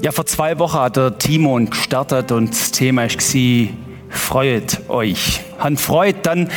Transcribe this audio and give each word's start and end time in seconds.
Ja, 0.00 0.12
vor 0.12 0.26
zwei 0.26 0.60
Wochen 0.60 0.78
hat 0.78 0.96
der 0.96 1.18
Timon 1.18 1.70
gestartet 1.70 2.30
und 2.30 2.50
das 2.50 2.70
Thema 2.70 3.02
war, 3.02 3.68
freut 4.10 4.88
euch. 4.88 5.40
Han 5.58 5.76
freut 5.76 6.24
dann 6.24 6.50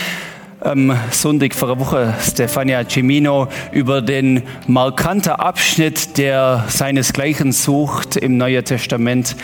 am 0.59 0.95
Sonntag 1.09 1.55
vor 1.55 1.69
einer 1.69 1.79
Woche 1.79 2.13
Stefania 2.21 2.83
Cimino 2.87 3.47
über 3.71 4.03
den 4.03 4.43
markanten 4.67 5.31
Abschnitt, 5.31 6.19
der 6.19 6.65
seinesgleichen 6.67 7.51
sucht 7.51 8.15
im 8.15 8.37
Neuen 8.37 8.63
Testament 8.63 9.35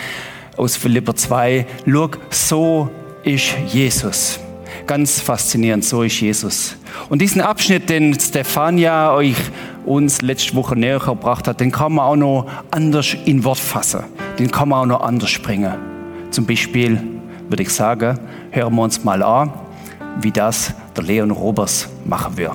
aus 0.57 0.77
Philipper 0.77 1.15
2. 1.15 1.65
Schau, 1.87 2.09
so 2.29 2.91
ist 3.23 3.55
Jesus. 3.65 4.39
Ganz 4.85 5.19
faszinierend, 5.19 5.83
so 5.83 6.03
ist 6.03 6.21
Jesus. 6.21 6.75
Und 7.09 7.19
diesen 7.19 7.41
Abschnitt, 7.41 7.89
den 7.89 8.13
Stefania 8.19 9.11
euch 9.13 9.37
uns 9.87 10.21
letzte 10.21 10.55
Woche 10.55 10.75
näher 10.75 10.99
gebracht 10.99 11.47
hat, 11.47 11.59
den 11.59 11.71
kann 11.71 11.93
man 11.93 12.05
auch 12.05 12.15
noch 12.15 12.45
anders 12.71 13.15
in 13.25 13.43
Wort 13.43 13.57
fassen. 13.57 14.03
Den 14.37 14.51
kann 14.51 14.69
man 14.69 14.81
auch 14.81 14.97
noch 14.97 15.01
anders 15.01 15.39
bringen. 15.39 15.73
Zum 16.31 16.45
Beispiel 16.45 17.01
würde 17.49 17.63
ich 17.63 17.69
sagen, 17.69 18.19
hören 18.51 18.75
wir 18.75 18.81
uns 18.81 19.03
mal 19.03 19.23
an, 19.23 19.53
wie 20.21 20.31
das 20.31 20.73
der 20.95 21.03
Leon 21.03 21.31
Robers 21.31 21.87
machen 22.05 22.37
wird. 22.37 22.53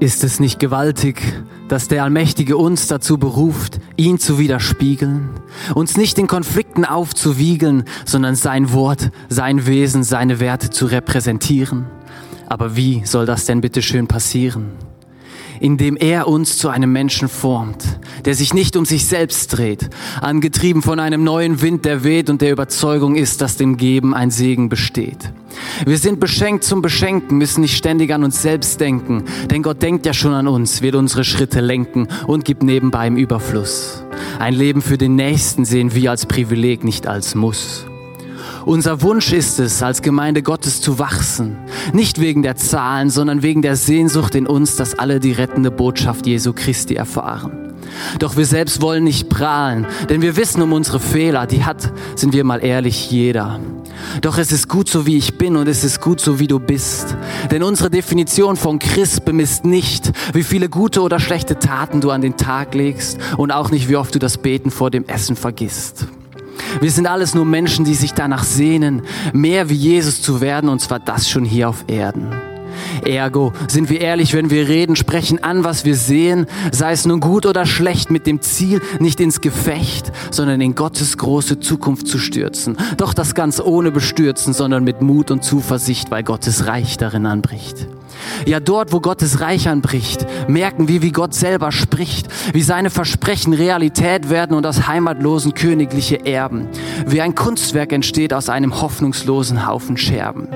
Ist 0.00 0.24
es 0.24 0.40
nicht 0.40 0.58
gewaltig, 0.58 1.22
dass 1.68 1.86
der 1.86 2.02
Allmächtige 2.02 2.56
uns 2.56 2.86
dazu 2.86 3.18
beruft, 3.18 3.80
ihn 3.96 4.18
zu 4.18 4.38
widerspiegeln, 4.38 5.28
uns 5.74 5.96
nicht 5.96 6.18
in 6.18 6.26
Konflikten 6.26 6.86
aufzuwiegeln, 6.86 7.84
sondern 8.06 8.34
sein 8.34 8.72
Wort, 8.72 9.10
sein 9.28 9.66
Wesen, 9.66 10.02
seine 10.02 10.40
Werte 10.40 10.70
zu 10.70 10.86
repräsentieren? 10.86 11.84
Aber 12.50 12.74
wie 12.74 13.02
soll 13.04 13.26
das 13.26 13.46
denn 13.46 13.60
bitte 13.60 13.80
schön 13.80 14.08
passieren? 14.08 14.72
indem 15.62 15.96
er 15.96 16.26
uns 16.26 16.56
zu 16.56 16.70
einem 16.70 16.90
Menschen 16.90 17.28
formt, 17.28 17.84
der 18.24 18.34
sich 18.34 18.54
nicht 18.54 18.78
um 18.78 18.86
sich 18.86 19.04
selbst 19.04 19.48
dreht, 19.48 19.90
angetrieben 20.22 20.80
von 20.80 20.98
einem 20.98 21.22
neuen 21.22 21.60
Wind, 21.60 21.84
der 21.84 22.02
weht 22.02 22.30
und 22.30 22.40
der 22.40 22.50
Überzeugung 22.50 23.14
ist, 23.14 23.42
dass 23.42 23.58
dem 23.58 23.76
Geben 23.76 24.14
ein 24.14 24.30
Segen 24.30 24.70
besteht. 24.70 25.34
Wir 25.84 25.98
sind 25.98 26.18
beschenkt 26.18 26.64
zum 26.64 26.80
Beschenken, 26.80 27.36
müssen 27.36 27.60
nicht 27.60 27.76
ständig 27.76 28.10
an 28.14 28.24
uns 28.24 28.40
selbst 28.40 28.80
denken, 28.80 29.24
denn 29.50 29.62
Gott 29.62 29.82
denkt 29.82 30.06
ja 30.06 30.14
schon 30.14 30.32
an 30.32 30.48
uns, 30.48 30.80
wird 30.80 30.94
unsere 30.94 31.24
Schritte 31.24 31.60
lenken 31.60 32.08
und 32.26 32.46
gibt 32.46 32.62
nebenbei 32.62 33.06
im 33.06 33.18
Überfluss. 33.18 34.02
Ein 34.38 34.54
Leben 34.54 34.80
für 34.80 34.96
den 34.96 35.14
Nächsten 35.14 35.66
sehen 35.66 35.94
wir 35.94 36.10
als 36.10 36.24
Privileg, 36.24 36.84
nicht 36.84 37.06
als 37.06 37.34
Muss. 37.34 37.89
Unser 38.66 39.02
Wunsch 39.02 39.32
ist 39.32 39.58
es, 39.58 39.82
als 39.82 40.02
Gemeinde 40.02 40.42
Gottes 40.42 40.80
zu 40.80 40.98
wachsen. 40.98 41.56
Nicht 41.92 42.20
wegen 42.20 42.42
der 42.42 42.56
Zahlen, 42.56 43.10
sondern 43.10 43.42
wegen 43.42 43.62
der 43.62 43.76
Sehnsucht 43.76 44.34
in 44.34 44.46
uns, 44.46 44.76
dass 44.76 44.98
alle 44.98 45.18
die 45.18 45.32
rettende 45.32 45.70
Botschaft 45.70 46.26
Jesu 46.26 46.52
Christi 46.52 46.94
erfahren. 46.94 47.74
Doch 48.18 48.36
wir 48.36 48.46
selbst 48.46 48.82
wollen 48.82 49.04
nicht 49.04 49.28
prahlen, 49.28 49.86
denn 50.08 50.22
wir 50.22 50.36
wissen 50.36 50.62
um 50.62 50.72
unsere 50.72 51.00
Fehler. 51.00 51.46
Die 51.46 51.64
hat, 51.64 51.92
sind 52.14 52.32
wir 52.32 52.44
mal 52.44 52.62
ehrlich, 52.62 53.10
jeder. 53.10 53.58
Doch 54.20 54.38
es 54.38 54.52
ist 54.52 54.68
gut 54.68 54.88
so, 54.88 55.06
wie 55.06 55.16
ich 55.16 55.38
bin 55.38 55.56
und 55.56 55.66
es 55.66 55.82
ist 55.82 56.00
gut 56.00 56.20
so, 56.20 56.38
wie 56.38 56.46
du 56.46 56.58
bist. 56.58 57.16
Denn 57.50 57.62
unsere 57.62 57.90
Definition 57.90 58.56
von 58.56 58.78
Christ 58.78 59.24
bemisst 59.24 59.64
nicht, 59.64 60.12
wie 60.32 60.42
viele 60.42 60.68
gute 60.68 61.02
oder 61.02 61.18
schlechte 61.18 61.58
Taten 61.58 62.00
du 62.00 62.10
an 62.10 62.20
den 62.20 62.36
Tag 62.36 62.74
legst 62.74 63.18
und 63.36 63.50
auch 63.50 63.70
nicht, 63.70 63.88
wie 63.88 63.96
oft 63.96 64.14
du 64.14 64.18
das 64.18 64.38
Beten 64.38 64.70
vor 64.70 64.90
dem 64.90 65.06
Essen 65.06 65.36
vergisst. 65.36 66.06
Wir 66.80 66.90
sind 66.90 67.06
alles 67.06 67.34
nur 67.34 67.44
Menschen, 67.44 67.84
die 67.84 67.94
sich 67.94 68.14
danach 68.14 68.44
sehnen, 68.44 69.02
mehr 69.32 69.68
wie 69.68 69.74
Jesus 69.74 70.22
zu 70.22 70.40
werden, 70.40 70.68
und 70.68 70.80
zwar 70.80 70.98
das 70.98 71.28
schon 71.28 71.44
hier 71.44 71.68
auf 71.68 71.84
Erden. 71.86 72.30
Ergo, 73.04 73.52
sind 73.68 73.90
wir 73.90 74.00
ehrlich, 74.00 74.34
wenn 74.34 74.50
wir 74.50 74.68
reden, 74.68 74.96
sprechen 74.96 75.42
an, 75.42 75.64
was 75.64 75.84
wir 75.84 75.96
sehen, 75.96 76.46
sei 76.72 76.92
es 76.92 77.06
nun 77.06 77.20
gut 77.20 77.46
oder 77.46 77.66
schlecht, 77.66 78.10
mit 78.10 78.26
dem 78.26 78.40
Ziel, 78.40 78.80
nicht 78.98 79.20
ins 79.20 79.40
Gefecht, 79.40 80.12
sondern 80.30 80.60
in 80.60 80.74
Gottes 80.74 81.16
große 81.18 81.60
Zukunft 81.60 82.06
zu 82.06 82.18
stürzen. 82.18 82.76
Doch 82.96 83.14
das 83.14 83.34
ganz 83.34 83.60
ohne 83.60 83.90
Bestürzen, 83.90 84.52
sondern 84.52 84.84
mit 84.84 85.02
Mut 85.02 85.30
und 85.30 85.44
Zuversicht, 85.44 86.10
weil 86.10 86.22
Gottes 86.22 86.66
Reich 86.66 86.96
darin 86.96 87.26
anbricht. 87.26 87.86
Ja, 88.46 88.60
dort, 88.60 88.92
wo 88.92 89.00
Gottes 89.00 89.40
Reich 89.40 89.68
anbricht, 89.68 90.26
merken 90.48 90.88
wir, 90.88 91.02
wie 91.02 91.12
Gott 91.12 91.34
selber 91.34 91.72
spricht, 91.72 92.28
wie 92.52 92.62
seine 92.62 92.90
Versprechen 92.90 93.52
Realität 93.52 94.30
werden 94.30 94.56
und 94.56 94.66
aus 94.66 94.86
Heimatlosen 94.86 95.54
königliche 95.54 96.24
Erben, 96.26 96.68
wie 97.06 97.20
ein 97.20 97.34
Kunstwerk 97.34 97.92
entsteht 97.92 98.32
aus 98.32 98.48
einem 98.48 98.80
hoffnungslosen 98.80 99.66
Haufen 99.66 99.96
Scherben. 99.96 100.48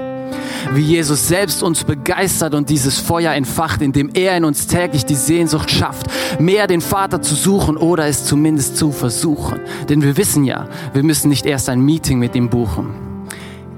Wie 0.72 0.80
Jesus 0.80 1.28
selbst 1.28 1.62
uns 1.62 1.84
begeistert 1.84 2.54
und 2.54 2.70
dieses 2.70 2.98
Feuer 2.98 3.32
entfacht, 3.32 3.82
indem 3.82 4.10
er 4.14 4.36
in 4.36 4.44
uns 4.44 4.66
täglich 4.66 5.04
die 5.04 5.14
Sehnsucht 5.14 5.70
schafft, 5.70 6.06
mehr 6.40 6.66
den 6.66 6.80
Vater 6.80 7.20
zu 7.22 7.34
suchen 7.34 7.76
oder 7.76 8.06
es 8.06 8.24
zumindest 8.24 8.76
zu 8.76 8.90
versuchen. 8.90 9.60
Denn 9.88 10.02
wir 10.02 10.16
wissen 10.16 10.44
ja, 10.44 10.68
wir 10.92 11.02
müssen 11.02 11.28
nicht 11.28 11.46
erst 11.46 11.68
ein 11.68 11.80
Meeting 11.80 12.18
mit 12.18 12.34
ihm 12.34 12.48
buchen. 12.48 12.94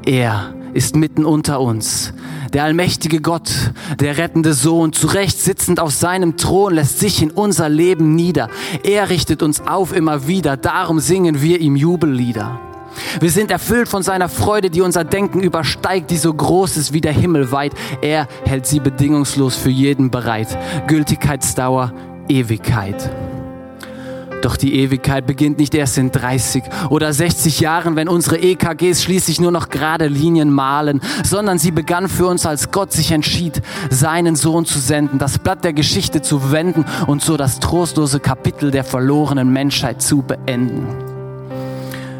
Er 0.04 0.54
ist 0.76 0.94
mitten 0.94 1.24
unter 1.24 1.60
uns. 1.60 2.12
Der 2.52 2.64
allmächtige 2.64 3.20
Gott, 3.20 3.50
der 3.98 4.18
rettende 4.18 4.52
Sohn, 4.52 4.92
zurecht 4.92 5.40
sitzend 5.40 5.80
auf 5.80 5.90
seinem 5.92 6.36
Thron, 6.36 6.74
lässt 6.74 7.00
sich 7.00 7.22
in 7.22 7.30
unser 7.30 7.68
Leben 7.68 8.14
nieder. 8.14 8.50
Er 8.84 9.10
richtet 9.10 9.42
uns 9.42 9.66
auf 9.66 9.96
immer 9.96 10.26
wieder. 10.28 10.56
Darum 10.56 11.00
singen 11.00 11.40
wir 11.40 11.60
ihm 11.60 11.76
Jubellieder. 11.76 12.60
Wir 13.20 13.30
sind 13.30 13.50
erfüllt 13.50 13.88
von 13.88 14.02
seiner 14.02 14.28
Freude, 14.28 14.70
die 14.70 14.82
unser 14.82 15.04
Denken 15.04 15.40
übersteigt, 15.40 16.10
die 16.10 16.16
so 16.16 16.32
groß 16.32 16.76
ist 16.76 16.92
wie 16.92 17.00
der 17.00 17.12
Himmel 17.12 17.52
weit. 17.52 17.72
Er 18.02 18.28
hält 18.44 18.66
sie 18.66 18.80
bedingungslos 18.80 19.56
für 19.56 19.70
jeden 19.70 20.10
bereit. 20.10 20.56
Gültigkeitsdauer, 20.86 21.92
Ewigkeit. 22.28 23.10
Doch 24.46 24.56
die 24.56 24.76
Ewigkeit 24.76 25.26
beginnt 25.26 25.58
nicht 25.58 25.74
erst 25.74 25.98
in 25.98 26.12
30 26.12 26.62
oder 26.88 27.12
60 27.12 27.58
Jahren, 27.58 27.96
wenn 27.96 28.08
unsere 28.08 28.38
EKGs 28.38 29.02
schließlich 29.02 29.40
nur 29.40 29.50
noch 29.50 29.70
gerade 29.70 30.06
Linien 30.06 30.52
malen, 30.52 31.00
sondern 31.24 31.58
sie 31.58 31.72
begann 31.72 32.08
für 32.08 32.28
uns, 32.28 32.46
als 32.46 32.70
Gott 32.70 32.92
sich 32.92 33.10
entschied, 33.10 33.60
seinen 33.90 34.36
Sohn 34.36 34.64
zu 34.64 34.78
senden, 34.78 35.18
das 35.18 35.40
Blatt 35.40 35.64
der 35.64 35.72
Geschichte 35.72 36.22
zu 36.22 36.52
wenden 36.52 36.84
und 37.08 37.22
so 37.22 37.36
das 37.36 37.58
trostlose 37.58 38.20
Kapitel 38.20 38.70
der 38.70 38.84
verlorenen 38.84 39.52
Menschheit 39.52 40.00
zu 40.00 40.22
beenden. 40.22 40.86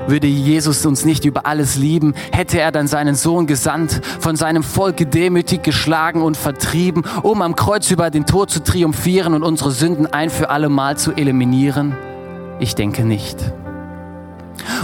Würde 0.08 0.26
Jesus 0.26 0.84
uns 0.84 1.04
nicht 1.04 1.26
über 1.26 1.46
alles 1.46 1.76
lieben, 1.76 2.12
hätte 2.32 2.58
er 2.58 2.72
dann 2.72 2.88
seinen 2.88 3.14
Sohn 3.14 3.46
gesandt, 3.46 4.00
von 4.18 4.34
seinem 4.34 4.64
Volk 4.64 4.96
gedemütigt, 4.96 5.62
geschlagen 5.62 6.22
und 6.22 6.36
vertrieben, 6.36 7.04
um 7.22 7.40
am 7.40 7.54
Kreuz 7.54 7.88
über 7.92 8.10
den 8.10 8.26
Tod 8.26 8.50
zu 8.50 8.64
triumphieren 8.64 9.32
und 9.32 9.44
unsere 9.44 9.70
Sünden 9.70 10.06
ein 10.06 10.30
für 10.30 10.50
alle 10.50 10.68
Mal 10.68 10.96
zu 10.96 11.12
eliminieren? 11.12 11.94
Ich 12.58 12.74
denke 12.74 13.04
nicht. 13.04 13.36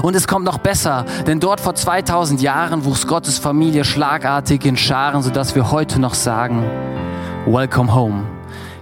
Und 0.03 0.15
es 0.15 0.27
kommt 0.27 0.45
noch 0.45 0.59
besser, 0.59 1.05
denn 1.27 1.41
dort 1.41 1.61
vor 1.61 1.75
2000 1.75 2.43
Jahren 2.43 2.85
wuchs 2.85 3.07
Gottes 3.07 3.39
Familie 3.39 3.85
schlagartig 3.85 4.65
in 4.65 4.77
Scharen, 4.77 5.23
sodass 5.23 5.55
wir 5.55 5.71
heute 5.71 6.01
noch 6.01 6.15
sagen, 6.15 6.65
Welcome 7.47 7.95
home. 7.95 8.25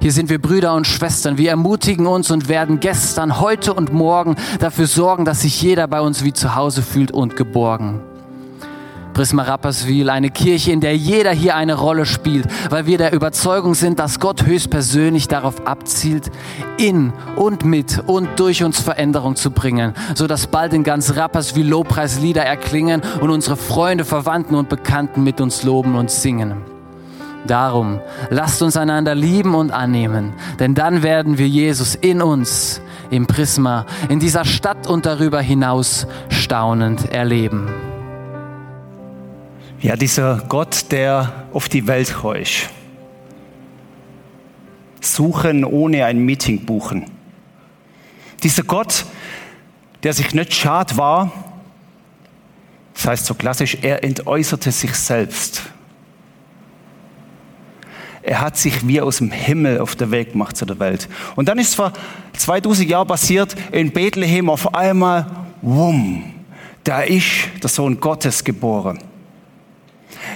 Hier 0.01 0.12
sind 0.12 0.28
wir 0.28 0.41
Brüder 0.41 0.75
und 0.75 0.87
Schwestern. 0.87 1.39
Wir 1.39 1.51
ermutigen 1.51 2.06
uns 2.06 2.31
und 2.31 2.49
werden 2.49 2.81
gestern, 2.81 3.39
heute 3.39 3.75
und 3.75 3.93
morgen 3.93 4.37
dafür 4.59 4.87
sorgen, 4.87 5.25
dass 5.25 5.43
sich 5.43 5.61
jeder 5.61 5.87
bei 5.87 6.01
uns 6.01 6.25
wie 6.25 6.33
zu 6.33 6.55
Hause 6.55 6.83
fühlt 6.83 7.12
und 7.12 7.37
geborgen. 7.37 8.01
Prisma 9.12 9.43
Rapperswil, 9.43 10.10
eine 10.10 10.31
Kirche, 10.31 10.72
in 10.72 10.81
der 10.81 10.97
jeder 10.97 11.32
hier 11.32 11.56
eine 11.56 11.75
Rolle 11.75 12.06
spielt, 12.06 12.47
weil 12.71 12.87
wir 12.87 12.98
der 12.98 13.12
Überzeugung 13.12 13.75
sind, 13.75 13.98
dass 13.98 14.21
Gott 14.21 14.47
höchstpersönlich 14.47 15.28
darauf 15.28 15.66
abzielt, 15.66 16.31
in 16.78 17.12
und 17.37 17.65
mit 17.65 18.03
und 18.06 18.28
durch 18.38 18.65
uns 18.65 18.81
Veränderung 18.81 19.37
zu 19.37 19.50
bringen, 19.50 19.94
so 20.15 20.26
dass 20.26 20.47
bald 20.47 20.72
in 20.72 20.84
ganz 20.84 21.16
Rapperswil 21.16 21.69
Lobpreislieder 21.69 22.44
erklingen 22.44 23.03
und 23.21 23.31
unsere 23.31 23.56
Freunde, 23.56 24.04
Verwandten 24.04 24.54
und 24.54 24.69
Bekannten 24.69 25.22
mit 25.22 25.41
uns 25.41 25.62
loben 25.62 25.97
und 25.97 26.10
singen. 26.10 26.62
Darum, 27.47 28.01
lasst 28.28 28.63
uns 28.63 28.77
einander 28.77 29.15
lieben 29.15 29.54
und 29.54 29.71
annehmen, 29.71 30.34
denn 30.59 30.74
dann 30.74 31.03
werden 31.03 31.39
wir 31.39 31.48
Jesus 31.48 31.95
in 31.95 32.21
uns, 32.21 32.80
im 33.10 33.27
Prisma, 33.27 33.86
in 34.09 34.21
dieser 34.21 34.45
Stadt 34.45 34.86
und 34.86 35.06
darüber 35.06 35.41
hinaus 35.41 36.06
staunend 36.28 37.10
erleben. 37.10 37.68
Ja, 39.82 39.97
dieser 39.97 40.42
Gott, 40.47 40.91
der 40.91 41.47
auf 41.54 41.71
die 41.71 41.86
Welt 41.86 42.15
ist. 42.38 42.68
Suchen 45.00 45.65
ohne 45.65 46.04
ein 46.04 46.18
Meeting 46.18 46.66
buchen. 46.66 47.06
Dieser 48.42 48.62
Gott, 48.62 49.06
der 50.03 50.12
sich 50.12 50.34
nicht 50.34 50.53
schad 50.53 50.98
war, 50.98 51.32
das 52.92 53.06
heißt 53.06 53.27
so 53.27 53.34
klassisch, 53.34 53.78
er 53.80 54.04
entäußerte 54.04 54.71
sich 54.71 54.94
selbst. 54.94 55.62
Er 58.21 58.42
hat 58.42 58.59
sich 58.59 58.86
wie 58.86 59.00
aus 59.00 59.16
dem 59.16 59.30
Himmel 59.30 59.80
auf 59.80 59.97
der 59.97 60.10
Weg 60.10 60.32
gemacht 60.32 60.59
zu 60.59 60.66
der 60.66 60.78
Welt. 60.78 61.09
Und 61.36 61.48
dann 61.48 61.59
ist 61.59 61.74
vor 61.74 61.94
2000 62.36 62.86
Jahren 62.86 63.09
passiert, 63.09 63.56
in 63.72 63.91
Bethlehem 63.91 64.50
auf 64.50 64.74
einmal, 64.74 65.24
wumm, 65.62 66.34
da 66.84 67.00
ist 67.00 67.48
der 67.62 67.71
Sohn 67.71 67.98
Gottes 67.98 68.44
geboren. 68.44 68.98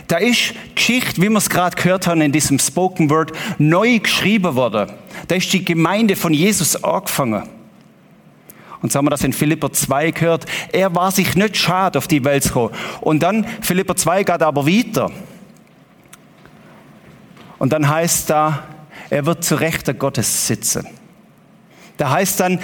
Da 0.08 0.18
ist 0.18 0.54
Geschichte, 0.74 1.20
wie 1.22 1.28
wir 1.28 1.38
es 1.38 1.48
gerade 1.48 1.76
gehört 1.76 2.06
haben 2.06 2.20
in 2.20 2.32
diesem 2.32 2.58
Spoken 2.58 3.08
Word, 3.10 3.32
neu 3.58 3.98
geschrieben 3.98 4.54
worden. 4.54 4.90
Da 5.28 5.34
ist 5.34 5.52
die 5.52 5.64
Gemeinde 5.64 6.16
von 6.16 6.32
Jesus 6.32 6.82
angefangen. 6.82 7.48
Und 8.82 8.92
so 8.92 8.98
haben 8.98 9.06
wir 9.06 9.10
das 9.10 9.24
in 9.24 9.32
Philipper 9.32 9.72
2 9.72 10.10
gehört. 10.10 10.44
Er 10.70 10.94
war 10.94 11.10
sich 11.10 11.36
nicht 11.36 11.56
schade, 11.56 11.98
auf 11.98 12.06
die 12.06 12.22
Welt 12.22 12.44
zu 12.44 12.52
kommen. 12.52 12.74
Und 13.00 13.22
dann, 13.22 13.46
Philipper 13.62 13.96
2 13.96 14.24
geht 14.24 14.42
aber 14.42 14.66
weiter. 14.66 15.10
Und 17.58 17.72
dann 17.72 17.88
heißt 17.88 18.28
da, 18.28 18.64
er 19.08 19.24
wird 19.24 19.42
zu 19.42 19.54
Rechter 19.54 19.94
Gottes 19.94 20.46
sitzen. 20.46 20.86
Da 21.96 22.10
heißt 22.10 22.40
dann, 22.40 22.60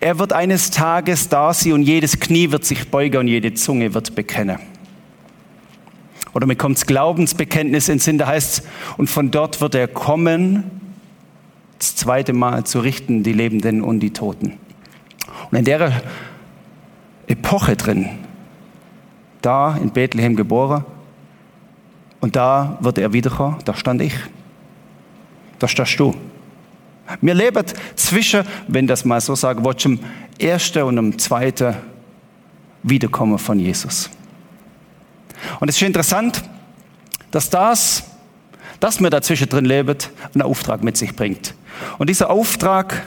er 0.00 0.18
wird 0.18 0.32
eines 0.32 0.70
Tages 0.70 1.28
da 1.28 1.52
sein 1.52 1.72
und 1.72 1.82
jedes 1.82 2.18
Knie 2.18 2.50
wird 2.50 2.64
sich 2.64 2.88
beugen 2.88 3.18
und 3.18 3.28
jede 3.28 3.52
Zunge 3.52 3.92
wird 3.92 4.14
bekennen. 4.14 4.58
Oder 6.38 6.46
mir 6.46 6.54
kommt 6.54 6.76
das 6.76 6.86
Glaubensbekenntnis 6.86 7.88
ins 7.88 8.04
Sinn, 8.04 8.16
da 8.16 8.28
heißt 8.28 8.60
es, 8.60 8.68
und 8.96 9.10
von 9.10 9.32
dort 9.32 9.60
wird 9.60 9.74
er 9.74 9.88
kommen, 9.88 10.70
das 11.80 11.96
zweite 11.96 12.32
Mal 12.32 12.62
zu 12.62 12.78
richten, 12.78 13.24
die 13.24 13.32
Lebenden 13.32 13.82
und 13.82 13.98
die 13.98 14.12
Toten. 14.12 14.52
Und 15.50 15.58
in 15.58 15.64
der 15.64 16.00
Epoche 17.26 17.74
drin, 17.74 18.08
da 19.42 19.76
in 19.78 19.90
Bethlehem 19.90 20.36
geboren, 20.36 20.84
und 22.20 22.36
da 22.36 22.78
wird 22.82 22.98
er 22.98 23.12
wiederkommen, 23.12 23.56
da 23.64 23.74
stand 23.74 24.00
ich. 24.00 24.14
Da 25.58 25.66
stehst 25.66 25.98
du. 25.98 26.14
Wir 27.20 27.34
leben 27.34 27.64
zwischen, 27.96 28.44
wenn 28.68 28.86
das 28.86 29.04
mal 29.04 29.20
so 29.20 29.34
sagen 29.34 29.64
wollte, 29.64 29.88
dem 29.88 29.98
ersten 30.38 30.84
und 30.84 30.94
dem 30.94 31.18
zweiten 31.18 31.74
Wiederkommen 32.84 33.38
von 33.38 33.58
Jesus. 33.58 34.08
Und 35.60 35.68
es 35.68 35.76
ist 35.76 35.82
interessant, 35.82 36.42
dass 37.30 37.50
das, 37.50 38.04
dass 38.80 39.00
wir 39.00 39.10
dazwischen 39.10 39.48
drin 39.48 39.64
leben, 39.64 39.96
einen 40.34 40.42
Auftrag 40.42 40.82
mit 40.82 40.96
sich 40.96 41.14
bringt. 41.14 41.54
Und 41.98 42.08
dieser 42.08 42.30
Auftrag, 42.30 43.06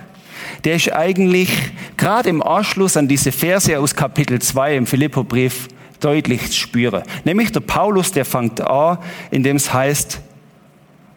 der 0.63 0.75
ist 0.75 0.91
eigentlich 0.91 1.49
gerade 1.97 2.29
im 2.29 2.41
Anschluss 2.41 2.97
an 2.97 3.07
diese 3.07 3.31
Verse 3.31 3.77
aus 3.77 3.95
Kapitel 3.95 4.39
2 4.39 4.75
im 4.75 4.85
Philippobrief 4.85 5.67
deutlich 5.99 6.47
zu 6.47 6.57
spüren. 6.57 7.03
Nämlich 7.23 7.51
der 7.51 7.59
Paulus, 7.61 8.11
der 8.11 8.25
fängt 8.25 8.61
an, 8.61 8.97
indem 9.29 9.55
es 9.55 9.71
heißt, 9.73 10.19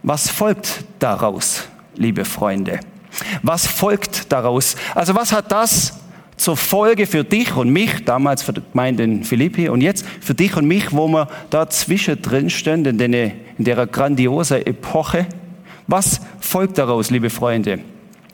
was 0.03 0.29
folgt 0.29 0.85
daraus, 0.99 1.65
liebe 1.95 2.25
Freunde? 2.25 2.81
Was 3.43 3.67
folgt 3.67 4.31
daraus? 4.33 4.77
Also 4.95 5.15
was 5.15 5.33
hat 5.33 5.51
das 5.51 5.95
zur 6.37 6.57
Folge 6.57 7.07
für 7.07 7.25
dich 7.25 7.55
und 7.57 7.71
mich, 7.71 8.05
damals 8.05 8.43
für 8.43 8.53
die 8.53 8.63
Gemeinde 8.73 9.05
in 9.05 9.25
Philippi 9.25 9.69
und 9.69 9.81
jetzt 9.81 10.05
für 10.21 10.35
dich 10.35 10.57
und 10.57 10.67
mich, 10.67 10.93
wo 10.93 11.09
wir 11.09 11.29
da 11.51 11.69
zwischendrin 11.69 12.51
stehen, 12.51 12.85
in, 12.85 13.01
in 13.01 13.65
der 13.65 13.87
grandiosen 13.87 14.67
Epoche? 14.67 15.27
Was 15.87 16.21
folgt 16.41 16.79
daraus, 16.79 17.11
liebe 17.11 17.31
Freunde? 17.31 17.81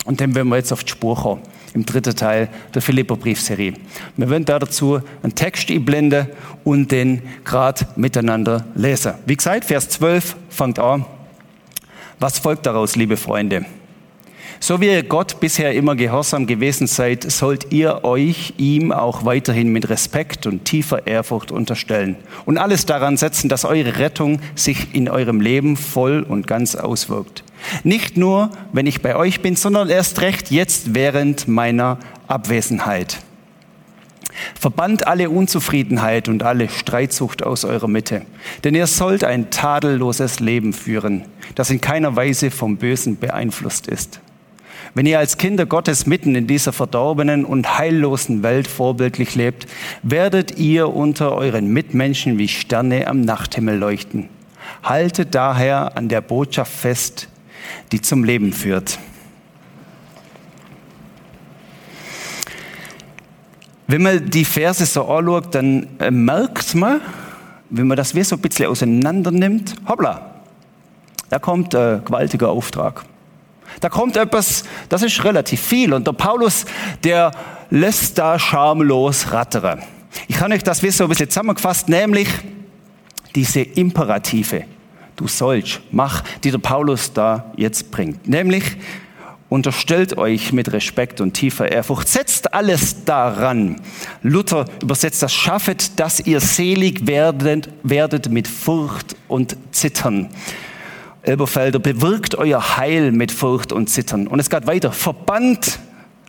Und 0.04 0.20
dem 0.20 0.34
werden 0.34 0.48
wir 0.48 0.56
jetzt 0.56 0.72
auf 0.72 0.84
die 0.84 0.92
Spur 0.92 1.16
kommen, 1.16 1.42
im 1.74 1.84
dritten 1.84 2.16
Teil 2.16 2.48
der 2.74 2.80
Philipper-Briefserie. 2.80 3.74
Wir 4.16 4.30
werden 4.30 4.44
da 4.44 4.58
dazu 4.58 5.00
einen 5.22 5.34
Text 5.34 5.70
einblenden 5.70 6.28
und 6.64 6.90
den 6.90 7.22
gerade 7.44 7.86
miteinander 7.96 8.66
lesen. 8.74 9.14
Wie 9.26 9.36
gesagt, 9.36 9.66
Vers 9.66 9.88
12 9.90 10.36
fängt 10.48 10.78
an. 10.78 11.04
Was 12.18 12.38
folgt 12.38 12.66
daraus, 12.66 12.96
liebe 12.96 13.16
Freunde? 13.16 13.64
So 14.62 14.78
wie 14.82 14.88
ihr 14.88 15.02
Gott 15.02 15.40
bisher 15.40 15.72
immer 15.72 15.96
gehorsam 15.96 16.46
gewesen 16.46 16.86
seid, 16.86 17.28
sollt 17.32 17.72
ihr 17.72 18.04
euch 18.04 18.52
ihm 18.58 18.92
auch 18.92 19.24
weiterhin 19.24 19.72
mit 19.72 19.88
Respekt 19.88 20.46
und 20.46 20.66
tiefer 20.66 21.06
Ehrfurcht 21.06 21.50
unterstellen 21.50 22.16
und 22.44 22.58
alles 22.58 22.84
daran 22.84 23.16
setzen, 23.16 23.48
dass 23.48 23.64
eure 23.64 23.98
Rettung 23.98 24.38
sich 24.54 24.94
in 24.94 25.08
eurem 25.08 25.40
Leben 25.40 25.78
voll 25.78 26.22
und 26.22 26.46
ganz 26.46 26.74
auswirkt. 26.74 27.42
Nicht 27.84 28.18
nur, 28.18 28.50
wenn 28.74 28.86
ich 28.86 29.00
bei 29.00 29.16
euch 29.16 29.40
bin, 29.40 29.56
sondern 29.56 29.88
erst 29.88 30.20
recht 30.20 30.50
jetzt 30.50 30.94
während 30.94 31.48
meiner 31.48 31.98
Abwesenheit. 32.28 33.16
Verbannt 34.58 35.06
alle 35.06 35.30
Unzufriedenheit 35.30 36.28
und 36.28 36.42
alle 36.42 36.68
Streitsucht 36.68 37.42
aus 37.42 37.64
eurer 37.64 37.88
Mitte, 37.88 38.26
denn 38.62 38.74
ihr 38.74 38.86
sollt 38.86 39.24
ein 39.24 39.48
tadelloses 39.50 40.38
Leben 40.38 40.74
führen, 40.74 41.24
das 41.54 41.70
in 41.70 41.80
keiner 41.80 42.14
Weise 42.14 42.50
vom 42.50 42.76
Bösen 42.76 43.18
beeinflusst 43.18 43.86
ist. 43.86 44.20
Wenn 44.94 45.06
ihr 45.06 45.20
als 45.20 45.38
Kinder 45.38 45.66
Gottes 45.66 46.06
mitten 46.06 46.34
in 46.34 46.46
dieser 46.46 46.72
verdorbenen 46.72 47.44
und 47.44 47.78
heillosen 47.78 48.42
Welt 48.42 48.66
vorbildlich 48.66 49.36
lebt, 49.36 49.66
werdet 50.02 50.58
ihr 50.58 50.92
unter 50.92 51.36
euren 51.36 51.68
Mitmenschen 51.72 52.38
wie 52.38 52.48
Sterne 52.48 53.06
am 53.06 53.20
Nachthimmel 53.20 53.78
leuchten. 53.78 54.28
Haltet 54.82 55.34
daher 55.34 55.96
an 55.96 56.08
der 56.08 56.20
Botschaft 56.20 56.72
fest, 56.72 57.28
die 57.92 58.00
zum 58.00 58.24
Leben 58.24 58.52
führt. 58.52 58.98
Wenn 63.86 64.02
man 64.02 64.30
die 64.30 64.44
Verse 64.44 64.86
so 64.86 65.04
anschaut, 65.06 65.54
dann 65.54 65.88
äh, 65.98 66.10
merkt 66.10 66.74
man, 66.74 67.00
wenn 67.70 67.86
man 67.86 67.96
das 67.96 68.14
wie 68.14 68.22
so 68.22 68.36
ein 68.36 68.42
bisschen 68.42 68.66
auseinander 68.66 69.30
nimmt, 69.30 69.74
hoppla, 69.86 70.30
da 71.28 71.38
kommt 71.38 71.74
ein 71.74 72.04
gewaltiger 72.04 72.50
Auftrag. 72.50 73.04
Da 73.78 73.88
kommt 73.88 74.16
etwas, 74.16 74.64
das 74.88 75.02
ist 75.02 75.22
relativ 75.24 75.60
viel. 75.60 75.92
Und 75.92 76.06
der 76.06 76.12
Paulus, 76.12 76.64
der 77.04 77.30
lässt 77.70 78.18
da 78.18 78.38
schamlos 78.38 79.32
rattere. 79.32 79.78
Ich 80.28 80.36
kann 80.36 80.52
euch 80.52 80.64
das 80.64 80.82
wissen, 80.82 81.04
ein 81.04 81.08
bisschen 81.08 81.30
zusammengefasst, 81.30 81.88
nämlich 81.88 82.28
diese 83.34 83.60
Imperative, 83.60 84.64
du 85.16 85.28
sollst, 85.28 85.80
mach, 85.92 86.24
die 86.42 86.50
der 86.50 86.58
Paulus 86.58 87.12
da 87.12 87.52
jetzt 87.56 87.90
bringt. 87.90 88.26
Nämlich, 88.26 88.76
unterstellt 89.48 90.16
euch 90.16 90.52
mit 90.52 90.72
Respekt 90.72 91.20
und 91.20 91.34
tiefer 91.34 91.70
Ehrfurcht, 91.70 92.08
setzt 92.08 92.54
alles 92.54 93.04
daran. 93.04 93.80
Luther 94.22 94.64
übersetzt 94.82 95.22
das, 95.22 95.32
schaffet, 95.32 95.98
dass 95.98 96.20
ihr 96.20 96.40
selig 96.40 97.06
werdet, 97.06 97.68
werdet 97.82 98.30
mit 98.30 98.48
Furcht 98.48 99.16
und 99.28 99.56
Zittern. 99.72 100.28
Elberfelder, 101.22 101.78
bewirkt 101.78 102.34
euer 102.36 102.76
Heil 102.76 103.12
mit 103.12 103.32
Furcht 103.32 103.72
und 103.72 103.88
Zittern. 103.88 104.26
Und 104.26 104.40
es 104.40 104.50
geht 104.50 104.66
weiter. 104.66 104.92
Verbannt 104.92 105.78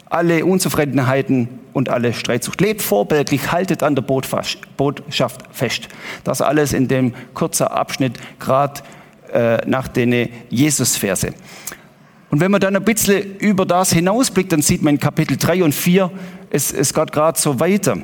alle 0.10 0.46
Unzufriedenheiten 0.46 1.48
und 1.74 1.90
alle 1.90 2.14
Streitsucht. 2.14 2.60
Lebt 2.60 2.82
vorbildlich, 2.82 3.52
haltet 3.52 3.84
an 3.84 3.96
der 3.96 4.02
Botschaft 4.02 5.40
fest. 5.52 5.88
Das 6.24 6.42
alles 6.42 6.74
in 6.74 6.88
dem 6.88 7.14
kurzen 7.34 7.68
Abschnitt, 7.68 8.18
gerade 8.40 8.82
äh, 9.32 9.66
nach 9.66 9.88
den 9.88 10.30
Jesus-Verse. 10.50 11.34
Und 12.30 12.40
wenn 12.40 12.52
man 12.52 12.62
dann 12.62 12.76
ein 12.76 12.84
bisschen 12.84 13.38
über 13.38 13.66
das 13.66 13.94
hinausblickt, 13.94 14.52
dann 14.52 14.62
sieht 14.62 14.82
man 14.82 14.96
in 14.96 15.00
Kapitel 15.00 15.38
3 15.38 15.64
und 15.64 15.74
4, 15.74 16.12
es, 16.50 16.74
es 16.74 16.94
geht 16.94 17.12
gerade 17.12 17.40
so 17.40 17.60
weiter. 17.60 17.98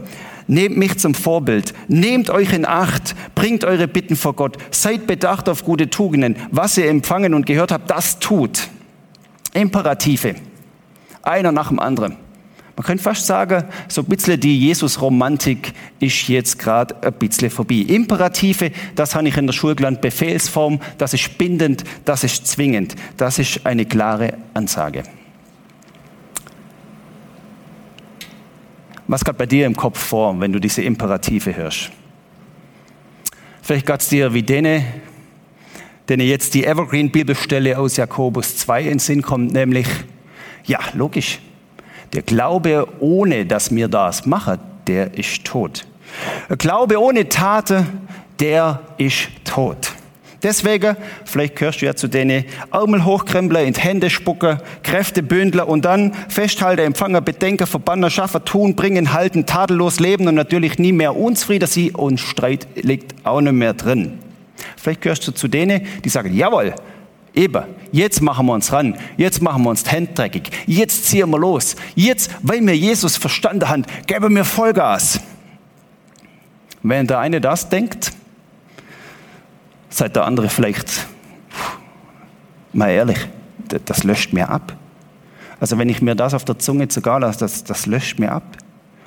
Nehmt 0.47 0.77
mich 0.77 0.97
zum 0.97 1.13
Vorbild. 1.13 1.73
Nehmt 1.87 2.29
euch 2.29 2.53
in 2.53 2.65
Acht. 2.65 3.15
Bringt 3.35 3.65
eure 3.65 3.87
Bitten 3.87 4.15
vor 4.15 4.33
Gott. 4.33 4.57
Seid 4.71 5.05
bedacht 5.05 5.49
auf 5.49 5.63
gute 5.63 5.89
Tugenden. 5.89 6.37
Was 6.51 6.77
ihr 6.77 6.89
empfangen 6.89 7.33
und 7.33 7.45
gehört 7.45 7.71
habt, 7.71 7.89
das 7.89 8.19
tut. 8.19 8.69
Imperative. 9.53 10.35
Einer 11.21 11.51
nach 11.51 11.67
dem 11.67 11.79
anderen. 11.79 12.15
Man 12.77 12.85
könnte 12.85 13.03
fast 13.03 13.25
sagen, 13.25 13.63
so 13.87 14.01
ein 14.01 14.05
bisschen 14.05 14.39
die 14.39 14.59
Jesus-Romantik 14.59 15.73
ist 15.99 16.27
jetzt 16.27 16.59
gerade 16.59 16.95
ein 17.01 17.13
bisschen 17.13 17.49
vorbei. 17.49 17.83
Imperative, 17.87 18.71
das 18.93 19.15
habe 19.15 19.27
ich 19.27 19.35
in 19.35 19.47
der 19.47 19.53
Schule 19.53 19.75
gelernt, 19.75 19.99
Befehlsform, 19.99 20.79
das 20.99 21.15
ist 21.15 21.39
bindend, 21.39 21.83
das 22.05 22.23
ist 22.23 22.45
zwingend. 22.45 22.95
Das 23.17 23.39
ist 23.39 23.65
eine 23.65 23.85
klare 23.85 24.35
Ansage. 24.53 25.01
Was 29.09 29.23
geht 29.23 29.37
bei 29.37 29.45
dir 29.45 29.65
im 29.65 29.75
Kopf 29.75 29.99
vor, 29.99 30.37
wenn 30.41 30.51
du 30.51 30.59
diese 30.59 30.81
Imperative 30.81 31.55
hörst? 31.55 31.91
Vielleicht 33.61 33.85
geht 33.85 34.01
es 34.01 34.09
dir 34.09 34.33
wie 34.33 34.43
denen, 34.43 34.85
denen 36.09 36.27
jetzt 36.27 36.53
die 36.53 36.65
Evergreen-Bibelstelle 36.65 37.77
aus 37.77 37.95
Jakobus 37.95 38.57
2 38.57 38.83
in 38.83 38.99
Sinn 38.99 39.21
kommt, 39.21 39.53
nämlich, 39.53 39.87
ja, 40.65 40.79
logisch, 40.93 41.39
der 42.11 42.21
Glaube, 42.21 42.87
ohne 42.99 43.45
dass 43.45 43.71
mir 43.71 43.87
das 43.87 44.25
mache, 44.25 44.59
der 44.87 45.13
ist 45.17 45.45
tot. 45.45 45.87
Der 46.49 46.57
Glaube 46.57 47.01
ohne 47.01 47.29
Taten, 47.29 48.07
der 48.39 48.81
ist 48.97 49.29
tot. 49.45 49.93
Deswegen, 50.43 50.95
vielleicht 51.25 51.55
gehörst 51.55 51.81
du 51.81 51.87
ja 51.87 51.95
zu 51.95 52.07
denen, 52.07 52.45
Ärmel 52.71 53.03
hochkrempeln, 53.03 53.65
in 53.65 53.73
die 53.73 53.81
Hände 53.81 54.09
spucken, 54.09 54.59
Kräfte 54.83 55.23
bündeln 55.23 55.63
und 55.65 55.83
dann 55.83 56.13
festhalten, 56.29 56.83
empfangen, 56.83 57.23
bedenken, 57.23 57.65
verbannen, 57.65 58.11
schaffen, 58.11 58.45
tun, 58.45 58.75
bringen, 58.75 59.13
halten, 59.13 59.47
tadellos 59.47 59.99
leben 59.99 60.27
und 60.27 60.35
natürlich 60.35 60.77
nie 60.77 60.91
mehr 60.91 61.15
unzufrieden 61.15 61.67
sein 61.67 61.95
und 61.95 62.19
Streit 62.19 62.67
liegt 62.75 63.25
auch 63.25 63.41
nicht 63.41 63.53
mehr 63.53 63.73
drin. 63.73 64.19
Vielleicht 64.75 65.01
gehörst 65.01 65.27
du 65.27 65.31
zu 65.31 65.47
denen, 65.47 65.81
die 66.03 66.09
sagen, 66.09 66.31
jawohl, 66.33 66.75
eben, 67.33 67.63
jetzt 67.91 68.21
machen 68.21 68.45
wir 68.45 68.53
uns 68.53 68.71
ran, 68.71 68.95
jetzt 69.17 69.41
machen 69.41 69.63
wir 69.63 69.71
uns 69.71 69.83
die 69.83 69.89
Hände 69.89 70.13
dreckig, 70.13 70.51
jetzt 70.67 71.05
ziehen 71.05 71.29
wir 71.31 71.39
los, 71.39 71.75
jetzt, 71.95 72.29
weil 72.43 72.65
wir 72.65 72.75
Jesus 72.77 73.17
verstanden 73.17 73.67
haben, 73.67 73.85
geben 74.05 74.35
wir 74.35 74.45
Vollgas. 74.45 75.19
Wenn 76.83 77.07
der 77.07 77.19
eine 77.19 77.41
das 77.41 77.69
denkt, 77.69 78.11
Sagt 79.89 80.15
der 80.15 80.25
andere 80.25 80.49
vielleicht, 80.49 81.07
mal 82.73 82.89
ehrlich, 82.89 83.27
das 83.85 84.03
löscht 84.03 84.33
mir 84.33 84.49
ab. 84.49 84.75
Also 85.59 85.77
wenn 85.77 85.89
ich 85.89 86.01
mir 86.01 86.15
das 86.15 86.33
auf 86.33 86.45
der 86.45 86.59
Zunge 86.59 86.87
zu 86.87 87.01
gar 87.01 87.19
lasse, 87.19 87.39
das, 87.39 87.63
das 87.63 87.85
löscht 87.85 88.19
mir 88.19 88.31
ab. 88.31 88.43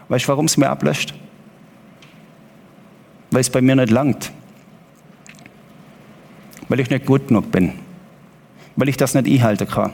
Weißt 0.08 0.25
du, 0.25 0.28
warum 0.28 0.46
es 0.46 0.56
mir 0.56 0.68
ablöscht? 0.68 1.14
Weil 3.30 3.40
es 3.40 3.50
bei 3.50 3.60
mir 3.60 3.76
nicht 3.76 3.90
langt. 3.90 4.32
Weil 6.68 6.80
ich 6.80 6.90
nicht 6.90 7.06
gut 7.06 7.28
genug 7.28 7.50
bin. 7.52 7.72
Weil 8.75 8.88
ich 8.88 8.96
das 8.96 9.14
nicht 9.14 9.28
einhalten 9.28 9.68
kann. 9.68 9.92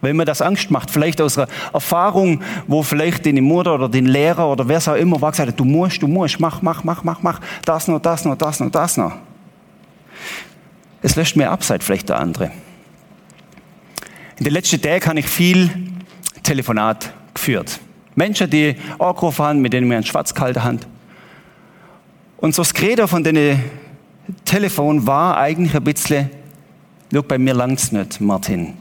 Weil 0.00 0.14
mir 0.14 0.24
das 0.24 0.42
Angst 0.42 0.70
macht. 0.70 0.90
Vielleicht 0.90 1.20
aus 1.20 1.38
einer 1.38 1.48
Erfahrung, 1.72 2.40
wo 2.68 2.84
vielleicht 2.84 3.26
deine 3.26 3.42
Mutter 3.42 3.74
oder 3.74 3.88
den 3.88 4.06
Lehrer 4.06 4.48
oder 4.48 4.68
wer 4.68 4.78
es 4.78 4.86
auch 4.86 4.94
immer 4.94 5.20
war, 5.20 5.32
gesagt 5.32 5.48
hat, 5.48 5.58
du 5.58 5.64
musst, 5.64 6.00
du 6.00 6.06
musst, 6.06 6.38
mach, 6.38 6.62
mach, 6.62 6.84
mach, 6.84 7.02
mach, 7.02 7.22
mach, 7.22 7.40
das 7.64 7.88
noch, 7.88 8.00
das 8.00 8.24
noch, 8.24 8.36
das 8.36 8.60
noch, 8.60 8.70
das 8.70 8.96
noch. 8.96 9.12
Es 11.02 11.16
löscht 11.16 11.36
mir 11.36 11.50
ab, 11.50 11.62
seit 11.62 11.84
vielleicht 11.84 12.08
der 12.08 12.18
andere. 12.18 12.50
In 14.38 14.44
den 14.44 14.52
letzten 14.52 14.80
Tagen 14.80 15.06
habe 15.06 15.20
ich 15.20 15.28
viel 15.28 15.70
Telefonat 16.42 17.12
geführt. 17.34 17.80
Menschen, 18.14 18.50
die 18.50 18.76
angerufen 18.98 19.44
haben, 19.44 19.60
mit 19.60 19.72
denen 19.72 19.88
wir 19.88 19.96
einen 19.96 20.06
Schwarz 20.06 20.34
gehalten 20.34 20.64
haben. 20.64 20.80
Und 22.38 22.54
so 22.54 22.62
das 22.62 22.74
Credo 22.74 23.06
von 23.06 23.22
den 23.22 23.62
Telefon 24.44 25.06
war 25.06 25.38
eigentlich 25.38 25.74
ein 25.74 25.84
bisschen, 25.84 26.30
schau, 27.12 27.22
bei 27.22 27.38
mir 27.38 27.54
langt's 27.54 27.92
nicht, 27.92 28.20
Martin. 28.20 28.74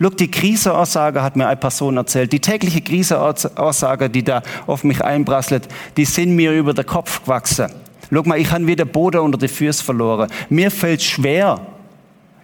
Schau, 0.00 0.10
die 0.10 0.30
Kriseaussage 0.30 1.22
hat 1.22 1.36
mir 1.36 1.46
eine 1.46 1.56
Person 1.56 1.96
erzählt. 1.96 2.32
Die 2.32 2.40
tägliche 2.40 2.80
Kriseaussage, 2.80 4.10
die 4.10 4.24
da 4.24 4.42
auf 4.66 4.84
mich 4.84 5.02
einprasselt, 5.02 5.68
die 5.96 6.04
sind 6.04 6.34
mir 6.34 6.52
über 6.52 6.74
den 6.74 6.86
Kopf 6.86 7.22
gewachsen. 7.22 7.70
Schau 8.10 8.22
mal, 8.24 8.38
ich 8.38 8.50
habe 8.50 8.66
wieder 8.66 8.84
Boden 8.84 9.20
unter 9.20 9.38
die 9.38 9.48
Füße 9.48 9.82
verloren. 9.82 10.30
Mir 10.48 10.70
fällt 10.70 11.02
schwer, 11.02 11.66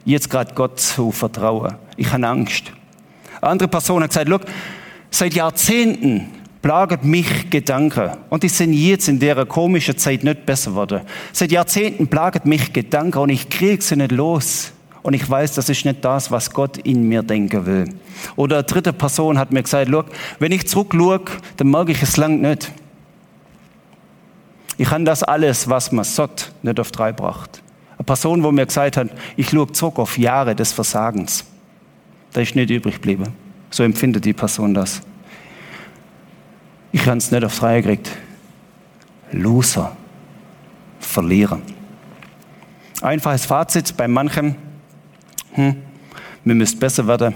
jetzt 0.04 0.30
gerade 0.30 0.54
Gott 0.54 0.80
zu 0.80 1.12
vertrauen. 1.12 1.74
Ich 1.96 2.12
habe 2.12 2.26
Angst. 2.26 2.72
Andere 3.40 3.68
Person 3.68 4.02
hat 4.02 4.10
gesagt, 4.10 4.50
Seit 5.10 5.34
Jahrzehnten 5.34 6.26
plagen 6.60 7.08
mich 7.08 7.50
Gedanken. 7.50 8.10
Und 8.28 8.42
die 8.42 8.48
sind 8.48 8.72
jetzt 8.72 9.08
in 9.08 9.18
der 9.18 9.46
komischen 9.46 9.96
Zeit 9.96 10.22
nicht 10.24 10.44
besser 10.44 10.72
geworden. 10.72 11.00
Seit 11.32 11.50
Jahrzehnten 11.50 12.08
plagen 12.08 12.48
mich 12.48 12.72
Gedanken 12.72 13.18
und 13.18 13.30
ich 13.30 13.48
kriege 13.48 13.82
sie 13.82 13.96
nicht 13.96 14.12
los. 14.12 14.72
Und 15.02 15.14
ich 15.14 15.28
weiß, 15.28 15.54
das 15.54 15.68
ist 15.68 15.84
nicht 15.84 16.04
das, 16.04 16.30
was 16.30 16.50
Gott 16.50 16.76
in 16.78 17.08
mir 17.08 17.22
denken 17.22 17.64
will. 17.64 17.84
Oder 18.36 18.56
eine 18.56 18.64
dritte 18.64 18.92
Person 18.92 19.38
hat 19.38 19.52
mir 19.52 19.62
gesagt, 19.62 19.90
wenn 20.38 20.52
ich 20.52 20.66
zurückschaue, 20.66 21.20
dann 21.56 21.70
mag 21.70 21.88
ich 21.88 22.02
es 22.02 22.16
lang 22.16 22.40
nicht. 22.40 22.70
Ich 24.78 24.90
habe 24.90 25.04
das 25.04 25.24
alles, 25.24 25.68
was 25.68 25.90
man 25.90 26.04
sagt, 26.04 26.52
nicht 26.62 26.78
auf 26.78 26.92
drei 26.92 27.10
gebracht. 27.10 27.62
Eine 27.98 28.04
Person, 28.04 28.44
wo 28.44 28.52
mir 28.52 28.64
gesagt 28.64 28.96
hat, 28.96 29.08
ich 29.36 29.50
schaue 29.50 29.70
zurück 29.72 29.98
auf 29.98 30.16
Jahre 30.16 30.54
des 30.54 30.72
Versagens. 30.72 31.44
Da 32.32 32.40
ist 32.40 32.54
nicht 32.54 32.70
übrig 32.70 32.94
geblieben. 32.94 33.24
So 33.70 33.82
empfindet 33.82 34.24
die 34.24 34.32
Person 34.32 34.72
das. 34.72 35.02
Ich 36.92 37.04
habe 37.06 37.18
es 37.18 37.30
nicht 37.32 37.44
aufs 37.44 37.60
Reihe 37.60 37.82
gekriegt. 37.82 38.10
Loser. 39.32 39.96
Verlierer. 41.00 41.60
Einfaches 43.02 43.46
Fazit 43.46 43.96
bei 43.96 44.06
manchem. 44.06 44.54
Hm, 45.54 45.76
wir 46.44 46.54
müssen 46.54 46.78
besser 46.78 47.06
werden 47.08 47.34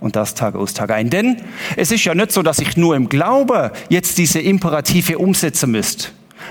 und 0.00 0.16
das 0.16 0.34
Tag 0.34 0.56
aus 0.56 0.74
Tag 0.74 0.90
ein. 0.90 1.10
Denn 1.10 1.42
es 1.76 1.92
ist 1.92 2.04
ja 2.04 2.14
nicht 2.14 2.32
so, 2.32 2.42
dass 2.42 2.58
ich 2.58 2.76
nur 2.76 2.96
im 2.96 3.08
Glaube 3.08 3.72
jetzt 3.88 4.18
diese 4.18 4.40
Imperative 4.40 5.18
umsetzen 5.18 5.70
müsste. 5.70 6.08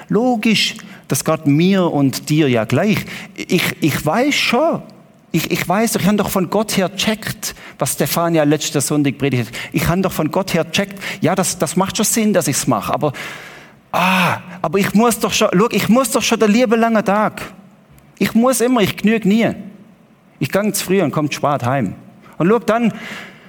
Logisch, 0.10 0.76
das 1.08 1.26
Gott 1.26 1.48
mir 1.48 1.92
und 1.92 2.30
dir 2.30 2.50
ja 2.50 2.66
gleich. 2.66 2.98
Ich, 3.36 3.64
ich 3.82 4.06
weiß 4.06 4.34
schon, 4.34 4.82
ich, 5.32 5.50
ich 5.50 5.68
weiß, 5.68 5.96
ich 5.96 6.06
habe 6.06 6.18
doch 6.18 6.30
von 6.30 6.50
Gott 6.50 6.76
her 6.78 6.96
checkt, 6.96 7.56
was 7.80 7.94
Stefania 7.94 8.44
letzte 8.44 8.82
Sonntag 8.82 9.18
predigt. 9.18 9.52
Ich 9.72 9.88
habe 9.88 10.02
doch 10.02 10.12
von 10.12 10.30
Gott 10.30 10.54
her 10.54 10.70
checkt, 10.72 11.02
ja, 11.22 11.36
das, 11.36 11.58
das 11.58 11.76
macht 11.76 11.96
schon 11.96 12.06
Sinn, 12.06 12.34
dass 12.34 12.48
ich 12.48 12.58
es 12.58 12.68
mache, 12.68 12.94
aber, 12.94 13.14
ah, 13.92 14.40
aber 14.62 14.80
ich 14.80 14.94
muss 14.94 15.20
doch 15.20 15.32
schon, 15.32 15.48
schau, 15.58 15.68
ich 15.72 15.88
muss 15.88 16.12
doch 16.12 16.22
schon 16.22 16.40
der 16.40 16.50
liebe 16.50 16.76
lange 16.76 17.04
Tag. 17.04 17.42
Ich 18.20 18.34
muss 18.34 18.62
immer, 18.62 18.82
ich 18.82 18.98
genüge 18.98 19.28
nie. 19.28 19.50
Ich 20.40 20.52
gehe 20.52 20.72
zu 20.74 20.86
früh 20.86 21.02
und 21.02 21.12
komme 21.12 21.32
spät 21.32 21.64
heim. 21.64 21.96
Und 22.38 22.50
schau 22.50 22.60
dann, 22.60 22.94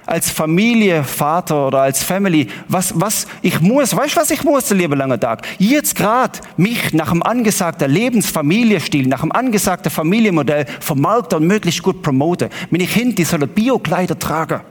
als 0.05 0.29
Familie, 0.29 1.03
Vater 1.03 1.67
oder 1.67 1.81
als 1.81 2.03
Family, 2.03 2.47
was, 2.67 2.93
was 2.99 3.27
ich 3.41 3.59
muss, 3.61 3.95
weißt 3.95 4.15
du, 4.15 4.21
was 4.21 4.31
ich 4.31 4.43
muss, 4.43 4.67
der 4.67 4.77
liebe 4.77 4.95
lange 4.95 5.19
Tag? 5.19 5.45
Jetzt 5.57 5.95
gerade 5.95 6.39
mich 6.57 6.93
nach 6.93 7.11
dem 7.11 7.23
angesagten 7.23 7.89
Lebensfamilienstil, 7.89 9.07
nach 9.07 9.21
dem 9.21 9.31
angesagten 9.31 9.91
Familienmodell 9.91 10.65
vermarkten 10.79 11.39
und 11.39 11.47
möglichst 11.47 11.83
gut 11.83 12.01
promoten. 12.01 12.49
Wenn 12.69 12.81
ich 12.81 12.93
hin, 12.93 13.15
die 13.15 13.23
sollen 13.23 13.47
Biokleider 13.47 14.17
tragen. 14.17 14.61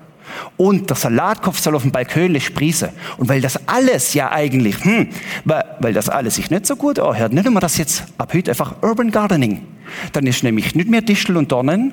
Und 0.57 0.89
der 0.89 0.97
Salatkopf 0.97 1.59
soll 1.59 1.75
auf 1.75 1.83
dem 1.83 1.93
Balkon 1.93 2.39
sprießen. 2.41 2.89
Und 3.19 3.29
weil 3.29 3.41
das 3.41 3.69
alles 3.69 4.15
ja 4.15 4.31
eigentlich, 4.31 4.83
hm, 4.85 5.09
weil, 5.45 5.65
weil 5.81 5.93
das 5.93 6.09
alles 6.09 6.37
sich 6.37 6.51
nicht 6.51 6.67
so 6.67 6.77
gut 6.77 6.99
anhört, 6.99 7.33
nennen 7.33 7.53
wir 7.53 7.61
das 7.61 7.77
jetzt 7.77 8.05
ab 8.19 8.33
heute 8.33 8.51
einfach 8.51 8.83
Urban 8.83 9.11
Gardening. 9.11 9.67
Dann 10.13 10.27
ist 10.27 10.43
nämlich 10.43 10.75
nicht 10.75 10.89
mehr 10.89 11.03
Distel 11.03 11.37
und 11.37 11.53
Dornen, 11.53 11.93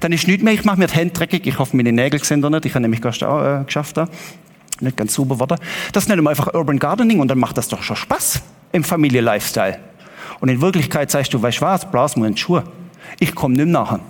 dann 0.00 0.12
ist 0.12 0.26
nichts 0.26 0.42
mehr, 0.42 0.54
ich 0.54 0.64
mache 0.64 0.78
mir 0.78 0.86
die 0.86 0.94
Hände 0.94 1.12
dreckig, 1.12 1.46
ich 1.46 1.58
hoffe, 1.58 1.76
meine 1.76 1.92
Nägel 1.92 2.22
sind 2.22 2.42
da 2.42 2.50
nicht, 2.50 2.64
ich 2.64 2.74
habe 2.74 2.82
nämlich 2.82 3.04
auch 3.04 3.44
äh, 3.44 3.64
geschafft 3.64 3.96
da. 3.96 4.08
Nicht 4.80 4.96
ganz 4.96 5.14
sauber 5.14 5.36
geworden. 5.36 5.58
Das 5.92 6.08
nennen 6.08 6.22
wir 6.24 6.30
einfach 6.30 6.52
Urban 6.54 6.78
Gardening 6.78 7.20
und 7.20 7.28
dann 7.28 7.38
macht 7.38 7.56
das 7.56 7.68
doch 7.68 7.82
schon 7.82 7.96
Spaß 7.96 8.42
im 8.72 8.82
Familie-Lifestyle. 8.82 9.78
Und 10.40 10.48
in 10.48 10.60
Wirklichkeit 10.60 11.10
sagst 11.10 11.32
du, 11.34 11.40
weißt 11.40 11.58
du 11.58 11.62
was, 11.62 11.90
blas 11.90 12.16
mir 12.16 12.26
in 12.26 12.34
die 12.34 12.40
Schuhe. 12.40 12.64
Ich 13.20 13.34
komme 13.34 13.54
nicht 13.54 13.68
nachher. 13.68 14.00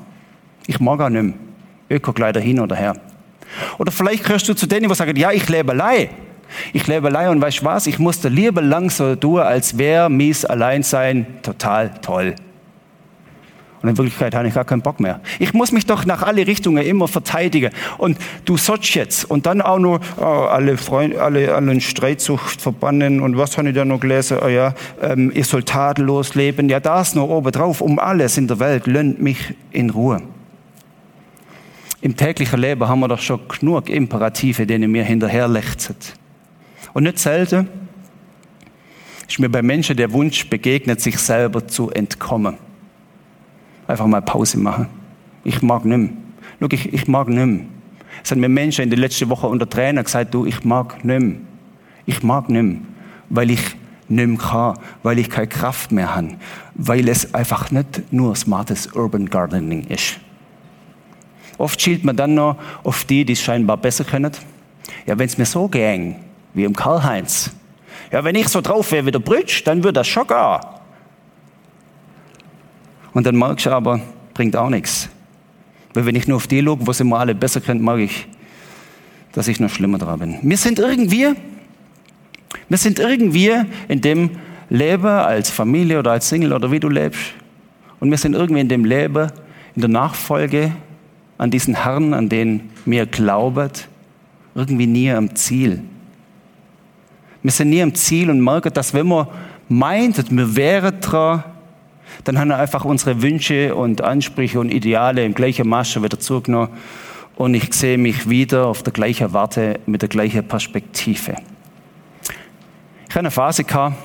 Ich 0.66 0.80
mag 0.80 1.00
auch 1.00 1.08
nicht 1.10 1.22
mehr. 1.22 1.34
Öko-Kleider 1.90 2.40
hin 2.40 2.58
oder 2.60 2.74
her. 2.74 2.96
Oder 3.78 3.92
vielleicht 3.92 4.24
gehörst 4.24 4.48
du 4.48 4.54
zu 4.54 4.66
denen, 4.66 4.88
die 4.88 4.94
sagen, 4.94 5.14
ja, 5.16 5.30
ich 5.30 5.46
lebe 5.48 5.72
allein. 5.72 6.08
Ich 6.72 6.86
lebe 6.86 7.08
allein 7.08 7.28
und 7.28 7.40
weißt 7.40 7.60
du 7.60 7.64
was, 7.64 7.86
ich 7.86 7.98
musste 7.98 8.28
lieber 8.28 8.62
lang 8.62 8.90
so 8.90 9.14
tun, 9.14 9.40
als 9.40 9.76
wäre 9.76 10.08
mies 10.10 10.44
allein 10.44 10.82
sein 10.82 11.26
total 11.42 11.92
toll. 12.00 12.34
Und 13.82 13.88
in 13.88 13.98
Wirklichkeit 13.98 14.34
habe 14.34 14.46
ich 14.46 14.54
gar 14.54 14.64
keinen 14.64 14.82
Bock 14.82 15.00
mehr. 15.00 15.20
Ich 15.40 15.54
muss 15.54 15.72
mich 15.72 15.86
doch 15.86 16.06
nach 16.06 16.22
alle 16.22 16.46
Richtungen 16.46 16.84
immer 16.84 17.08
verteidigen. 17.08 17.72
Und 17.98 18.16
du 18.44 18.56
sollst 18.56 18.94
jetzt. 18.94 19.24
Und 19.24 19.44
dann 19.46 19.60
auch 19.60 19.80
nur 19.80 20.00
oh, 20.18 20.24
alle, 20.24 20.76
Freunde, 20.76 21.20
alle, 21.20 21.52
alle 21.52 21.80
Streitsucht 21.80 22.62
verbannen. 22.62 23.20
Und 23.20 23.36
was 23.36 23.58
habe 23.58 23.70
ich 23.70 23.74
da 23.74 23.84
noch 23.84 23.98
gelesen? 23.98 24.38
Oh 24.40 24.46
ja, 24.46 24.74
ähm, 25.02 25.32
ihr 25.34 25.44
sollt 25.44 25.66
tadellos 25.66 26.36
leben. 26.36 26.68
Ja, 26.68 26.78
das 26.78 27.16
noch 27.16 27.28
oben 27.28 27.50
drauf. 27.50 27.80
Um 27.80 27.98
alles 27.98 28.38
in 28.38 28.46
der 28.46 28.60
Welt. 28.60 28.86
Lönnt 28.86 29.20
mich 29.20 29.52
in 29.72 29.90
Ruhe. 29.90 30.22
Im 32.00 32.16
täglichen 32.16 32.60
Leben 32.60 32.86
haben 32.86 33.00
wir 33.00 33.08
doch 33.08 33.20
schon 33.20 33.40
genug 33.48 33.88
Imperative, 33.90 34.64
denen 34.64 34.94
wir 34.94 35.02
hinterherlechzen. 35.02 35.96
Und 36.92 37.02
nicht 37.02 37.18
selten 37.18 37.68
ist 39.28 39.38
mir 39.40 39.48
bei 39.48 39.62
Menschen 39.62 39.96
der 39.96 40.12
Wunsch 40.12 40.48
begegnet, 40.48 41.00
sich 41.00 41.18
selber 41.18 41.66
zu 41.66 41.90
entkommen 41.90 42.58
einfach 43.92 44.06
mal 44.06 44.22
Pause 44.22 44.58
machen. 44.58 44.88
Ich 45.44 45.62
mag 45.62 45.84
mehr. 45.84 46.08
Schau, 46.60 46.68
ich, 46.70 46.92
ich 46.92 47.06
mag 47.08 47.28
mehr. 47.28 47.60
Es 48.24 48.30
haben 48.30 48.40
mir 48.40 48.48
Menschen 48.48 48.82
in 48.82 48.90
der 48.90 48.98
letzten 48.98 49.28
Woche 49.30 49.46
unter 49.46 49.68
Tränen 49.68 50.02
gesagt, 50.02 50.34
du, 50.34 50.46
ich 50.46 50.64
mag 50.64 51.04
mehr. 51.04 51.22
Ich 52.06 52.22
mag 52.22 52.48
mehr, 52.48 52.76
weil 53.28 53.50
ich 53.50 53.76
mehr 54.08 54.28
kann, 54.36 54.78
weil 55.02 55.18
ich 55.18 55.30
keine 55.30 55.46
Kraft 55.46 55.92
mehr 55.92 56.14
habe, 56.14 56.34
weil 56.74 57.08
es 57.08 57.34
einfach 57.34 57.70
nicht 57.70 58.12
nur 58.12 58.34
smartes 58.36 58.88
Urban 58.94 59.26
Gardening 59.26 59.84
ist. 59.84 60.18
Oft 61.58 61.80
schielt 61.80 62.04
man 62.04 62.16
dann 62.16 62.34
noch 62.34 62.56
auf 62.82 63.04
die, 63.04 63.24
die 63.24 63.34
es 63.34 63.40
scheinbar 63.40 63.76
besser 63.76 64.04
können. 64.04 64.32
Ja, 65.06 65.18
wenn 65.18 65.26
es 65.26 65.38
mir 65.38 65.46
so 65.46 65.68
ging, 65.68 66.16
wie 66.54 66.64
im 66.64 66.74
Karl-Heinz, 66.74 67.52
ja, 68.10 68.24
wenn 68.24 68.34
ich 68.34 68.48
so 68.48 68.60
drauf 68.60 68.90
wäre 68.92 69.06
wie 69.06 69.10
der 69.10 69.20
Brütsch, 69.20 69.62
dann 69.64 69.84
würde 69.84 69.94
das 69.94 70.08
schon 70.08 70.26
gehen. 70.26 70.60
Und 73.12 73.26
dann 73.26 73.36
merkst 73.36 73.66
du 73.66 73.70
aber, 73.70 74.00
bringt 74.34 74.56
auch 74.56 74.70
nichts. 74.70 75.08
Weil 75.94 76.06
wenn 76.06 76.14
ich 76.14 76.26
nur 76.26 76.36
auf 76.36 76.46
die 76.46 76.62
schaue, 76.62 76.78
was 76.86 77.00
immer 77.00 77.18
alle 77.18 77.34
besser 77.34 77.60
kennt, 77.60 77.82
mag 77.82 77.98
ich, 77.98 78.26
dass 79.32 79.48
ich 79.48 79.60
noch 79.60 79.70
schlimmer 79.70 79.98
dran 79.98 80.18
bin. 80.18 80.38
Wir 80.42 80.56
sind 80.56 80.78
irgendwie, 80.78 81.34
wir 82.68 82.78
sind 82.78 82.98
irgendwie 82.98 83.52
in 83.88 84.00
dem 84.00 84.30
Leben 84.70 85.06
als 85.06 85.50
Familie 85.50 85.98
oder 85.98 86.12
als 86.12 86.28
Single 86.28 86.52
oder 86.52 86.70
wie 86.70 86.80
du 86.80 86.88
lebst. 86.88 87.34
Und 88.00 88.10
wir 88.10 88.18
sind 88.18 88.34
irgendwie 88.34 88.60
in 88.60 88.68
dem 88.68 88.84
Leben, 88.84 89.30
in 89.74 89.82
der 89.82 89.90
Nachfolge 89.90 90.72
an 91.38 91.50
diesen 91.50 91.74
Herrn, 91.74 92.14
an 92.14 92.28
den 92.28 92.70
wir 92.84 93.06
glauben, 93.06 93.70
irgendwie 94.54 94.86
nie 94.86 95.10
am 95.10 95.34
Ziel. 95.34 95.82
Wir 97.42 97.50
sind 97.50 97.70
nie 97.70 97.82
am 97.82 97.94
Ziel 97.94 98.30
und 98.30 98.40
merken, 98.40 98.72
dass 98.72 98.94
wenn 98.94 99.08
wir 99.08 99.28
meint, 99.68 100.30
wir 100.30 100.56
wären 100.56 101.00
dran, 101.00 101.44
dann 102.24 102.38
haben 102.38 102.48
wir 102.48 102.58
einfach 102.58 102.84
unsere 102.84 103.22
Wünsche 103.22 103.74
und 103.74 104.02
Ansprüche 104.02 104.60
und 104.60 104.70
Ideale 104.70 105.24
im 105.24 105.34
gleichen 105.34 105.68
Maße 105.68 106.02
wieder 106.02 106.20
zugenommen 106.20 106.70
und 107.36 107.54
ich 107.54 107.72
sehe 107.72 107.98
mich 107.98 108.28
wieder 108.28 108.66
auf 108.66 108.82
der 108.82 108.92
gleichen 108.92 109.32
Warte 109.32 109.80
mit 109.86 110.02
der 110.02 110.08
gleichen 110.08 110.46
Perspektive. 110.46 111.36
Ich 113.08 113.14
habe 113.14 113.20
eine 113.20 113.30
Phase 113.30 113.64
gehabt, 113.64 113.96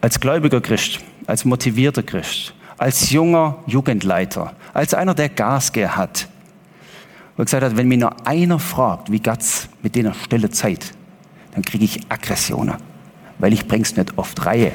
als 0.00 0.18
gläubiger 0.20 0.60
Christ, 0.60 1.00
als 1.26 1.44
motivierter 1.44 2.02
Christ, 2.02 2.54
als 2.78 3.10
junger 3.10 3.58
Jugendleiter, 3.66 4.54
als 4.72 4.94
einer, 4.94 5.14
der 5.14 5.28
Gas 5.28 5.72
hat, 5.74 6.28
wo 7.36 7.44
gesagt 7.44 7.64
hat, 7.64 7.76
wenn 7.76 7.88
mich 7.88 7.98
nur 7.98 8.26
einer 8.26 8.58
fragt, 8.58 9.10
wie 9.10 9.20
geht's 9.20 9.68
mit 9.82 9.94
dieser 9.94 10.14
stille 10.14 10.50
Zeit, 10.50 10.92
dann 11.52 11.62
kriege 11.62 11.84
ich 11.84 12.00
Aggressionen, 12.08 12.76
weil 13.38 13.52
ich 13.52 13.66
bring's 13.66 13.96
nicht 13.96 14.16
oft 14.16 14.44
Reihe. 14.44 14.72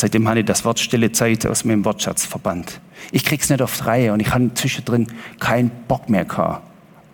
Seitdem 0.00 0.28
habe 0.28 0.38
ich 0.38 0.46
das 0.46 0.64
Wort 0.64 0.78
stille 0.78 1.10
Zeit 1.10 1.44
aus 1.44 1.64
meinem 1.64 1.84
Wortschatz 1.84 2.24
verbannt. 2.24 2.80
Ich 3.10 3.24
krieg's 3.24 3.50
nicht 3.50 3.60
oft 3.60 3.84
Reihe 3.84 4.12
und 4.12 4.20
ich 4.20 4.32
habe 4.32 4.54
zwischendrin 4.54 5.08
keinen 5.40 5.72
Bock 5.88 6.08
mehr 6.08 6.24
gehabt. 6.24 6.62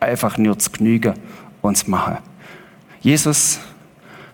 Einfach 0.01 0.37
nur 0.37 0.59
zu 0.59 0.71
genügen 0.71 1.15
und 1.63 1.79
zu 1.79 1.91
machen. 1.91 2.19
Jesus, 3.01 3.59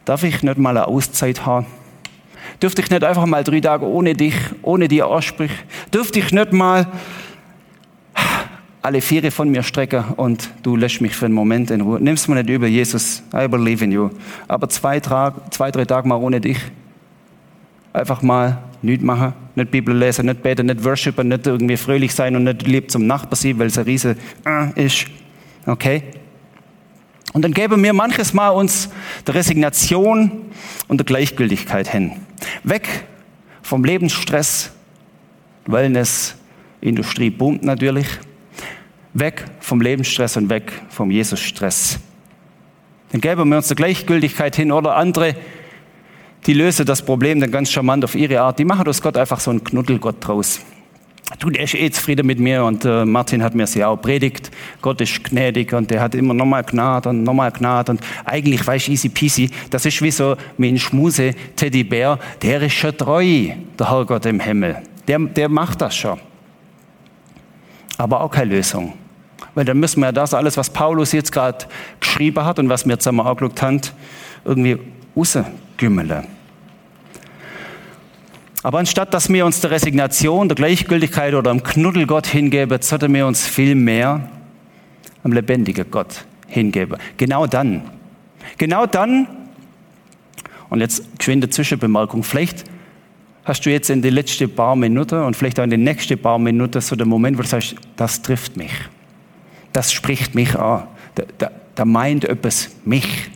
darf 0.05 0.25
ich 0.25 0.43
nicht 0.43 0.59
mal 0.59 0.77
eine 0.77 0.89
Auszeit 0.89 1.47
haben? 1.47 1.67
Dürfte 2.61 2.83
ich 2.83 2.91
nicht 2.91 3.05
einfach 3.05 3.25
mal 3.25 3.45
drei 3.45 3.61
Tage 3.61 3.87
ohne 3.87 4.15
dich, 4.15 4.35
ohne 4.63 4.89
die 4.89 5.05
Aussprüche? 5.05 5.55
Dürfte 5.95 6.19
ich 6.19 6.33
nicht 6.33 6.53
mal 6.53 6.89
alle 8.83 9.01
Viere 9.01 9.31
von 9.31 9.49
mir 9.49 9.63
strecken 9.63 10.03
und 10.17 10.51
du 10.65 10.75
lässt 10.75 11.01
mich 11.01 11.15
für 11.15 11.27
einen 11.27 11.35
Moment 11.35 11.71
in 11.71 11.83
Ruhe. 11.83 12.01
Nimm's 12.01 12.27
mir 12.27 12.35
nicht 12.35 12.49
über, 12.49 12.67
Jesus, 12.67 13.23
I 13.33 13.47
believe 13.47 13.85
in 13.85 13.93
you. 13.93 14.11
Aber 14.49 14.69
zwei, 14.69 14.99
zwei 14.99 15.71
drei 15.71 15.85
Tage 15.85 16.09
mal 16.09 16.17
ohne 16.17 16.41
dich. 16.41 16.59
Einfach 17.93 18.23
mal 18.23 18.59
nichts 18.83 19.05
machen, 19.05 19.35
nicht 19.55 19.71
Bibel 19.71 19.97
lesen, 19.97 20.27
nicht 20.27 20.43
beten, 20.43 20.67
nicht 20.67 20.85
worshipen, 20.85 21.29
nicht 21.29 21.47
irgendwie 21.47 21.77
fröhlich 21.77 22.15
sein 22.15 22.37
und 22.37 22.45
nicht 22.45 22.67
lieb 22.67 22.91
zum 22.91 23.07
Nachbar 23.07 23.37
sein, 23.37 23.59
weil 23.59 23.67
es 23.67 23.79
ein 23.79 23.85
Riese 23.85 24.17
äh, 24.47 24.85
ist. 24.85 25.07
Okay? 25.67 26.03
Und 27.33 27.43
dann 27.43 27.53
geben 27.53 27.83
wir 27.83 27.93
manches 27.93 28.33
Mal 28.33 28.51
uns 28.51 28.91
der 29.27 29.35
Resignation 29.35 30.47
und 30.89 30.99
der 30.99 31.05
Gleichgültigkeit 31.05 31.89
hin. 31.89 32.13
Weg 32.65 32.89
vom 33.63 33.85
Lebensstress, 33.85 34.73
Wellness, 35.67 36.35
Industrie 36.81 37.31
boomt 37.31 37.63
natürlich. 37.63 38.07
Weg 39.13 39.45
vom 39.61 39.81
Lebensstress 39.81 40.37
und 40.37 40.49
weg 40.51 40.73
vom 40.89 41.11
Jesusstress. 41.11 41.99
Dann 43.13 43.21
geben 43.21 43.49
wir 43.49 43.57
uns 43.57 43.69
der 43.69 43.77
Gleichgültigkeit 43.77 44.55
hin 44.57 44.73
oder 44.73 44.97
andere, 44.97 45.35
die 46.47 46.55
lösen 46.55 46.87
das 46.87 47.03
Problem 47.03 47.41
dann 47.41 47.51
ganz 47.51 47.71
charmant 47.71 48.05
auf 48.05 48.15
ihre 48.15 48.41
Art. 48.41 48.59
Die 48.59 48.65
machen 48.65 48.87
aus 48.89 49.01
Gott 49.01 49.17
einfach 49.17 49.41
so 49.41 49.51
einen 49.51 49.63
Knuddelgott 49.63 50.17
draus. 50.21 50.61
Du, 51.39 51.49
der 51.49 51.63
ist 51.63 51.75
eh 51.75 51.89
zufrieden 51.91 52.27
mit 52.27 52.41
mir 52.41 52.65
und 52.65 52.85
äh, 52.85 53.05
Martin 53.05 53.43
hat 53.43 53.55
mir 53.55 53.67
sie 53.67 53.85
auch 53.85 53.97
predigt. 53.97 54.51
Gott 54.83 55.01
ist 55.01 55.23
gnädig 55.23 55.73
und 55.73 55.91
der 55.91 56.01
hat 56.01 56.15
immer 56.17 56.35
nochmal 56.35 56.65
Gnade 56.65 57.09
und 57.11 57.23
nochmal 57.23 57.53
Gnade 57.53 57.93
und 57.93 58.01
eigentlich 58.25 58.67
weiß 58.67 58.83
ich 58.83 58.95
easy 58.95 59.09
peasy. 59.09 59.51
Das 59.71 59.87
ist 59.87 60.03
wie 60.03 60.11
so 60.11 60.37
mein 60.59 60.77
Schmuse 60.77 61.35
Teddybär. 61.55 62.19
Der 62.43 62.63
ist 62.63 62.73
schon 62.73 62.97
treu, 62.97 63.51
der 63.79 63.91
Herrgott 63.91 64.27
im 64.27 64.41
Himmel. 64.41 64.83
Der, 65.07 65.21
der 65.21 65.49
macht 65.49 65.81
das 65.81 65.95
schon. 65.95 66.19
Aber 67.97 68.23
auch 68.23 68.31
keine 68.31 68.57
Lösung. 68.57 68.95
Weil 69.55 69.65
dann 69.65 69.79
müssen 69.79 70.01
wir 70.01 70.11
das 70.11 70.35
alles, 70.35 70.57
was 70.57 70.69
Paulus 70.71 71.13
jetzt 71.13 71.31
gerade 71.31 71.67
geschrieben 72.01 72.45
hat 72.45 72.59
und 72.59 72.69
was 72.69 72.87
wir 72.87 72.99
zusammen 72.99 73.21
angeschaut 73.21 73.63
haben, 73.63 73.81
irgendwie 74.45 74.79
rausgümmeln. 75.81 76.27
Aber 78.63 78.79
anstatt, 78.79 79.15
dass 79.15 79.31
wir 79.31 79.47
uns 79.47 79.61
der 79.61 79.71
Resignation, 79.71 80.49
der 80.49 80.55
Gleichgültigkeit 80.55 81.33
oder 81.35 81.51
am 81.51 81.63
Knuddelgott 81.63 82.27
hingeben, 82.27 82.81
sollten 82.83 83.15
wir 83.15 83.27
uns 83.27 83.47
viel 83.47 83.75
mehr 83.75 84.29
am 85.25 85.33
lebendigen 85.33 85.91
Gott 85.91 86.25
hingeben. 86.47 86.99
Genau 87.17 87.47
dann. 87.47 87.83
Genau 88.59 88.85
dann, 88.85 89.27
und 90.69 90.81
jetzt 90.81 91.19
geschwinde 91.19 91.49
Zwischenbemerkung, 91.49 92.23
vielleicht 92.23 92.65
hast 93.45 93.65
du 93.65 93.71
jetzt 93.71 93.89
in 93.89 94.03
den 94.03 94.15
letzten 94.15 94.55
paar 94.55 94.77
Minuten 94.77 95.23
und 95.23 95.37
vielleicht 95.37 95.59
auch 95.59 95.65
in 95.65 95.71
den 95.71 95.83
nächsten 95.83 96.21
paar 96.21 96.39
Minuten 96.39 96.81
so 96.81 96.95
den 96.97 97.09
Moment, 97.09 97.39
wo 97.39 97.43
du 97.43 97.49
sagst, 97.49 97.75
das 97.97 98.21
trifft 98.21 98.57
mich. 98.57 98.73
Das 99.73 99.93
spricht 99.93 100.35
mich 100.35 100.55
an. 100.57 100.85
Da, 101.15 101.25
da, 101.39 101.51
da 101.75 101.85
meint 101.85 102.25
etwas 102.25 102.71
mich. 102.85 103.31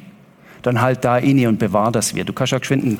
Dann 0.64 0.81
halt 0.81 1.05
da 1.05 1.18
inne 1.18 1.48
und 1.48 1.59
bewahr 1.59 1.92
das 1.92 2.14
wir. 2.14 2.24
Du 2.24 2.33
kannst 2.33 2.53
auch 2.53 2.61
geschwind 2.61 2.98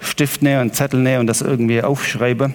Stift 0.00 0.42
nehmen, 0.42 0.60
einen 0.60 0.72
Zettel 0.72 1.00
nehmen 1.00 1.20
und 1.20 1.26
das 1.28 1.40
irgendwie 1.40 1.82
aufschreiben. 1.82 2.52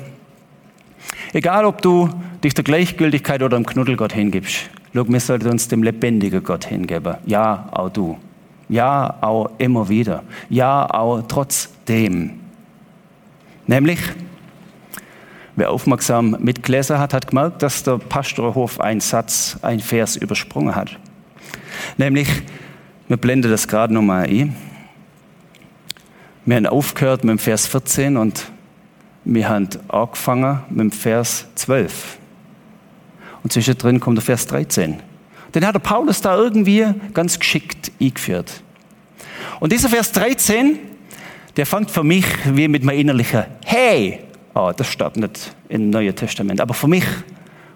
Egal, 1.33 1.65
ob 1.65 1.81
du 1.81 2.09
dich 2.43 2.53
der 2.53 2.63
Gleichgültigkeit 2.63 3.41
oder 3.41 3.57
dem 3.57 3.65
Knuddelgott 3.65 4.13
hingibst. 4.13 4.69
Schau, 4.93 5.07
wir 5.07 5.19
sollten 5.19 5.49
uns 5.49 5.67
dem 5.67 5.83
lebendigen 5.83 6.43
Gott 6.43 6.65
hingeben. 6.65 7.15
Ja, 7.25 7.69
auch 7.71 7.89
du. 7.89 8.17
Ja, 8.67 9.17
auch 9.21 9.49
immer 9.57 9.87
wieder. 9.89 10.23
Ja, 10.49 10.87
auch 10.89 11.21
trotzdem. 11.27 12.39
Nämlich, 13.65 13.99
wer 15.55 15.71
aufmerksam 15.71 16.37
mitgelesen 16.39 16.99
hat, 16.99 17.13
hat 17.13 17.27
gemerkt, 17.27 17.63
dass 17.63 17.83
der 17.83 17.97
Pastorhof 17.97 18.79
einen 18.79 18.99
Satz, 18.99 19.57
einen 19.61 19.79
Vers 19.79 20.15
übersprungen 20.15 20.75
hat. 20.75 20.97
Nämlich, 21.97 22.27
wir 23.09 23.17
blenden 23.17 23.49
das 23.49 23.67
gerade 23.67 23.91
nochmal 23.91 24.27
ein. 24.27 24.55
Wir 26.45 26.55
haben 26.55 26.67
aufgehört 26.67 27.23
mit 27.23 27.31
dem 27.31 27.39
Vers 27.39 27.65
14 27.65 28.17
und 28.17 28.51
wir 29.25 29.49
haben 29.49 29.67
angefangen 29.87 30.59
mit 30.69 30.79
dem 30.79 30.91
Vers 30.91 31.47
12. 31.55 32.19
Und 33.43 33.51
zwischendrin 33.51 33.99
kommt 33.99 34.17
der 34.17 34.23
Vers 34.23 34.45
13. 34.45 35.01
Den 35.55 35.65
hat 35.65 35.73
der 35.73 35.79
Paulus 35.79 36.21
da 36.21 36.37
irgendwie 36.37 36.85
ganz 37.15 37.39
geschickt 37.39 37.91
eingeführt. 37.99 38.61
Und 39.59 39.71
dieser 39.71 39.89
Vers 39.89 40.11
13, 40.11 40.77
der 41.57 41.65
fängt 41.65 41.89
für 41.89 42.03
mich 42.03 42.25
wie 42.45 42.67
mit 42.67 42.83
meinem 42.83 42.99
innerlichen 42.99 43.45
Hey. 43.65 44.19
Oh, 44.53 44.71
das 44.75 44.87
steht 44.87 45.17
nicht 45.17 45.55
im 45.67 45.89
Neuen 45.89 46.15
Testament, 46.15 46.61
aber 46.61 46.75
für 46.75 46.87
mich 46.87 47.05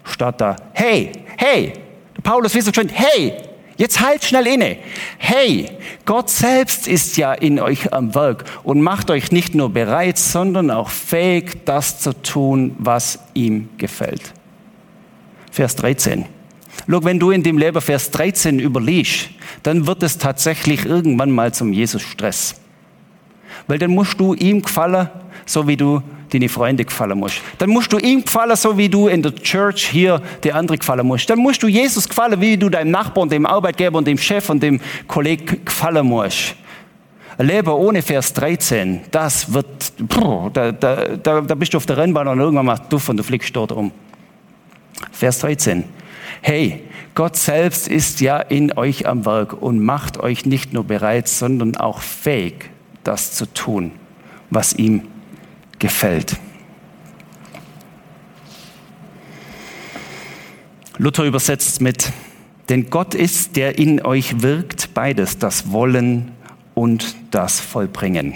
steht 0.03 0.39
da 0.39 0.55
Hey, 0.73 1.11
hey. 1.37 1.73
Der 2.15 2.21
Paulus 2.21 2.53
wie 2.53 2.61
so 2.61 2.71
schön 2.71 2.89
Hey, 2.89 3.33
Jetzt 3.77 4.01
halt 4.01 4.23
schnell 4.23 4.45
inne. 4.45 4.77
Hey, 5.17 5.69
Gott 6.05 6.29
selbst 6.29 6.87
ist 6.87 7.17
ja 7.17 7.33
in 7.33 7.59
euch 7.59 7.91
am 7.91 8.13
Werk 8.13 8.45
und 8.63 8.81
macht 8.81 9.09
euch 9.09 9.31
nicht 9.31 9.55
nur 9.55 9.69
bereit, 9.69 10.17
sondern 10.17 10.69
auch 10.69 10.89
fähig, 10.89 11.65
das 11.65 11.99
zu 11.99 12.13
tun, 12.21 12.75
was 12.77 13.19
ihm 13.33 13.69
gefällt. 13.77 14.33
Vers 15.51 15.75
13. 15.77 16.25
Schau, 16.89 17.03
wenn 17.03 17.19
du 17.19 17.31
in 17.31 17.43
dem 17.43 17.57
Leben 17.57 17.81
Vers 17.81 18.11
13 18.11 18.59
überliest, 18.59 19.29
dann 19.63 19.87
wird 19.87 20.03
es 20.03 20.17
tatsächlich 20.17 20.85
irgendwann 20.85 21.31
mal 21.31 21.53
zum 21.53 21.73
Jesus-Stress. 21.73 22.55
Weil 23.67 23.79
dann 23.79 23.91
musst 23.91 24.19
du 24.19 24.33
ihm 24.33 24.61
gefallen, 24.61 25.09
so 25.45 25.67
wie 25.67 25.77
du 25.77 26.01
deine 26.33 26.49
Freunde 26.49 26.85
gefallen 26.85 27.17
musst. 27.19 27.41
Dann 27.57 27.69
musst 27.69 27.91
du 27.93 27.97
ihm 27.97 28.23
gefallen, 28.23 28.55
so 28.55 28.77
wie 28.77 28.89
du 28.89 29.07
in 29.07 29.21
der 29.21 29.35
Church 29.35 29.87
hier 29.87 30.21
der 30.43 30.55
andere 30.55 30.77
gefallen 30.77 31.05
musst. 31.05 31.29
Dann 31.29 31.39
musst 31.39 31.61
du 31.63 31.67
Jesus 31.67 32.07
gefallen, 32.07 32.39
wie 32.41 32.57
du 32.57 32.69
deinem 32.69 32.91
Nachbarn, 32.91 33.29
dem 33.29 33.45
Arbeitgeber 33.45 33.97
und 33.97 34.07
dem 34.07 34.17
Chef 34.17 34.49
und 34.49 34.61
dem 34.61 34.79
Kollegen 35.07 35.63
gefallen 35.65 36.05
musst. 36.05 36.55
Ein 37.37 37.47
Leben 37.47 37.69
ohne 37.69 38.01
Vers 38.01 38.33
13, 38.33 39.01
das 39.09 39.51
wird, 39.51 39.93
da, 40.53 40.71
da, 40.71 40.95
da, 41.17 41.41
da 41.41 41.55
bist 41.55 41.73
du 41.73 41.77
auf 41.77 41.85
der 41.85 41.97
Rennbahn 41.97 42.27
und 42.27 42.39
irgendwann 42.39 42.67
mal 42.67 42.79
duff 42.89 43.09
und 43.09 43.17
du 43.17 43.23
fliegst 43.23 43.55
dort 43.55 43.71
um. 43.71 43.91
Vers 45.11 45.39
13. 45.39 45.83
Hey, 46.41 46.83
Gott 47.15 47.35
selbst 47.35 47.87
ist 47.87 48.21
ja 48.21 48.39
in 48.39 48.77
euch 48.77 49.07
am 49.07 49.25
Werk 49.25 49.61
und 49.61 49.79
macht 49.79 50.19
euch 50.19 50.45
nicht 50.45 50.73
nur 50.73 50.83
bereit, 50.83 51.27
sondern 51.27 51.75
auch 51.75 52.01
fähig, 52.01 52.69
das 53.03 53.33
zu 53.33 53.51
tun, 53.51 53.91
was 54.49 54.73
ihm 54.73 55.03
gefällt. 55.83 56.37
Luther 60.97 61.25
übersetzt 61.25 61.81
mit, 61.81 62.13
denn 62.69 62.89
Gott 62.89 63.13
ist, 63.13 63.57
der 63.57 63.77
in 63.77 64.01
euch 64.01 64.41
wirkt, 64.41 64.93
beides, 64.93 65.39
das 65.39 65.73
Wollen 65.73 66.31
und 66.73 67.17
das 67.31 67.59
Vollbringen. 67.59 68.35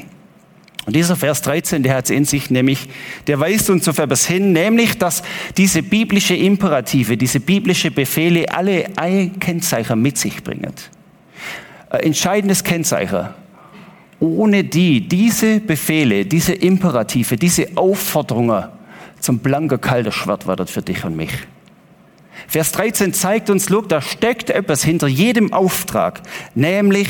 Und 0.85 0.93
dieser 0.93 1.15
Vers 1.15 1.41
13, 1.43 1.83
der 1.83 1.95
hat 1.95 2.05
es 2.05 2.09
in 2.11 2.25
sich, 2.25 2.49
nämlich, 2.49 2.89
der 3.27 3.39
weist 3.39 3.69
uns 3.69 3.87
auf 3.87 3.97
etwas 3.97 4.25
hin, 4.25 4.51
nämlich, 4.51 4.97
dass 4.97 5.23
diese 5.55 5.81
biblische 5.81 6.35
Imperative, 6.35 7.15
diese 7.15 7.39
biblische 7.39 7.91
Befehle 7.91 8.53
alle 8.53 8.89
ein 8.97 9.39
Kennzeichen 9.39 10.01
mit 10.01 10.17
sich 10.17 10.43
bringen. 10.43 10.73
Ein 11.89 11.99
entscheidendes 12.01 12.65
Kennzeichen 12.65 13.29
ohne 14.19 14.63
die 14.63 15.07
diese 15.07 15.59
Befehle, 15.59 16.25
diese 16.25 16.53
Imperative, 16.53 17.35
diese 17.35 17.67
Aufforderungen 17.75 18.65
zum 19.19 19.39
blanken 19.39 19.79
kalten 19.79 20.11
Schwert 20.11 20.47
werden 20.47 20.67
für 20.67 20.81
dich 20.81 21.03
und 21.03 21.15
mich. 21.15 21.31
Vers 22.47 22.71
13 22.71 23.13
zeigt 23.13 23.49
uns, 23.49 23.69
look, 23.69 23.89
da 23.89 24.01
steckt 24.01 24.49
etwas 24.49 24.83
hinter 24.83 25.07
jedem 25.07 25.53
Auftrag, 25.53 26.21
nämlich 26.55 27.09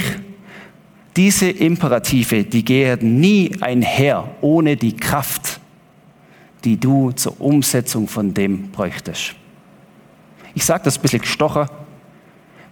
diese 1.15 1.49
Imperative, 1.49 2.43
die 2.43 2.63
gehen 2.63 3.19
nie 3.19 3.51
einher 3.61 4.29
ohne 4.41 4.77
die 4.77 4.95
Kraft, 4.95 5.59
die 6.63 6.79
du 6.79 7.11
zur 7.11 7.39
Umsetzung 7.41 8.07
von 8.07 8.33
dem 8.33 8.71
bräuchtest. 8.71 9.35
Ich 10.53 10.65
sage 10.65 10.83
das 10.85 10.97
ein 10.97 11.01
bisschen 11.01 11.21
gestochen. 11.21 11.67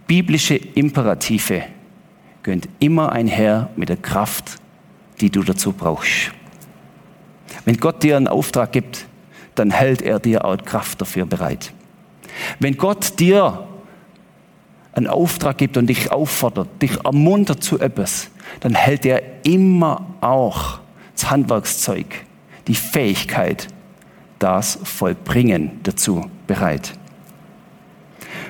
Biblische 0.06 0.54
Imperative 0.54 1.64
gehört 2.46 2.68
immer 2.78 3.10
einher 3.10 3.70
mit 3.74 3.88
der 3.88 3.96
Kraft, 3.96 4.58
die 5.20 5.30
du 5.30 5.42
dazu 5.42 5.72
brauchst. 5.72 6.30
Wenn 7.64 7.76
Gott 7.76 8.04
dir 8.04 8.16
einen 8.16 8.28
Auftrag 8.28 8.70
gibt, 8.70 9.06
dann 9.56 9.72
hält 9.72 10.00
er 10.00 10.20
dir 10.20 10.44
auch 10.44 10.56
Kraft 10.58 11.00
dafür 11.00 11.26
bereit. 11.26 11.72
Wenn 12.60 12.76
Gott 12.76 13.18
dir 13.18 13.66
einen 14.92 15.08
Auftrag 15.08 15.58
gibt 15.58 15.76
und 15.76 15.88
dich 15.88 16.12
auffordert, 16.12 16.68
dich 16.80 17.04
ermuntert 17.04 17.64
zu 17.64 17.80
etwas, 17.80 18.30
dann 18.60 18.76
hält 18.76 19.04
er 19.04 19.22
immer 19.44 20.06
auch 20.20 20.78
das 21.14 21.28
Handwerkszeug, 21.28 22.06
die 22.68 22.76
Fähigkeit, 22.76 23.66
das 24.38 24.78
Vollbringen 24.84 25.80
dazu 25.82 26.30
bereit. 26.46 26.92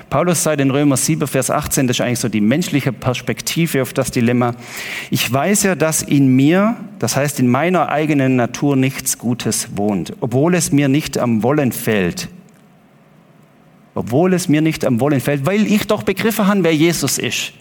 Paulus 0.09 0.45
sagt 0.45 0.61
in 0.61 0.71
Römer 0.71 0.97
7, 0.97 1.27
Vers 1.27 1.51
18, 1.51 1.89
das 1.89 1.97
ist 1.97 2.01
eigentlich 2.01 2.21
so 2.21 2.29
die 2.29 2.41
menschliche 2.41 2.93
Perspektive 2.93 3.83
auf 3.83 3.93
das 3.93 4.13
Dilemma. 4.13 4.55
Ich 5.11 5.31
weiß 5.33 5.65
ja, 5.65 5.75
dass 5.75 6.03
in 6.03 6.29
mir, 6.29 6.77
das 7.01 7.17
heißt 7.17 7.41
in 7.41 7.49
meiner 7.49 7.89
eigenen 7.89 8.37
Natur 8.37 8.77
nichts 8.77 9.19
Gutes 9.19 9.77
wohnt, 9.77 10.13
obwohl 10.21 10.55
es 10.55 10.71
mir 10.71 10.89
nicht 10.89 11.19
am 11.19 11.43
Wollen 11.43 11.73
fällt. 11.73 12.29
Obwohl 13.97 14.35
es 14.35 14.49
mir 14.49 14.61
nicht 14.61 14.85
am 14.85 15.01
Wollen 15.01 15.21
fällt, 15.21 15.45
weil 15.45 15.67
ich 15.67 15.89
doch 15.89 16.05
begriffen 16.05 16.47
habe, 16.47 16.63
wer 16.63 16.75
Jesus 16.75 17.19
ist. 17.19 17.53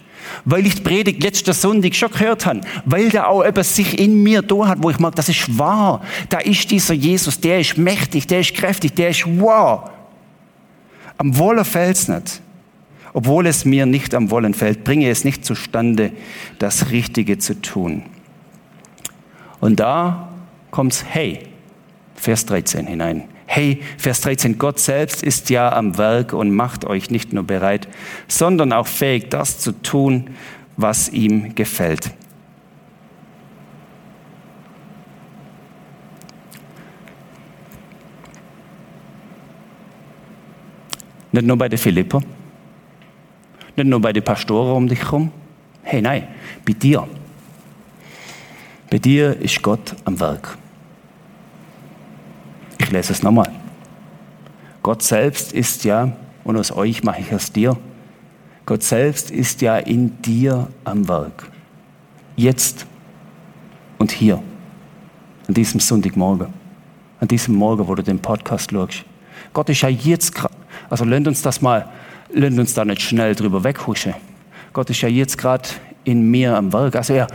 Weil 0.44 0.66
ich 0.66 0.76
die 0.76 0.82
Predigt 0.82 1.22
letzter 1.22 1.52
Sonntag 1.52 1.94
schon 1.94 2.10
gehört 2.10 2.46
habe. 2.46 2.60
Weil 2.84 3.10
da 3.10 3.26
auch 3.26 3.42
etwas 3.42 3.74
sich 3.74 3.98
in 3.98 4.22
mir 4.22 4.42
da 4.42 4.68
hat, 4.68 4.82
wo 4.82 4.90
ich 4.90 4.98
merke, 4.98 5.16
das 5.16 5.28
ist 5.28 5.58
wahr. 5.58 6.02
Da 6.28 6.38
ist 6.38 6.70
dieser 6.70 6.94
Jesus, 6.94 7.40
der 7.40 7.60
ist 7.60 7.76
mächtig, 7.76 8.26
der 8.26 8.40
ist 8.40 8.54
kräftig, 8.54 8.94
der 8.94 9.10
ist 9.10 9.24
wow. 9.26 9.90
Am 11.18 11.38
Wollen 11.38 11.64
fällt 11.64 11.96
es 11.96 12.08
nicht. 12.08 12.40
Obwohl 13.12 13.46
es 13.46 13.64
mir 13.64 13.86
nicht 13.86 14.14
am 14.14 14.30
Wollen 14.30 14.52
fällt, 14.52 14.84
bringe 14.84 15.08
es 15.08 15.24
nicht 15.24 15.44
zustande, 15.44 16.12
das 16.58 16.90
Richtige 16.90 17.38
zu 17.38 17.60
tun. 17.60 18.02
Und 19.60 19.80
da 19.80 20.28
kommt's 20.70 21.04
Hey, 21.08 21.40
Vers 22.14 22.44
13 22.46 22.86
hinein. 22.86 23.24
Hey, 23.46 23.80
Vers 23.96 24.20
13, 24.22 24.58
Gott 24.58 24.78
selbst 24.78 25.22
ist 25.22 25.48
ja 25.50 25.72
am 25.72 25.96
Werk 25.96 26.32
und 26.32 26.50
macht 26.50 26.84
euch 26.84 27.10
nicht 27.10 27.32
nur 27.32 27.44
bereit, 27.44 27.88
sondern 28.28 28.72
auch 28.72 28.86
fähig, 28.86 29.30
das 29.30 29.60
zu 29.60 29.72
tun, 29.72 30.30
was 30.76 31.08
ihm 31.08 31.54
gefällt. 31.54 32.10
Nicht 41.36 41.46
nur 41.46 41.58
bei 41.58 41.68
den 41.68 41.78
Philipper, 41.78 42.22
nicht 43.76 43.86
nur 43.86 44.00
bei 44.00 44.10
den 44.10 44.24
Pastoren 44.24 44.74
um 44.74 44.88
dich 44.88 45.02
herum. 45.02 45.30
Hey, 45.82 46.00
nein, 46.00 46.28
bei 46.64 46.72
dir. 46.72 47.06
Bei 48.88 48.96
dir 48.96 49.38
ist 49.38 49.60
Gott 49.60 49.94
am 50.06 50.18
Werk. 50.18 50.56
Ich 52.78 52.90
lese 52.90 53.12
es 53.12 53.22
nochmal. 53.22 53.52
Gott 54.82 55.02
selbst 55.02 55.52
ist 55.52 55.84
ja, 55.84 56.10
und 56.42 56.56
aus 56.56 56.72
euch 56.72 57.04
mache 57.04 57.20
ich 57.20 57.30
es 57.30 57.52
dir, 57.52 57.76
Gott 58.64 58.82
selbst 58.82 59.30
ist 59.30 59.60
ja 59.60 59.76
in 59.76 60.22
dir 60.22 60.68
am 60.84 61.06
Werk. 61.06 61.50
Jetzt 62.36 62.86
und 63.98 64.10
hier. 64.10 64.42
An 65.48 65.52
diesem 65.52 65.80
Sonntagmorgen. 65.80 66.48
An 67.20 67.28
diesem 67.28 67.56
Morgen, 67.56 67.86
wo 67.86 67.94
du 67.94 68.02
den 68.02 68.20
Podcast 68.20 68.70
schaust. 68.70 69.04
Gott 69.52 69.68
ist 69.68 69.82
ja 69.82 69.90
jetzt 69.90 70.34
gerade. 70.34 70.54
Also 70.90 71.04
lernt 71.04 71.28
uns 71.28 71.42
das 71.42 71.62
mal, 71.62 71.88
lernt 72.32 72.58
uns 72.58 72.74
da 72.74 72.84
nicht 72.84 73.02
schnell 73.02 73.34
drüber 73.34 73.64
weghuschen. 73.64 74.14
Gott 74.72 74.90
ist 74.90 75.00
ja 75.00 75.08
jetzt 75.08 75.38
gerade 75.38 75.68
in 76.04 76.30
mir 76.30 76.56
am 76.56 76.72
Werk. 76.72 76.96
Also 76.96 77.14
er, 77.14 77.28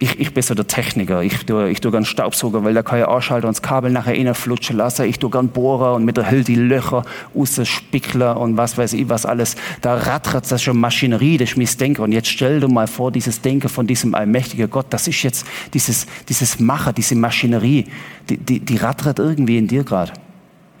ich, 0.00 0.20
ich 0.20 0.32
bin 0.32 0.42
so 0.42 0.54
der 0.54 0.66
Techniker. 0.66 1.22
Ich 1.22 1.44
tue, 1.44 1.70
ich 1.70 1.80
tue 1.80 1.90
gern 1.90 2.04
Staubsauger, 2.04 2.62
weil 2.62 2.72
da 2.72 2.82
kann 2.82 3.00
ich 3.00 3.06
anschalten 3.06 3.48
und 3.48 3.56
das 3.56 3.62
Kabel 3.62 3.90
nachher 3.90 4.12
reinflutschen 4.12 4.76
lassen. 4.76 5.06
Ich 5.06 5.18
tue 5.18 5.30
gern 5.30 5.48
Bohrer 5.48 5.94
und 5.94 6.04
mit 6.04 6.16
der 6.16 6.30
Hülle 6.30 6.44
die 6.44 6.54
Löcher 6.54 7.02
rausspickeln 7.34 8.36
und 8.36 8.56
was 8.56 8.78
weiß 8.78 8.92
ich 8.92 9.08
was 9.08 9.26
alles. 9.26 9.56
Da 9.80 9.94
rattert 9.94 10.50
das 10.50 10.62
schon 10.62 10.78
Maschinerie, 10.78 11.36
das 11.36 11.50
ist 11.50 11.56
mein 11.56 11.66
Denken. 11.78 12.02
Und 12.02 12.12
jetzt 12.12 12.28
stell 12.28 12.60
dir 12.60 12.68
mal 12.68 12.86
vor, 12.86 13.10
dieses 13.10 13.40
Denken 13.40 13.68
von 13.68 13.86
diesem 13.86 14.14
allmächtigen 14.14 14.70
Gott, 14.70 14.86
das 14.90 15.08
ist 15.08 15.22
jetzt 15.22 15.46
dieses, 15.74 16.06
dieses 16.28 16.60
Macher, 16.60 16.92
diese 16.92 17.16
Maschinerie, 17.16 17.86
die, 18.28 18.36
die, 18.36 18.60
die 18.60 18.76
rattert 18.76 19.18
irgendwie 19.18 19.58
in 19.58 19.66
dir 19.66 19.82
gerade. 19.82 20.12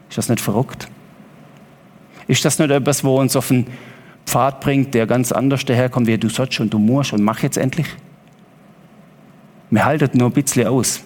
Ist 0.08 0.18
das 0.18 0.28
nicht 0.28 0.40
verrückt? 0.40 0.88
Ist 2.28 2.44
das 2.44 2.58
nicht 2.58 2.70
etwas, 2.70 3.02
wo 3.02 3.18
uns 3.18 3.34
auf 3.34 3.50
einen 3.50 3.66
Pfad 4.26 4.60
bringt, 4.60 4.94
der 4.94 5.06
ganz 5.06 5.32
anders 5.32 5.64
daherkommt, 5.64 6.06
wie 6.06 6.18
du 6.18 6.28
sollst 6.28 6.60
und 6.60 6.72
du 6.72 6.78
musst 6.78 7.14
und 7.14 7.22
mach 7.22 7.42
jetzt 7.42 7.56
endlich? 7.56 7.86
Wir 9.70 9.84
halten 9.84 10.18
nur 10.18 10.28
ein 10.28 10.32
bisschen 10.32 10.66
aus. 10.66 11.02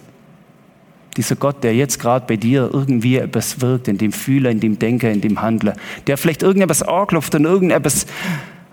Dieser 1.16 1.36
Gott, 1.36 1.62
der 1.62 1.74
jetzt 1.74 2.00
gerade 2.00 2.26
bei 2.26 2.36
dir 2.36 2.70
irgendwie 2.72 3.16
etwas 3.16 3.60
wirkt, 3.60 3.86
in 3.86 3.98
dem 3.98 4.12
Fühlen, 4.12 4.52
in 4.52 4.60
dem 4.60 4.78
Denken, 4.78 5.10
in 5.10 5.20
dem 5.20 5.42
Handeln, 5.42 5.74
der 6.06 6.16
vielleicht 6.16 6.42
irgendetwas 6.42 6.82
anklopft 6.82 7.34
und 7.34 7.44
irgendetwas 7.44 8.06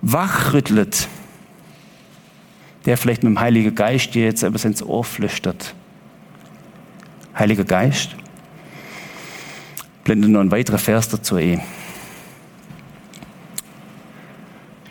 wachrüttelt, 0.02 1.08
der 2.86 2.98
vielleicht 2.98 3.24
mit 3.24 3.32
dem 3.32 3.40
Heiligen 3.40 3.76
Geist 3.76 4.16
dir 4.16 4.24
jetzt 4.24 4.44
etwas 4.44 4.66
ins 4.66 4.82
Ohr 4.82 5.04
flüstert. 5.04 5.76
Heiliger 7.38 7.66
Geist, 7.66 8.16
blende 10.04 10.30
noch 10.30 10.40
ein 10.40 10.52
weiterer 10.52 10.78
Vers 10.78 11.10
dazu 11.10 11.38
eh. 11.38 11.60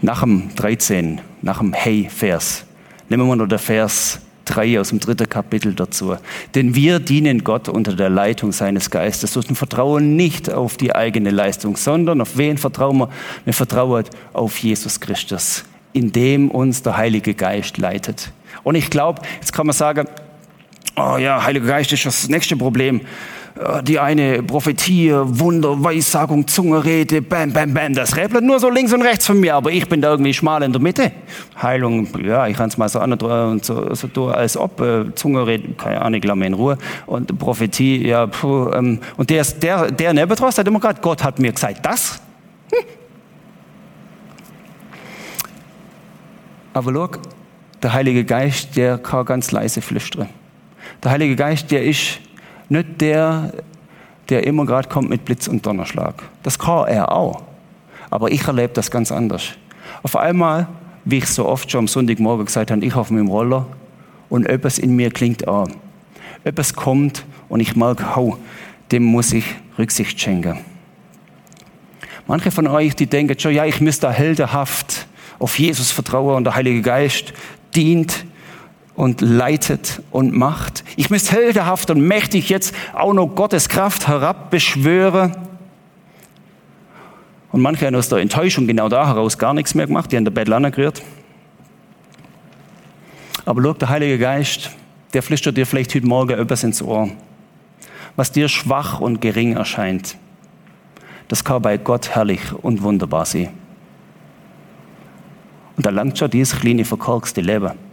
Nach 0.00 0.20
dem 0.20 0.54
13, 0.54 1.20
nach 1.42 1.58
dem 1.58 1.72
Hey-Vers, 1.72 2.64
nehmen 3.08 3.26
wir 3.26 3.34
noch 3.34 3.48
der 3.48 3.58
Vers 3.58 4.20
3 4.44 4.80
aus 4.80 4.90
dem 4.90 5.00
dritten 5.00 5.28
Kapitel 5.28 5.74
dazu. 5.74 6.16
Denn 6.54 6.74
wir 6.74 7.00
dienen 7.00 7.42
Gott 7.42 7.68
unter 7.68 7.94
der 7.94 8.08
Leitung 8.08 8.52
seines 8.52 8.90
Geistes 8.90 9.36
und 9.36 9.56
vertrauen 9.56 10.14
nicht 10.14 10.50
auf 10.52 10.76
die 10.76 10.94
eigene 10.94 11.30
Leistung, 11.30 11.76
sondern 11.76 12.20
auf 12.20 12.36
wen 12.36 12.58
vertrauen 12.58 12.98
wir? 12.98 13.08
Wir 13.44 13.54
vertrauen 13.54 14.04
auf 14.32 14.58
Jesus 14.58 15.00
Christus, 15.00 15.64
in 15.92 16.12
dem 16.12 16.50
uns 16.50 16.82
der 16.82 16.96
Heilige 16.96 17.34
Geist 17.34 17.78
leitet. 17.78 18.30
Und 18.62 18.76
ich 18.76 18.90
glaube, 18.90 19.22
jetzt 19.34 19.52
kann 19.52 19.66
man 19.66 19.74
sagen, 19.74 20.06
oh 20.96 21.16
ja, 21.18 21.44
Heiliger 21.44 21.66
Geist 21.66 21.92
ist 21.92 22.06
das 22.06 22.28
nächste 22.28 22.56
Problem. 22.56 23.00
Äh, 23.58 23.82
die 23.82 23.98
eine 23.98 24.42
Prophetie, 24.42 25.12
Wunder, 25.12 25.82
Weissagung, 25.82 26.46
Zungenrede, 26.46 27.22
bam, 27.22 27.52
bam, 27.52 27.74
bam. 27.74 27.94
Das 27.94 28.16
räbelt 28.16 28.44
nur 28.44 28.60
so 28.60 28.70
links 28.70 28.92
und 28.92 29.02
rechts 29.02 29.26
von 29.26 29.40
mir, 29.40 29.54
aber 29.54 29.70
ich 29.70 29.88
bin 29.88 30.00
da 30.00 30.10
irgendwie 30.10 30.34
schmal 30.34 30.62
in 30.62 30.72
der 30.72 30.80
Mitte. 30.80 31.12
Heilung, 31.60 32.08
ja, 32.24 32.46
ich 32.46 32.56
kann 32.56 32.68
es 32.68 32.78
mal 32.78 32.88
so 32.88 33.00
an 33.00 33.12
und 33.12 33.64
so, 33.64 33.94
so 33.94 34.08
tun, 34.08 34.32
als 34.32 34.56
ob. 34.56 34.80
Äh, 34.80 35.14
Zungenrede, 35.14 35.74
keine 35.74 36.00
Ahnung, 36.00 36.20
lass 36.22 36.38
in 36.38 36.54
Ruhe. 36.54 36.78
Und 37.06 37.38
Prophetie, 37.38 38.06
ja, 38.06 38.26
puh, 38.26 38.70
ähm, 38.72 39.00
und 39.16 39.30
der, 39.30 39.44
der, 39.44 39.90
der 39.90 40.12
Nebetros 40.12 40.58
hat 40.58 40.66
immer 40.68 40.80
gerade, 40.80 41.00
Gott 41.00 41.24
hat 41.24 41.38
mir 41.38 41.52
gesagt, 41.52 41.84
das. 41.84 42.20
Hm. 42.72 42.84
Aber 46.74 46.92
schau, 46.92 47.08
der 47.82 47.92
Heilige 47.92 48.24
Geist, 48.24 48.76
der 48.76 48.98
kann 48.98 49.24
ganz 49.24 49.50
leise 49.50 49.80
flüstern. 49.80 50.28
Der 51.02 51.10
Heilige 51.10 51.36
Geist, 51.36 51.70
der 51.70 51.84
ist 51.84 52.20
nicht 52.68 53.00
der, 53.00 53.52
der 54.28 54.46
immer 54.46 54.66
gerade 54.66 54.88
kommt 54.88 55.08
mit 55.08 55.24
Blitz 55.24 55.48
und 55.48 55.64
Donnerschlag. 55.64 56.22
Das 56.42 56.58
kann 56.58 56.86
er 56.88 57.12
auch. 57.12 57.42
Aber 58.10 58.30
ich 58.30 58.46
erlebe 58.46 58.72
das 58.74 58.90
ganz 58.90 59.12
anders. 59.12 59.50
Auf 60.02 60.16
einmal, 60.16 60.68
wie 61.04 61.18
ich 61.18 61.26
so 61.26 61.46
oft 61.46 61.70
schon 61.70 61.80
am 61.80 61.88
Sonntagmorgen 61.88 62.46
gesagt 62.46 62.70
habe, 62.70 62.84
ich 62.84 62.94
auf 62.94 63.10
meinem 63.10 63.28
Roller 63.28 63.66
und 64.28 64.46
etwas 64.46 64.78
in 64.78 64.94
mir 64.96 65.10
klingt 65.10 65.46
an. 65.48 65.74
Etwas 66.44 66.74
kommt 66.74 67.24
und 67.48 67.60
ich 67.60 67.76
merke, 67.76 68.14
hau, 68.14 68.36
dem 68.92 69.04
muss 69.04 69.32
ich 69.32 69.44
Rücksicht 69.78 70.20
schenken. 70.20 70.58
Manche 72.26 72.50
von 72.50 72.66
euch, 72.66 72.94
die 72.94 73.06
denken 73.06 73.38
schon, 73.38 73.54
ja, 73.54 73.64
ich 73.64 73.80
müsste 73.80 74.10
heldenhaft 74.12 75.06
auf 75.38 75.58
Jesus 75.58 75.90
vertrauen 75.90 76.36
und 76.36 76.44
der 76.44 76.54
Heilige 76.54 76.82
Geist 76.82 77.32
dient 77.74 78.26
und 78.98 79.20
leitet 79.20 80.02
und 80.10 80.34
macht. 80.34 80.82
Ich 80.96 81.08
müsste 81.08 81.36
heldenhaft 81.36 81.88
und 81.88 82.00
mächtig 82.00 82.48
jetzt 82.48 82.74
auch 82.92 83.12
noch 83.12 83.28
Gottes 83.28 83.68
Kraft 83.68 84.08
herabbeschwören. 84.08 85.36
Und 87.52 87.60
manche 87.60 87.86
haben 87.86 87.94
aus 87.94 88.08
der 88.08 88.18
Enttäuschung 88.18 88.66
genau 88.66 88.88
da 88.88 89.06
heraus 89.06 89.38
gar 89.38 89.54
nichts 89.54 89.76
mehr 89.76 89.86
gemacht, 89.86 90.10
die 90.10 90.16
haben 90.16 90.24
der 90.24 90.32
Bettel 90.32 90.52
angerührt. 90.52 91.00
Aber 93.44 93.62
schau, 93.62 93.72
der 93.74 93.88
Heilige 93.88 94.18
Geist, 94.18 94.72
der 95.14 95.22
flüstert 95.22 95.56
dir 95.56 95.64
vielleicht 95.64 95.94
heute 95.94 96.06
Morgen 96.06 96.36
etwas 96.36 96.64
ins 96.64 96.82
Ohr, 96.82 97.08
was 98.16 98.32
dir 98.32 98.48
schwach 98.48 98.98
und 98.98 99.20
gering 99.20 99.54
erscheint. 99.54 100.16
Das 101.28 101.44
kann 101.44 101.62
bei 101.62 101.76
Gott 101.76 102.16
herrlich 102.16 102.52
und 102.52 102.82
wunderbar 102.82 103.26
sein. 103.26 103.50
Und 105.76 105.86
da 105.86 105.90
langt 105.90 106.18
schon 106.18 106.30
dieses 106.30 106.58
kleine 106.58 106.84
verkorkste 106.84 107.42
Leben 107.42 107.87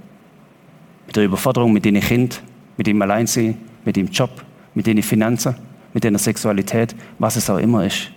der 1.16 1.26
Überforderung 1.26 1.74
mit 1.74 1.86
deinen 1.86 2.02
Kind, 2.02 2.42
mit 2.78 2.88
dem 2.88 3.02
Alleinsein, 3.02 3.58
mit 3.84 3.96
dem 3.96 4.08
Job, 4.08 4.30
mit 4.74 4.88
den 4.88 5.02
Finanzen, 5.02 5.56
mit 5.94 6.04
deiner 6.04 6.20
Sexualität, 6.20 6.96
was 7.20 7.36
es 7.36 7.50
auch 7.50 7.58
immer 7.58 7.86
ist. 7.86 8.12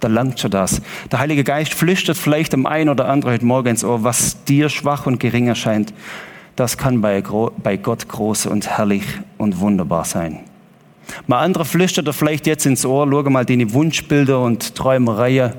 Da 0.00 0.08
langt 0.08 0.40
schon 0.40 0.50
das. 0.50 0.80
Der 1.12 1.18
Heilige 1.18 1.44
Geist 1.44 1.74
flüstert 1.74 2.16
vielleicht 2.16 2.54
dem 2.54 2.64
einen 2.64 2.88
oder 2.88 3.08
anderen 3.08 3.34
heute 3.34 3.44
Morgen 3.44 3.68
ins 3.68 3.84
Ohr, 3.84 4.02
was 4.02 4.44
dir 4.44 4.70
schwach 4.70 5.06
und 5.06 5.20
gering 5.20 5.46
erscheint. 5.46 5.92
Das 6.56 6.78
kann 6.78 7.02
bei, 7.02 7.22
bei 7.62 7.76
Gott 7.76 8.08
groß 8.08 8.46
und 8.46 8.66
herrlich 8.66 9.04
und 9.36 9.60
wunderbar 9.60 10.06
sein. 10.06 10.40
Mal 11.26 11.40
andere 11.40 11.64
flüstert 11.64 12.06
er 12.06 12.12
vielleicht 12.12 12.46
jetzt 12.46 12.66
ins 12.66 12.86
Ohr, 12.86 13.06
schau 13.10 13.28
mal 13.30 13.44
deine 13.44 13.72
Wunschbilder 13.72 14.40
und 14.40 14.74
Träumereien. 14.74 15.52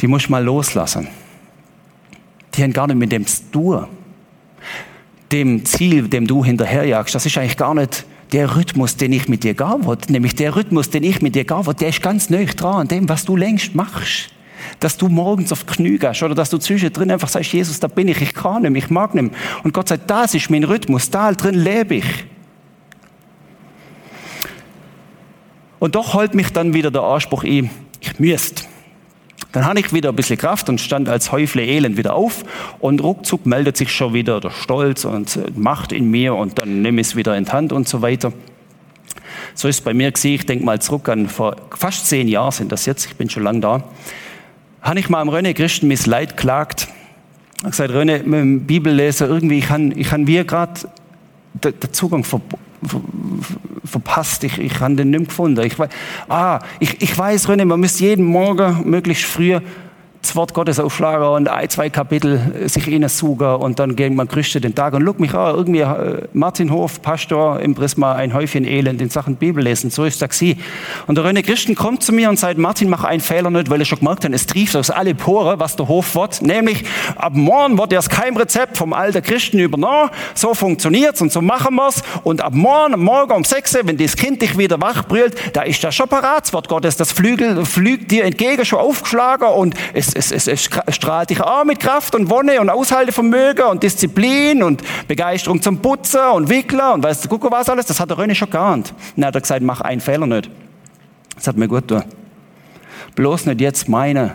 die 0.00 0.06
muss 0.06 0.28
mal 0.28 0.42
loslassen. 0.44 1.08
Die 2.54 2.62
haben 2.62 2.72
gar 2.72 2.86
nicht 2.86 2.96
mit 2.96 3.12
dem 3.12 3.26
zu 3.26 3.50
tun. 3.50 3.86
Dem 5.32 5.64
Ziel, 5.64 6.08
dem 6.08 6.26
du 6.26 6.44
hinterherjagst, 6.44 7.14
das 7.14 7.26
ist 7.26 7.36
eigentlich 7.38 7.56
gar 7.56 7.74
nicht 7.74 8.04
der 8.32 8.56
Rhythmus, 8.56 8.96
den 8.96 9.12
ich 9.12 9.28
mit 9.28 9.44
dir 9.44 9.54
gar 9.54 9.84
wollte. 9.84 10.12
Nämlich 10.12 10.34
der 10.34 10.56
Rhythmus, 10.56 10.90
den 10.90 11.02
ich 11.02 11.22
mit 11.22 11.34
dir 11.34 11.44
gar 11.44 11.66
wollte, 11.66 11.80
der 11.80 11.88
ist 11.88 12.02
ganz 12.02 12.30
neu 12.30 12.46
dran 12.46 12.80
an 12.82 12.88
dem, 12.88 13.08
was 13.08 13.24
du 13.24 13.36
längst 13.36 13.74
machst. 13.74 14.30
Dass 14.80 14.96
du 14.96 15.08
morgens 15.08 15.52
auf 15.52 15.64
die 15.64 15.74
Knie 15.74 15.98
gehst 15.98 16.22
oder 16.22 16.34
dass 16.34 16.50
du 16.50 16.58
zwischendrin 16.58 17.10
einfach 17.10 17.28
sagst, 17.28 17.52
Jesus, 17.52 17.78
da 17.78 17.86
bin 17.88 18.08
ich, 18.08 18.20
ich 18.20 18.34
kann 18.34 18.62
nicht, 18.62 18.76
ich 18.76 18.90
mag 18.90 19.14
nicht. 19.14 19.32
Und 19.62 19.72
Gott 19.72 19.88
sagt, 19.88 20.10
das 20.10 20.34
ist 20.34 20.50
mein 20.50 20.64
Rhythmus, 20.64 21.10
da 21.10 21.32
drin 21.32 21.54
lebe 21.54 21.96
ich. 21.96 22.26
Und 25.78 25.94
doch 25.94 26.14
holt 26.14 26.34
mich 26.34 26.52
dann 26.52 26.74
wieder 26.74 26.90
der 26.90 27.02
Anspruch 27.02 27.44
ich 27.44 27.68
müsste. 28.18 28.64
Dann 29.56 29.64
habe 29.64 29.80
ich 29.80 29.90
wieder 29.90 30.10
ein 30.10 30.16
bisschen 30.16 30.36
Kraft 30.36 30.68
und 30.68 30.82
stand 30.82 31.08
als 31.08 31.32
Häufle 31.32 31.64
Elend 31.64 31.96
wieder 31.96 32.12
auf 32.12 32.44
und 32.78 33.02
ruckzuck 33.02 33.46
meldet 33.46 33.78
sich 33.78 33.90
schon 33.90 34.12
wieder 34.12 34.38
der 34.38 34.50
Stolz 34.50 35.06
und 35.06 35.34
äh, 35.36 35.50
Macht 35.56 35.92
in 35.92 36.10
mir 36.10 36.34
und 36.34 36.60
dann 36.60 36.82
nehme 36.82 37.00
ich 37.00 37.06
es 37.06 37.16
wieder 37.16 37.34
in 37.34 37.46
die 37.46 37.50
Hand 37.50 37.72
und 37.72 37.88
so 37.88 38.02
weiter. 38.02 38.34
So 39.54 39.66
ist 39.66 39.76
es 39.76 39.80
bei 39.80 39.94
mir 39.94 40.12
gewesen. 40.12 40.34
Ich 40.34 40.44
denke 40.44 40.62
mal 40.62 40.78
zurück 40.82 41.08
an 41.08 41.30
vor 41.30 41.56
fast 41.70 42.06
zehn 42.06 42.28
Jahren 42.28 42.52
sind 42.52 42.70
das 42.70 42.84
jetzt. 42.84 43.06
Ich 43.06 43.16
bin 43.16 43.30
schon 43.30 43.44
lange 43.44 43.60
da. 43.60 43.84
Habe 44.82 44.98
ich 44.98 45.08
mal 45.08 45.22
am 45.22 45.30
René 45.30 45.54
Christen 45.54 45.88
mis 45.88 46.04
Leid 46.04 46.36
klagt. 46.36 46.88
Ich 47.56 47.62
habe 47.62 47.70
gesagt, 47.70 47.92
René, 47.94 48.24
mit 48.24 48.40
dem 48.40 48.66
Bibelleser 48.66 49.26
irgendwie, 49.26 49.60
ich 49.60 49.70
habe 49.70 49.90
ich 49.96 50.12
wir 50.12 50.44
gerade 50.44 50.82
den 51.64 51.92
Zugang 51.92 52.24
verpasst. 53.84 54.44
Ich, 54.44 54.58
ich 54.58 54.80
habe 54.80 54.94
den 54.94 55.10
nicht 55.10 55.28
gefunden. 55.28 55.64
Ich, 55.64 55.76
ah, 56.28 56.60
ich, 56.80 57.00
ich 57.02 57.16
weiß, 57.16 57.48
René, 57.48 57.64
man 57.64 57.80
müsste 57.80 58.04
jeden 58.04 58.24
Morgen 58.24 58.88
möglichst 58.88 59.24
früh 59.24 59.58
das 60.26 60.36
Wort 60.36 60.54
Gottes 60.54 60.80
aufschlagen 60.80 61.26
und 61.26 61.48
ein, 61.48 61.68
zwei 61.68 61.88
Kapitel 61.88 62.68
sich 62.68 62.86
suchen 63.08 63.46
und 63.46 63.78
dann 63.78 63.96
gehen 63.96 64.16
man 64.16 64.28
Christen 64.28 64.60
den 64.62 64.74
Tag. 64.74 64.94
Und 64.94 65.02
look 65.02 65.20
mich 65.20 65.34
an, 65.34 65.54
irgendwie 65.54 65.80
äh, 65.80 66.22
Martin 66.32 66.72
Hof, 66.72 67.00
Pastor 67.02 67.60
im 67.60 67.74
Prisma, 67.74 68.14
ein 68.14 68.34
Häufchen 68.34 68.64
Elend 68.64 69.00
in 69.00 69.10
Sachen 69.10 69.36
Bibel 69.36 69.62
lesen. 69.62 69.90
So 69.90 70.04
ist 70.04 70.20
das 70.20 70.36
sie. 70.36 70.56
Und 71.06 71.16
der 71.16 71.24
René 71.24 71.42
Christen 71.42 71.74
kommt 71.74 72.02
zu 72.02 72.12
mir 72.12 72.28
und 72.28 72.38
sagt, 72.38 72.58
Martin, 72.58 72.90
mach 72.90 73.04
einen 73.04 73.20
Fehler 73.20 73.50
nicht, 73.50 73.70
weil 73.70 73.80
er 73.80 73.84
schon 73.84 74.00
gemerkt 74.00 74.24
hat, 74.24 74.32
es 74.32 74.46
trieft 74.46 74.76
aus 74.76 74.90
alle 74.90 75.14
Poren, 75.14 75.60
was 75.60 75.76
der 75.76 75.88
Hof 75.88 76.14
wird. 76.14 76.42
Nämlich, 76.42 76.84
ab 77.16 77.34
morgen 77.34 77.78
wird 77.78 77.92
erst 77.92 78.10
kein 78.10 78.36
Rezept 78.36 78.76
vom 78.76 78.92
alten 78.92 79.22
Christen 79.22 79.58
übernommen. 79.58 80.10
So 80.34 80.54
funktioniert's 80.54 81.20
und 81.22 81.32
so 81.32 81.40
machen 81.40 81.76
wir's. 81.76 82.02
Und 82.24 82.42
ab 82.42 82.54
morgen, 82.54 83.00
morgen 83.00 83.32
um 83.32 83.44
sechs, 83.44 83.74
wenn 83.74 83.96
das 83.96 84.16
Kind 84.16 84.42
dich 84.42 84.58
wieder 84.58 84.80
wach 84.80 85.04
brüllt, 85.04 85.36
da 85.52 85.62
ist 85.62 85.82
das 85.84 85.94
schon 85.94 86.08
parat, 86.08 86.44
das 86.44 86.52
Wort 86.52 86.68
Gottes. 86.68 86.96
Das 86.96 87.12
Flügel 87.12 87.64
flügt 87.64 88.10
dir 88.10 88.24
entgegen, 88.24 88.64
schon 88.64 88.80
aufgeschlagen 88.80 89.48
und 89.48 89.74
es 89.92 90.15
es, 90.16 90.32
es, 90.32 90.48
es 90.48 90.64
strahlt 90.88 91.30
dich 91.30 91.40
auch 91.40 91.64
mit 91.64 91.78
Kraft 91.78 92.14
und 92.14 92.30
Wonne 92.30 92.60
und 92.60 92.70
Aushaltevermögen 92.70 93.66
und 93.66 93.82
Disziplin 93.82 94.62
und 94.62 94.82
Begeisterung 95.06 95.60
zum 95.62 95.78
Putzen 95.78 96.20
und 96.34 96.48
Wickler 96.48 96.94
und 96.94 97.04
weißt 97.04 97.24
du, 97.24 97.28
guck 97.28 97.50
was 97.50 97.68
alles, 97.68 97.86
das 97.86 98.00
hat 98.00 98.10
der 98.10 98.16
René 98.16 98.34
schon 98.34 98.50
geahnt. 98.50 98.94
Dann 99.14 99.26
hat 99.26 99.34
er 99.34 99.40
gesagt, 99.40 99.62
mach 99.62 99.80
einen 99.82 100.00
Fehler 100.00 100.26
nicht. 100.26 100.50
Das 101.34 101.46
hat 101.46 101.56
mir 101.56 101.68
gut 101.68 101.86
getan. 101.86 102.04
Bloß 103.14 103.46
nicht 103.46 103.60
jetzt 103.60 103.88
meine, 103.88 104.34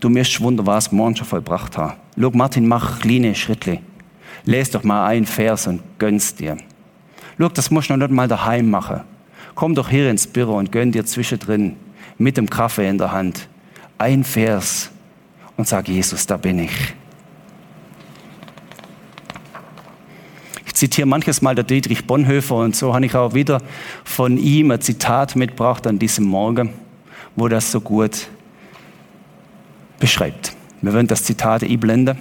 du 0.00 0.08
mirst 0.08 0.40
Wunder, 0.40 0.66
was 0.66 0.92
morgen 0.92 1.16
schon 1.16 1.26
vollbracht 1.26 1.78
hat. 1.78 1.96
Schau, 2.20 2.30
Martin, 2.32 2.66
mach 2.66 3.00
kleine 3.00 3.34
Schritte. 3.34 3.78
Les 4.44 4.70
doch 4.70 4.82
mal 4.82 5.06
einen 5.06 5.26
Vers 5.26 5.66
und 5.66 5.82
gönn's 5.98 6.34
dir. 6.34 6.56
Schau, 7.38 7.48
das 7.48 7.70
musst 7.70 7.88
du 7.88 7.96
noch 7.96 8.06
nicht 8.06 8.14
mal 8.14 8.28
daheim 8.28 8.70
machen. 8.70 9.00
Komm 9.54 9.74
doch 9.74 9.88
hier 9.88 10.10
ins 10.10 10.26
Büro 10.26 10.56
und 10.56 10.72
gönn 10.72 10.92
dir 10.92 11.04
zwischendrin 11.04 11.76
mit 12.18 12.36
dem 12.36 12.48
Kaffee 12.48 12.88
in 12.88 12.98
der 12.98 13.12
Hand 13.12 13.48
ein 13.98 14.24
Vers 14.24 14.91
und 15.56 15.68
sag, 15.68 15.88
Jesus, 15.88 16.26
da 16.26 16.36
bin 16.36 16.58
ich. 16.60 16.94
Ich 20.66 20.74
zitiere 20.74 21.06
manches 21.06 21.42
Mal 21.42 21.54
der 21.54 21.64
Dietrich 21.64 22.06
Bonhoeffer 22.06 22.56
und 22.56 22.74
so 22.74 22.94
habe 22.94 23.06
ich 23.06 23.14
auch 23.14 23.34
wieder 23.34 23.62
von 24.04 24.36
ihm 24.36 24.70
ein 24.70 24.80
Zitat 24.80 25.36
mitgebracht 25.36 25.86
an 25.86 25.98
diesem 25.98 26.24
Morgen, 26.24 26.72
wo 27.36 27.48
das 27.48 27.70
so 27.70 27.80
gut 27.80 28.28
beschreibt. 30.00 30.54
Wir 30.80 30.92
wollen 30.92 31.06
das 31.06 31.22
Zitat 31.22 31.62
einblenden. 31.62 32.18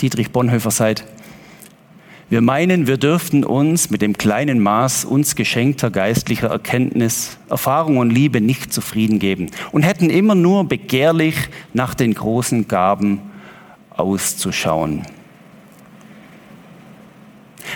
Dietrich 0.00 0.30
Bonhoeffer 0.30 0.70
sagt, 0.70 1.04
wir 2.30 2.42
meinen, 2.42 2.86
wir 2.86 2.98
dürften 2.98 3.42
uns 3.42 3.88
mit 3.88 4.02
dem 4.02 4.18
kleinen 4.18 4.60
Maß 4.60 5.06
uns 5.06 5.34
geschenkter 5.34 5.90
geistlicher 5.90 6.48
Erkenntnis, 6.48 7.38
Erfahrung 7.48 7.96
und 7.96 8.10
Liebe 8.10 8.42
nicht 8.42 8.72
zufrieden 8.72 9.18
geben 9.18 9.50
und 9.72 9.82
hätten 9.82 10.10
immer 10.10 10.34
nur 10.34 10.64
begehrlich 10.68 11.36
nach 11.72 11.94
den 11.94 12.12
großen 12.12 12.68
Gaben 12.68 13.20
auszuschauen. 13.90 15.06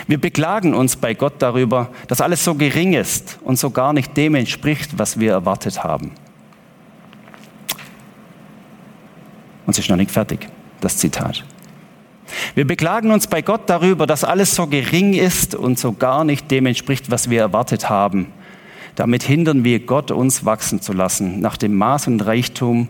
Wir 0.07 0.19
beklagen 0.19 0.73
uns 0.73 0.95
bei 0.95 1.13
Gott 1.13 1.35
darüber, 1.39 1.89
dass 2.07 2.21
alles 2.21 2.43
so 2.43 2.55
gering 2.55 2.93
ist 2.93 3.39
und 3.43 3.57
so 3.57 3.71
gar 3.71 3.93
nicht 3.93 4.15
dem 4.17 4.35
entspricht, 4.35 4.97
was 4.97 5.19
wir 5.19 5.31
erwartet 5.31 5.83
haben. 5.83 6.11
Und 9.65 9.71
es 9.71 9.79
ist 9.79 9.89
noch 9.89 9.97
nicht 9.97 10.11
fertig, 10.11 10.47
das 10.81 10.97
Zitat. 10.97 11.43
Wir 12.55 12.65
beklagen 12.65 13.11
uns 13.11 13.27
bei 13.27 13.41
Gott 13.41 13.69
darüber, 13.69 14.07
dass 14.07 14.23
alles 14.23 14.55
so 14.55 14.67
gering 14.67 15.13
ist 15.13 15.55
und 15.55 15.79
so 15.79 15.93
gar 15.93 16.23
nicht 16.23 16.49
dem 16.51 16.65
entspricht, 16.65 17.11
was 17.11 17.29
wir 17.29 17.39
erwartet 17.39 17.89
haben. 17.89 18.31
Damit 18.95 19.23
hindern 19.23 19.63
wir 19.63 19.79
Gott, 19.79 20.11
uns 20.11 20.45
wachsen 20.45 20.81
zu 20.81 20.93
lassen, 20.93 21.39
nach 21.39 21.57
dem 21.57 21.75
Maß 21.75 22.07
und 22.07 22.21
Reichtum, 22.21 22.87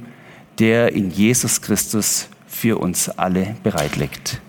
der 0.60 0.94
in 0.94 1.12
Jesus 1.12 1.62
Christus 1.62 2.28
für 2.48 2.78
uns 2.78 3.10
alle 3.10 3.56
bereitlegt. 3.64 4.42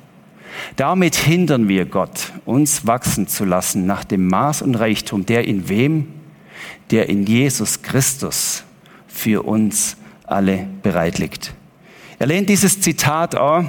Damit 0.76 1.14
hindern 1.14 1.68
wir 1.68 1.84
Gott, 1.84 2.32
uns 2.44 2.86
wachsen 2.86 3.28
zu 3.28 3.44
lassen 3.44 3.86
nach 3.86 4.04
dem 4.04 4.26
Maß 4.28 4.62
und 4.62 4.74
Reichtum, 4.74 5.26
der 5.26 5.46
in 5.46 5.68
wem? 5.68 6.08
Der 6.90 7.08
in 7.08 7.24
Jesus 7.24 7.82
Christus 7.82 8.64
für 9.06 9.44
uns 9.44 9.96
alle 10.26 10.66
bereitlegt. 10.82 11.54
Er 12.18 12.26
lehnt 12.26 12.48
dieses 12.48 12.80
Zitat 12.80 13.34
an 13.34 13.68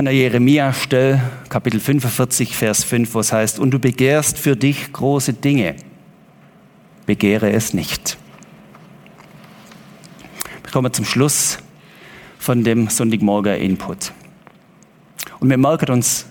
an 0.00 0.06
der 0.06 0.14
Jeremia-Stelle, 0.14 1.20
Kapitel 1.50 1.78
45, 1.78 2.56
Vers 2.56 2.84
5, 2.84 3.12
wo 3.12 3.20
es 3.20 3.34
heißt, 3.34 3.58
und 3.58 3.70
du 3.70 3.78
begehrst 3.78 4.38
für 4.38 4.56
dich 4.56 4.94
große 4.94 5.34
Dinge, 5.34 5.74
begehre 7.04 7.52
es 7.52 7.74
nicht. 7.74 8.16
Wir 10.62 10.72
kommen 10.72 10.90
zum 10.94 11.04
Schluss 11.04 11.58
von 12.38 12.64
dem 12.64 12.88
Sonntagmorgen-Input. 12.88 14.12
Und 15.38 15.50
wir 15.50 15.58
merken 15.58 15.90
uns 15.90 16.24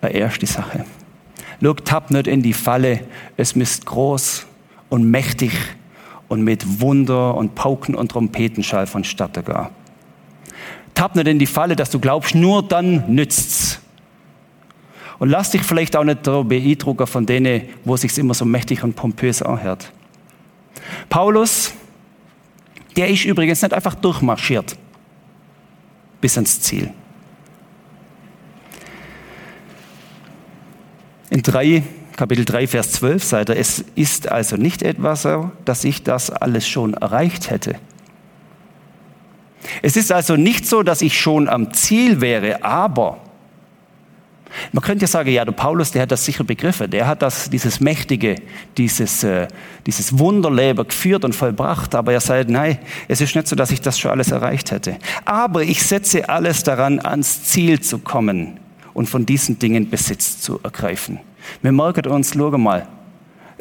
erst 0.00 0.42
die 0.42 0.46
Sache. 0.46 0.84
Schaut, 1.62 1.84
tapp 1.84 2.10
nicht 2.10 2.26
in 2.26 2.42
die 2.42 2.52
Falle, 2.52 3.04
es 3.36 3.54
müsst 3.54 3.86
groß 3.86 4.44
und 4.88 5.08
mächtig 5.08 5.52
und 6.26 6.42
mit 6.42 6.80
Wunder 6.80 7.36
und 7.36 7.54
Pauken 7.54 7.94
und 7.94 8.10
Trompetenschall 8.10 8.88
vonstatten 8.88 9.44
gehen 9.44 9.68
tapp 10.94 11.16
nicht 11.16 11.28
in 11.28 11.38
die 11.38 11.46
Falle, 11.46 11.76
dass 11.76 11.90
du 11.90 11.98
glaubst, 11.98 12.34
nur 12.34 12.62
dann 12.62 13.04
nützt's. 13.12 13.80
Und 15.18 15.28
lass 15.28 15.50
dich 15.50 15.62
vielleicht 15.62 15.94
auch 15.96 16.04
nicht 16.04 16.24
beeindrucken 16.24 17.06
von 17.06 17.26
denen, 17.26 17.62
wo 17.84 17.94
es 17.94 18.00
sich 18.00 18.16
immer 18.18 18.34
so 18.34 18.44
mächtig 18.44 18.82
und 18.82 18.94
pompös 18.94 19.40
anhört. 19.40 19.92
Paulus, 21.08 21.74
der 22.96 23.08
ist 23.08 23.24
übrigens 23.24 23.62
nicht 23.62 23.72
einfach 23.72 23.94
durchmarschiert 23.94 24.76
bis 26.20 26.36
ans 26.36 26.60
Ziel. 26.60 26.90
In 31.30 31.42
3, 31.42 31.82
Kapitel 32.16 32.44
3, 32.44 32.66
Vers 32.66 32.92
12 32.92 33.24
sagt 33.24 33.48
er, 33.48 33.56
es 33.56 33.84
ist 33.94 34.28
also 34.28 34.56
nicht 34.56 34.82
etwas 34.82 35.26
dass 35.64 35.84
ich 35.84 36.02
das 36.02 36.30
alles 36.30 36.68
schon 36.68 36.94
erreicht 36.94 37.48
hätte. 37.50 37.76
Es 39.82 39.96
ist 39.96 40.12
also 40.12 40.36
nicht 40.36 40.66
so, 40.66 40.82
dass 40.82 41.02
ich 41.02 41.18
schon 41.18 41.48
am 41.48 41.72
Ziel 41.72 42.20
wäre, 42.20 42.64
aber 42.64 43.18
man 44.72 44.82
könnte 44.82 45.02
ja 45.02 45.08
sagen, 45.08 45.30
ja, 45.30 45.44
der 45.44 45.52
Paulus, 45.52 45.90
der 45.90 46.02
hat 46.02 46.12
das 46.12 46.24
sicher 46.24 46.44
begriffen. 46.44 46.90
Der 46.90 47.06
hat 47.06 47.22
das, 47.22 47.48
dieses 47.48 47.80
Mächtige, 47.80 48.36
dieses, 48.76 49.24
äh, 49.24 49.48
dieses 49.86 50.18
Wunderleben 50.18 50.86
geführt 50.86 51.24
und 51.24 51.34
vollbracht. 51.34 51.94
Aber 51.94 52.12
er 52.12 52.20
sagt, 52.20 52.50
nein, 52.50 52.78
es 53.08 53.20
ist 53.20 53.34
nicht 53.34 53.48
so, 53.48 53.56
dass 53.56 53.70
ich 53.70 53.80
das 53.80 53.98
schon 53.98 54.10
alles 54.10 54.30
erreicht 54.30 54.70
hätte. 54.70 54.98
Aber 55.24 55.62
ich 55.62 55.82
setze 55.82 56.28
alles 56.28 56.62
daran, 56.62 57.00
ans 57.00 57.44
Ziel 57.44 57.80
zu 57.80 57.98
kommen 57.98 58.60
und 58.94 59.08
von 59.08 59.24
diesen 59.24 59.58
Dingen 59.58 59.88
Besitz 59.88 60.40
zu 60.40 60.60
ergreifen. 60.62 61.18
Wir 61.62 61.72
merken 61.72 62.06
uns, 62.06 62.32
schau 62.34 62.50
mal, 62.50 62.86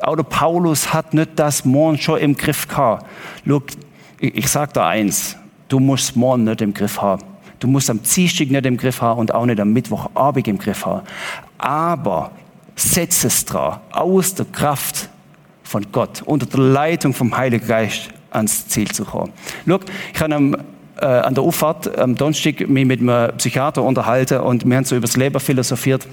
auch 0.02 0.16
der 0.16 0.24
Paulus 0.24 0.94
hat 0.94 1.14
nicht 1.14 1.32
das 1.36 1.64
morgen 1.64 1.98
schon 1.98 2.20
im 2.20 2.36
Griff 2.36 2.68
gehabt. 2.68 3.06
Schau, 3.48 3.62
ich, 4.20 4.36
ich 4.36 4.48
sage 4.48 4.72
da 4.74 4.88
eins, 4.90 5.38
Du 5.72 5.80
musst 5.80 6.18
morgen 6.18 6.44
nicht 6.44 6.60
im 6.60 6.74
Griff 6.74 7.02
haben. 7.02 7.24
Du 7.62 7.68
musst 7.70 7.90
am 7.90 8.02
Dienstag 8.04 8.50
nicht 8.50 8.66
im 8.66 8.76
Griff 8.76 9.02
haben 9.02 9.22
und 9.22 9.34
auch 9.34 9.46
nicht 9.46 9.58
am 9.58 9.72
Mittwochabend 9.72 10.46
im 10.50 10.58
Griff 10.58 10.86
haben. 10.86 11.08
Aber 11.58 12.32
setz 12.76 13.24
es 13.24 13.46
dran, 13.46 13.80
aus 13.94 14.36
der 14.36 14.48
Kraft 14.48 15.08
von 15.64 15.86
Gott, 15.94 16.24
unter 16.26 16.46
der 16.46 16.60
Leitung 16.60 17.14
vom 17.14 17.38
Heiligen 17.38 17.66
Geist, 17.66 18.10
ans 18.32 18.68
Ziel 18.68 18.92
zu 18.92 19.06
kommen. 19.06 19.32
Schau, 19.66 19.80
ich 20.14 20.20
habe 20.20 20.36
am, 20.36 20.58
äh, 21.00 21.06
an 21.06 21.36
der 21.36 21.44
Auffahrt 21.46 21.98
am 21.98 22.16
Donnerstag 22.16 22.68
mich 22.68 22.86
mit 22.86 23.00
einem 23.00 23.38
Psychiater 23.38 23.82
unterhalten 23.82 24.40
und 24.40 24.66
wir 24.66 24.76
haben 24.76 24.84
so 24.84 24.98
über 24.98 25.08
das 25.08 25.16
Leben 25.16 25.40
philosophiert. 25.40 26.06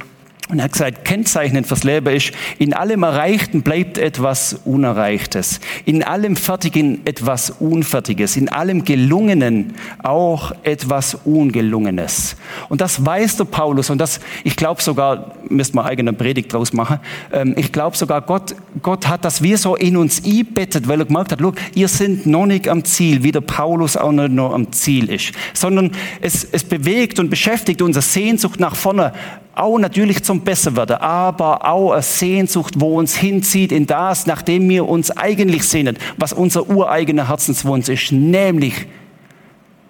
Und 0.49 0.61
er 0.61 0.65
hat 0.65 0.73
gesagt, 0.73 1.05
kennzeichnend 1.05 1.67
fürs 1.67 1.85
Leben 1.85 2.15
ist, 2.15 2.33
in 2.59 2.73
allem 2.73 3.03
Erreichten 3.03 3.61
bleibt 3.61 3.99
etwas 3.99 4.55
Unerreichtes. 4.65 5.61
In 5.85 6.03
allem 6.03 6.37
Fertigen 6.37 7.07
etwas 7.07 7.51
Unfertiges. 7.51 8.35
In 8.35 8.49
allem 8.49 8.85
Gelungenen 8.85 9.75
auch 10.03 10.53
etwas 10.63 11.15
Ungelungenes. 11.27 12.37
Und 12.71 12.81
das 12.81 13.05
weiß 13.05 13.37
der 13.37 13.45
Paulus 13.45 13.91
und 13.91 13.99
das, 13.99 14.21
ich 14.43 14.57
glaube 14.57 14.81
sogar, 14.81 15.35
müsste 15.51 15.77
man 15.77 15.85
eigene 15.85 16.15
Predigt 16.15 16.55
draus 16.55 16.73
machen, 16.73 17.01
ähm, 17.31 17.55
ich 17.59 17.71
glaube 17.71 17.97
sogar, 17.99 18.23
Gott, 18.23 18.55
Gott 18.81 19.07
hat 19.07 19.27
das 19.27 19.43
wir 19.43 19.59
so 19.59 19.77
in 19.77 19.99
uns 19.99 20.25
einbettet, 20.25 20.89
weil 20.89 21.01
er 21.01 21.07
gemerkt 21.07 21.33
hat, 21.33 21.41
look, 21.41 21.57
ihr 21.75 21.89
sind 21.89 22.25
noch 22.25 22.47
nicht 22.47 22.69
am 22.69 22.85
Ziel, 22.85 23.23
wie 23.23 23.33
der 23.33 23.43
Paulus 23.43 23.99
auch 23.99 24.13
nicht 24.13 24.33
noch 24.33 24.55
am 24.55 24.73
Ziel 24.73 25.11
ist. 25.11 25.33
Sondern 25.53 25.91
es, 26.23 26.45
es 26.45 26.65
bewegt 26.65 27.19
und 27.19 27.29
beschäftigt 27.29 27.83
unsere 27.83 28.03
Sehnsucht 28.03 28.61
nach 28.61 28.75
vorne, 28.75 29.13
auch 29.59 29.79
natürlich 29.79 30.23
zum 30.23 30.43
Besserwerden, 30.43 30.97
aber 30.97 31.67
auch 31.67 31.93
eine 31.93 32.03
Sehnsucht, 32.03 32.75
wo 32.79 32.99
uns 32.99 33.17
hinzieht 33.17 33.73
in 33.73 33.87
das, 33.87 34.27
nachdem 34.27 34.69
wir 34.69 34.89
uns 34.89 35.11
eigentlich 35.11 35.65
sehnen, 35.65 35.99
was 36.17 36.33
unser 36.33 36.69
ureigener 36.69 37.29
Herzenswunsch 37.29 37.89
ist, 37.89 38.13
nämlich 38.13 38.87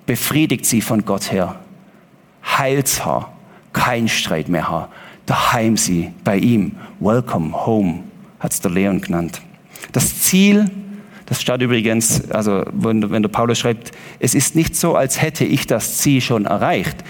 befriedigt 0.06 0.64
sie 0.64 0.80
von 0.80 1.04
Gott 1.04 1.30
her. 1.30 1.56
Heilshaar, 2.42 3.32
kein 3.72 4.08
Streit 4.08 4.48
mehr 4.48 4.68
Haar. 4.68 4.88
Daheim 5.26 5.76
sie 5.76 6.12
bei 6.24 6.38
ihm. 6.38 6.76
Welcome 7.00 7.66
home, 7.66 8.04
hat's 8.40 8.60
der 8.60 8.70
Leon 8.70 9.02
genannt. 9.02 9.42
Das 9.92 10.22
Ziel, 10.22 10.70
das 11.26 11.42
steht 11.42 11.60
übrigens, 11.60 12.30
also 12.30 12.64
wenn, 12.72 13.10
wenn 13.10 13.22
der 13.22 13.28
Paulus 13.28 13.58
schreibt, 13.58 13.92
es 14.18 14.34
ist 14.34 14.56
nicht 14.56 14.74
so, 14.74 14.96
als 14.96 15.20
hätte 15.20 15.44
ich 15.44 15.66
das 15.66 15.98
Ziel 15.98 16.22
schon 16.22 16.46
erreicht. 16.46 17.04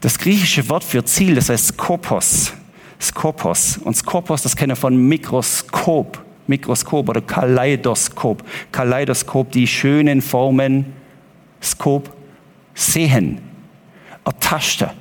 Das 0.00 0.18
griechische 0.18 0.68
Wort 0.68 0.84
für 0.84 1.04
Ziel, 1.04 1.34
das 1.34 1.48
heißt 1.48 1.68
Skopos. 1.68 2.52
Skopos. 3.00 3.78
Und 3.78 3.96
Skopos, 3.96 4.42
das 4.42 4.56
kennen 4.56 4.70
wir 4.70 4.76
von 4.76 4.96
Mikroskop. 4.96 6.24
Mikroskop 6.46 7.08
oder 7.08 7.20
Kaleidoskop. 7.20 8.42
Kaleidoskop, 8.72 9.52
die 9.52 9.66
schönen 9.66 10.20
Formen, 10.20 10.86
Skop, 11.62 12.10
sehen, 12.74 13.40
ertasten 14.24 14.99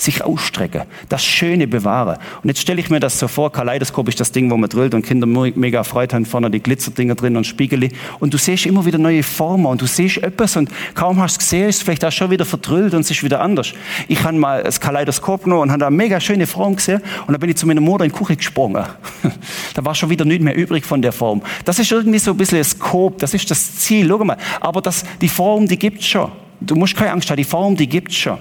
sich 0.00 0.24
ausstrecken, 0.24 0.82
das 1.08 1.24
Schöne 1.24 1.66
bewahren. 1.66 2.18
Und 2.42 2.48
jetzt 2.48 2.60
stelle 2.60 2.80
ich 2.80 2.90
mir 2.90 3.00
das 3.00 3.18
so 3.18 3.28
vor, 3.28 3.52
Kaleidoskop 3.52 4.08
ist 4.08 4.20
das 4.20 4.32
Ding, 4.32 4.50
wo 4.50 4.56
man 4.56 4.68
drillt 4.68 4.94
und 4.94 5.04
Kinder 5.04 5.26
mega 5.26 5.84
freut 5.84 6.14
haben, 6.14 6.24
vorne 6.24 6.50
die 6.50 6.62
Glitzerdinger 6.62 7.14
drin 7.14 7.36
und 7.36 7.46
Spiegel. 7.46 7.88
Und 8.18 8.34
du 8.34 8.38
siehst 8.38 8.66
immer 8.66 8.84
wieder 8.84 8.98
neue 8.98 9.22
Formen 9.22 9.66
und 9.66 9.80
du 9.80 9.86
siehst 9.86 10.18
etwas 10.18 10.56
und 10.56 10.70
kaum 10.94 11.20
hast 11.20 11.36
du 11.36 11.38
gesehen, 11.38 11.68
ist 11.68 11.76
es 11.76 11.82
vielleicht 11.82 12.04
auch 12.04 12.12
schon 12.12 12.30
wieder 12.30 12.44
verdrillt 12.44 12.94
und 12.94 13.00
es 13.00 13.10
ist 13.10 13.22
wieder 13.22 13.40
anders. 13.40 13.72
Ich 14.08 14.22
habe 14.22 14.36
mal 14.36 14.62
das 14.62 14.80
Kaleidoskop 14.80 15.44
genommen 15.44 15.62
und 15.62 15.70
habe 15.70 15.80
da 15.80 15.90
mega 15.90 16.20
schöne 16.20 16.46
Form 16.46 16.76
gesehen 16.76 17.00
und 17.26 17.32
dann 17.32 17.40
bin 17.40 17.50
ich 17.50 17.56
zu 17.56 17.66
meiner 17.66 17.80
Mutter 17.80 18.04
in 18.04 18.10
die 18.10 18.16
Küche 18.16 18.36
gesprungen. 18.36 18.84
da 19.74 19.84
war 19.84 19.94
schon 19.94 20.10
wieder 20.10 20.24
nichts 20.24 20.44
mehr 20.44 20.56
übrig 20.56 20.84
von 20.84 21.02
der 21.02 21.12
Form. 21.12 21.42
Das 21.64 21.78
ist 21.78 21.90
irgendwie 21.92 22.18
so 22.18 22.32
ein 22.32 22.36
bisschen 22.36 22.58
das 22.58 22.70
Skop, 22.70 23.18
das 23.18 23.34
ist 23.34 23.50
das 23.50 23.76
Ziel, 23.76 24.08
schau 24.08 24.24
mal. 24.24 24.36
Aber 24.60 24.80
das, 24.80 25.04
die 25.20 25.28
Form, 25.28 25.66
die 25.66 25.78
gibt's 25.78 26.06
schon. 26.06 26.30
Du 26.60 26.74
musst 26.74 26.96
keine 26.96 27.12
Angst 27.12 27.30
haben, 27.30 27.36
die 27.36 27.44
Form, 27.44 27.76
die 27.76 27.88
gibt's 27.88 28.16
schon. 28.16 28.38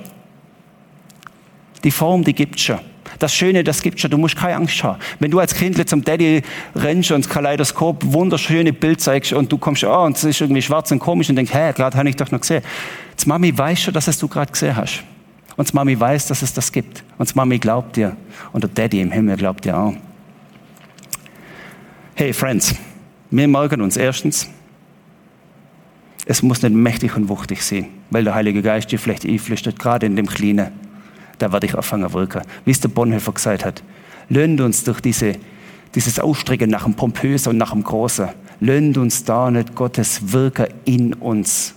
Die 1.84 1.92
Form, 1.92 2.24
die 2.24 2.34
gibt's 2.34 2.62
schon. 2.62 2.80
Das 3.18 3.34
Schöne, 3.34 3.64
das 3.64 3.82
gibt's 3.82 4.02
schon. 4.02 4.12
Du 4.12 4.18
musst 4.18 4.36
keine 4.36 4.56
Angst 4.56 4.84
haben. 4.84 5.00
Wenn 5.20 5.32
du 5.32 5.40
als 5.40 5.56
Kind 5.56 5.90
zum 5.90 6.04
Daddy 6.04 6.42
rennst 6.76 7.12
und 7.12 7.26
das 7.26 7.32
Kaleidoskop 7.32 8.04
wunderschöne 8.06 8.74
Bild 8.74 9.02
zeigst 9.02 9.34
und 9.34 9.52
du 9.52 9.58
kommst, 9.58 9.84
oh, 9.84 10.04
und 10.04 10.16
es 10.16 10.24
ist 10.24 10.42
irgendwie 10.42 10.62
schwarz 10.62 10.92
und 10.92 11.00
komisch 11.00 11.30
und 11.30 11.36
denkst, 11.36 11.54
hä, 11.54 11.74
gerade 11.74 11.98
habe 11.98 12.10
ich 12.10 12.16
doch 12.16 12.32
noch 12.32 12.42
gesehen. 12.42 12.64
Das 13.16 13.26
Mami 13.26 13.58
weiß 13.58 13.82
schon, 13.82 13.94
dass 13.94 14.08
es 14.08 14.18
du 14.20 14.28
gerade 14.28 14.52
gesehen 14.52 14.76
hast. 14.76 15.04
Und 15.58 15.68
das 15.68 15.74
Mami 15.74 16.00
weiß, 16.00 16.28
dass 16.28 16.42
es 16.42 16.54
das 16.54 16.72
gibt. 16.72 17.04
Und 17.18 17.28
das 17.28 17.36
Mami 17.36 17.58
glaubt 17.58 17.96
dir. 17.98 18.16
Und 18.54 18.64
der 18.64 18.70
Daddy 18.70 19.02
im 19.02 19.12
Himmel 19.12 19.36
glaubt 19.36 19.66
dir 19.66 19.78
auch. 19.78 19.94
Hey, 22.16 22.32
Friends. 22.34 22.76
Wir 23.32 23.48
merken 23.48 23.82
uns 23.82 23.96
erstens, 23.96 24.50
es 26.26 26.42
muss 26.42 26.64
nicht 26.64 26.74
mächtig 26.74 27.16
und 27.16 27.30
wuchtig 27.30 27.62
sein, 27.62 27.88
weil 28.10 28.24
der 28.24 28.34
Heilige 28.34 28.64
Geist 28.64 28.92
dir 28.92 28.98
vielleicht 28.98 29.24
einflüstert, 29.24 29.78
gerade 29.78 30.08
in 30.08 30.16
dem 30.16 30.26
Kleinen 30.26 30.72
da 31.40 31.52
werde 31.52 31.66
ich 31.66 31.76
anfangen 31.76 32.14
wirken. 32.14 32.42
Wie 32.66 32.72
es 32.72 32.80
der 32.80 32.90
Bonhoeffer 32.90 33.34
gesagt 33.34 33.66
hat. 33.66 33.84
Löhnt 34.30 34.62
uns 34.62 34.84
durch 34.84 35.02
diese, 35.02 35.34
dieses 35.96 36.20
Ausstrecken 36.20 36.70
nach 36.70 36.84
dem 36.84 36.94
Pompösen 36.94 37.50
und 37.50 37.58
nach 37.58 37.72
dem 37.72 37.84
Großen. 37.84 38.30
Löhnt 38.60 38.98
uns 38.98 39.24
da 39.24 39.50
nicht 39.50 39.74
Gottes 39.74 40.32
Wirken 40.32 40.68
in 40.86 41.14
uns 41.14 41.74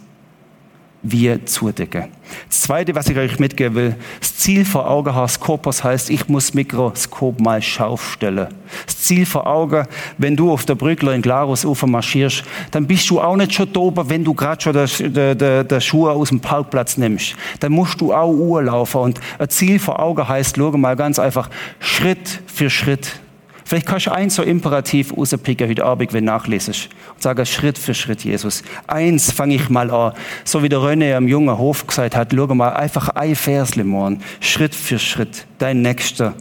wir 1.03 1.45
zudecken. 1.47 2.05
Das 2.49 2.63
Zweite, 2.63 2.95
was 2.95 3.09
ich 3.09 3.17
euch 3.17 3.39
mitgeben 3.39 3.75
will, 3.75 3.97
das 4.21 4.37
Ziel 4.37 4.65
vor 4.65 4.89
Augen 4.89 5.15
haben, 5.15 5.29
Skopos 5.29 5.83
heißt, 5.83 6.11
ich 6.11 6.29
muss 6.29 6.55
Mikroskop 6.55 7.41
mal 7.41 7.61
scharf 7.61 8.13
stellen. 8.13 8.49
Das 8.87 8.99
Ziel 8.99 9.27
vor 9.27 9.47
Augen, 9.47 9.87
wenn 10.19 10.37
du 10.37 10.53
auf 10.53 10.65
der 10.65 10.77
Brückler 10.77 11.15
in 11.15 11.23
Glarusufer 11.23 11.87
marschierst, 11.87 12.45
dann 12.71 12.87
bist 12.87 13.11
du 13.11 13.21
auch 13.21 13.37
nicht 13.37 13.53
schon 13.53 13.73
dober, 13.73 14.09
wenn 14.09 14.25
du 14.25 14.33
gerade 14.33 14.63
schon 14.63 14.73
der, 15.13 15.35
der, 15.35 15.65
der 15.65 15.81
Schuhe 15.81 16.13
aus 16.13 16.29
dem 16.29 16.41
Parkplatz 16.41 16.97
nimmst. 16.97 17.35
Dann 17.61 17.73
musst 17.73 18.01
du 18.01 18.15
auch 18.15 18.33
Uhr 18.33 18.63
laufen. 18.63 19.01
Und 19.01 19.21
ein 19.39 19.49
Ziel 19.49 19.79
vor 19.79 20.01
Augen 20.01 20.27
heißt, 20.27 20.57
schau 20.57 20.71
mal 20.73 20.97
ganz 20.97 21.19
einfach, 21.19 21.51
Schritt 21.81 22.41
für 22.47 22.71
Schritt 22.71 23.21
Vielleicht 23.65 23.87
kannst 23.87 24.07
du 24.07 24.13
eins 24.13 24.35
so 24.35 24.43
imperativ 24.43 25.17
rauspicken 25.17 25.69
heute 25.69 25.85
Abend, 25.85 26.13
wenn 26.13 26.27
du 26.27 26.33
nachlesest. 26.33 26.89
Und 27.15 27.23
sagen, 27.23 27.47
Schritt 27.47 27.79
für 27.79 27.95
Schritt, 27.95 28.25
Jesus. 28.25 28.63
Eins 28.87 29.31
fange 29.31 29.55
ich 29.55 29.69
mal 29.69 29.91
an. 29.91 30.13
So 30.45 30.63
wie 30.63 30.69
der 30.69 30.81
René 30.81 31.15
am 31.15 31.29
jungen 31.29 31.57
Hof 31.57 31.87
gesagt 31.87 32.17
hat, 32.17 32.33
schau 32.35 32.55
mal, 32.55 32.71
einfach 32.71 33.09
ein 33.11 33.35
Vers, 33.37 33.77
Lemon. 33.77 34.21
Schritt 34.41 34.75
für 34.75 34.99
Schritt. 34.99 35.47
Dein 35.59 35.83
nächster 35.83 36.35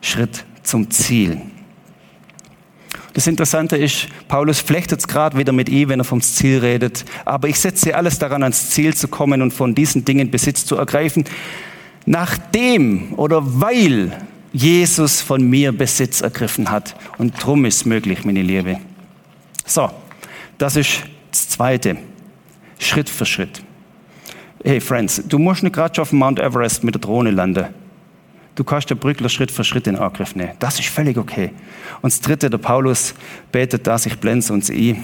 Schritt 0.00 0.44
zum 0.62 0.90
Ziel. 0.90 1.40
Das 3.14 3.28
Interessante 3.28 3.76
ist, 3.76 4.08
Paulus 4.26 4.60
flechtet 4.60 4.98
es 4.98 5.08
gerade 5.08 5.38
wieder 5.38 5.52
mit 5.52 5.68
ihm, 5.68 5.88
wenn 5.88 6.00
er 6.00 6.04
vom 6.04 6.20
Ziel 6.20 6.58
redet. 6.58 7.04
Aber 7.24 7.48
ich 7.48 7.60
setze 7.60 7.94
alles 7.94 8.18
daran, 8.18 8.42
ans 8.42 8.70
Ziel 8.70 8.94
zu 8.94 9.06
kommen 9.06 9.40
und 9.40 9.52
von 9.52 9.74
diesen 9.74 10.04
Dingen 10.04 10.32
Besitz 10.32 10.66
zu 10.66 10.76
ergreifen. 10.76 11.24
Nachdem 12.06 13.14
oder 13.14 13.40
weil 13.60 14.12
Jesus 14.54 15.20
von 15.20 15.42
mir 15.42 15.72
Besitz 15.72 16.20
ergriffen 16.20 16.70
hat. 16.70 16.94
Und 17.18 17.44
drum 17.44 17.64
ist 17.64 17.84
möglich, 17.86 18.24
meine 18.24 18.40
Liebe. 18.40 18.78
So, 19.66 19.90
das 20.58 20.76
ist 20.76 21.00
das 21.32 21.48
Zweite. 21.48 21.96
Schritt 22.78 23.10
für 23.10 23.26
Schritt. 23.26 23.62
Hey 24.62 24.80
Friends, 24.80 25.22
du 25.26 25.38
musst 25.38 25.64
nicht 25.64 25.74
gerade 25.74 26.00
auf 26.00 26.10
dem 26.10 26.20
Mount 26.20 26.38
Everest 26.38 26.84
mit 26.84 26.94
der 26.94 27.00
Drohne 27.00 27.32
landen. 27.32 27.66
Du 28.54 28.62
kannst 28.62 28.88
den 28.88 28.98
Brückler 28.98 29.28
Schritt 29.28 29.50
für 29.50 29.64
Schritt 29.64 29.88
in 29.88 29.96
Angriff 29.96 30.36
nehmen. 30.36 30.52
Das 30.60 30.78
ist 30.78 30.88
völlig 30.88 31.18
okay. 31.18 31.50
Und 32.00 32.12
das 32.12 32.20
Dritte, 32.20 32.48
der 32.48 32.58
Paulus 32.58 33.14
betet 33.50 33.88
das, 33.88 34.06
ich 34.06 34.18
blende 34.20 34.52
uns 34.52 34.70
ein. 34.70 35.02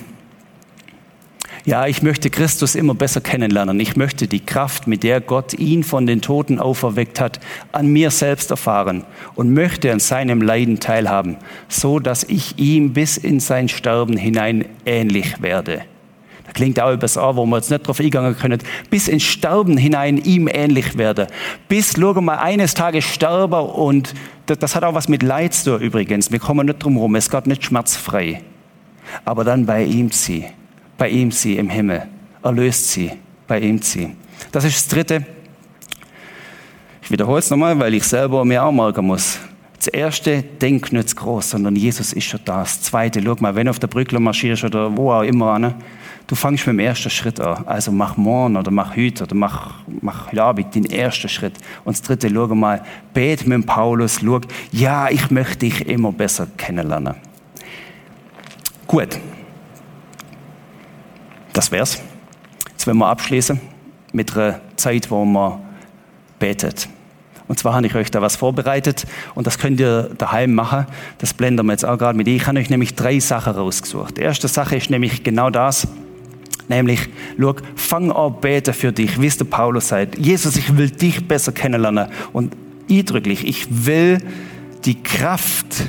Ja, 1.71 1.87
ich 1.87 2.03
möchte 2.03 2.31
Christus 2.31 2.75
immer 2.75 2.97
besser 2.97 3.21
kennenlernen. 3.21 3.79
Ich 3.79 3.95
möchte 3.95 4.27
die 4.27 4.41
Kraft, 4.41 4.89
mit 4.89 5.05
der 5.05 5.21
Gott 5.21 5.55
ihn 5.55 5.85
von 5.85 6.05
den 6.05 6.21
Toten 6.21 6.59
auferweckt 6.59 7.21
hat, 7.21 7.39
an 7.71 7.87
mir 7.87 8.11
selbst 8.11 8.51
erfahren 8.51 9.05
und 9.37 9.55
möchte 9.55 9.93
an 9.93 10.01
seinem 10.01 10.43
Leiden 10.43 10.81
teilhaben, 10.81 11.37
so 11.69 12.01
dass 12.01 12.25
ich 12.25 12.59
ihm 12.59 12.93
bis 12.93 13.17
in 13.17 13.39
sein 13.39 13.69
Sterben 13.69 14.17
hinein 14.17 14.65
ähnlich 14.85 15.43
werde. 15.43 15.83
Da 16.45 16.51
klingt 16.51 16.81
auch 16.81 16.93
übers 16.93 17.17
Ohr, 17.17 17.37
wo 17.37 17.47
wir 17.47 17.59
jetzt 17.59 17.71
nicht 17.71 17.87
drauf 17.87 18.01
eingegangen 18.01 18.37
können. 18.37 18.61
Bis 18.91 19.07
ins 19.07 19.23
Sterben 19.23 19.77
hinein 19.77 20.17
ihm 20.17 20.49
ähnlich 20.53 20.99
werde. 20.99 21.29
Bis, 21.69 21.93
schau 21.97 22.21
mal, 22.21 22.39
eines 22.39 22.75
Tages 22.75 23.05
sterbe 23.05 23.61
und 23.61 24.13
das, 24.47 24.59
das 24.59 24.75
hat 24.75 24.83
auch 24.83 24.95
was 24.95 25.07
mit 25.07 25.23
Leid 25.23 25.55
zu 25.55 25.77
übrigens. 25.77 26.33
Wir 26.33 26.41
kommen 26.41 26.67
nicht 26.67 26.81
drum 26.81 26.95
herum. 26.95 27.15
Es 27.15 27.31
geht 27.31 27.47
nicht 27.47 27.65
schmerzfrei. 27.65 28.43
Aber 29.25 29.45
dann 29.45 29.67
bei 29.67 29.85
ihm 29.85 30.11
ziehen 30.11 30.47
bei 31.01 31.09
ihm 31.09 31.31
sie 31.31 31.57
im 31.57 31.71
Himmel. 31.71 32.03
Erlöst 32.43 32.91
sie, 32.91 33.11
bei 33.49 33.59
ihm 33.59 33.81
sie. 33.81 34.15
Das 34.53 34.65
ist 34.65 34.77
das 34.77 34.89
Dritte. 34.89 35.25
Ich 37.01 37.11
wiederhole 37.11 37.39
es 37.39 37.49
nochmal, 37.49 37.79
weil 37.81 37.95
ich 37.95 38.05
selber 38.05 38.45
mir 38.45 38.63
auch 38.63 38.71
merken 38.71 39.07
muss. 39.07 39.39
Das 39.79 39.87
erste, 39.87 40.43
denk 40.43 40.93
nicht 40.93 41.17
groß, 41.17 41.53
sondern 41.53 41.75
Jesus 41.75 42.13
ist 42.13 42.25
schon 42.25 42.41
da. 42.45 42.61
Das 42.61 42.83
zweite, 42.83 43.23
schau 43.25 43.35
mal, 43.41 43.55
wenn 43.55 43.65
du 43.65 43.71
auf 43.71 43.79
der 43.79 43.87
Brücke 43.87 44.21
marschierst 44.21 44.65
oder 44.65 44.95
wo 44.95 45.11
auch 45.11 45.23
immer, 45.23 45.59
ne, 45.59 45.75
du 46.27 46.35
fängst 46.35 46.67
mit 46.67 46.75
dem 46.75 46.81
ersten 46.81 47.09
Schritt 47.09 47.41
an. 47.41 47.67
Also 47.67 47.91
mach 47.93 48.19
morgen 48.19 48.59
oder 48.59 48.71
mach 48.71 48.95
heute 48.95 49.25
oder 49.25 49.35
mach, 49.35 49.77
mach 50.03 50.27
heute 50.27 50.43
Abend 50.43 50.75
den 50.75 50.85
ersten 50.85 51.31
Schritt. 51.31 51.55
Und 51.87 51.97
das 51.97 52.03
dritte, 52.03 52.29
schau 52.29 52.47
mal, 52.49 52.85
bet 53.15 53.47
mit 53.47 53.65
Paulus, 53.65 54.21
schau, 54.23 54.43
ja, 54.71 55.09
ich 55.09 55.31
möchte 55.31 55.61
dich 55.61 55.89
immer 55.89 56.13
besser 56.13 56.47
kennenlernen. 56.59 57.15
Gut. 58.87 59.19
Das 61.53 61.73
wär's. 61.73 62.01
Jetzt 62.71 62.87
werden 62.87 62.99
wir 62.99 63.09
abschließen 63.09 63.61
mit 64.13 64.37
einer 64.37 64.61
Zeit, 64.77 65.11
wo 65.11 65.25
man 65.25 65.61
betet. 66.39 66.89
Und 67.49 67.59
zwar 67.59 67.75
habe 67.75 67.87
ich 67.87 67.95
euch 67.97 68.13
da 68.13 68.23
was 68.23 68.37
vorbereitet 68.37 69.07
und 69.35 69.45
das 69.45 69.59
könnt 69.59 69.81
ihr 69.81 70.11
daheim 70.17 70.55
machen. 70.55 70.87
Das 71.19 71.35
blenden 71.35 71.67
wir 71.67 71.73
jetzt 71.73 71.85
auch 71.85 71.99
gerade 71.99 72.17
mit. 72.17 72.29
Ich 72.29 72.47
habe 72.47 72.61
euch 72.61 72.71
nämlich 72.71 72.95
drei 72.95 73.19
Sachen 73.19 73.55
rausgesucht. 73.55 74.19
Die 74.19 74.21
erste 74.21 74.47
Sache 74.47 74.77
ist 74.77 74.89
nämlich 74.89 75.25
genau 75.25 75.51
das. 75.51 75.89
Nämlich, 76.69 77.09
schau, 77.37 77.57
fang 77.75 78.13
an 78.13 78.41
beten 78.41 78.73
für 78.73 78.93
dich, 78.93 79.21
wie 79.21 79.27
es 79.27 79.37
der 79.37 79.47
Paulus 79.47 79.89
sagt. 79.89 80.17
Jesus, 80.17 80.55
ich 80.55 80.77
will 80.77 80.91
dich 80.91 81.27
besser 81.27 81.51
kennenlernen. 81.51 82.07
Und 82.33 82.55
eindrücklich, 82.89 83.45
ich 83.45 83.67
will 83.69 84.19
die 84.85 85.03
Kraft, 85.03 85.89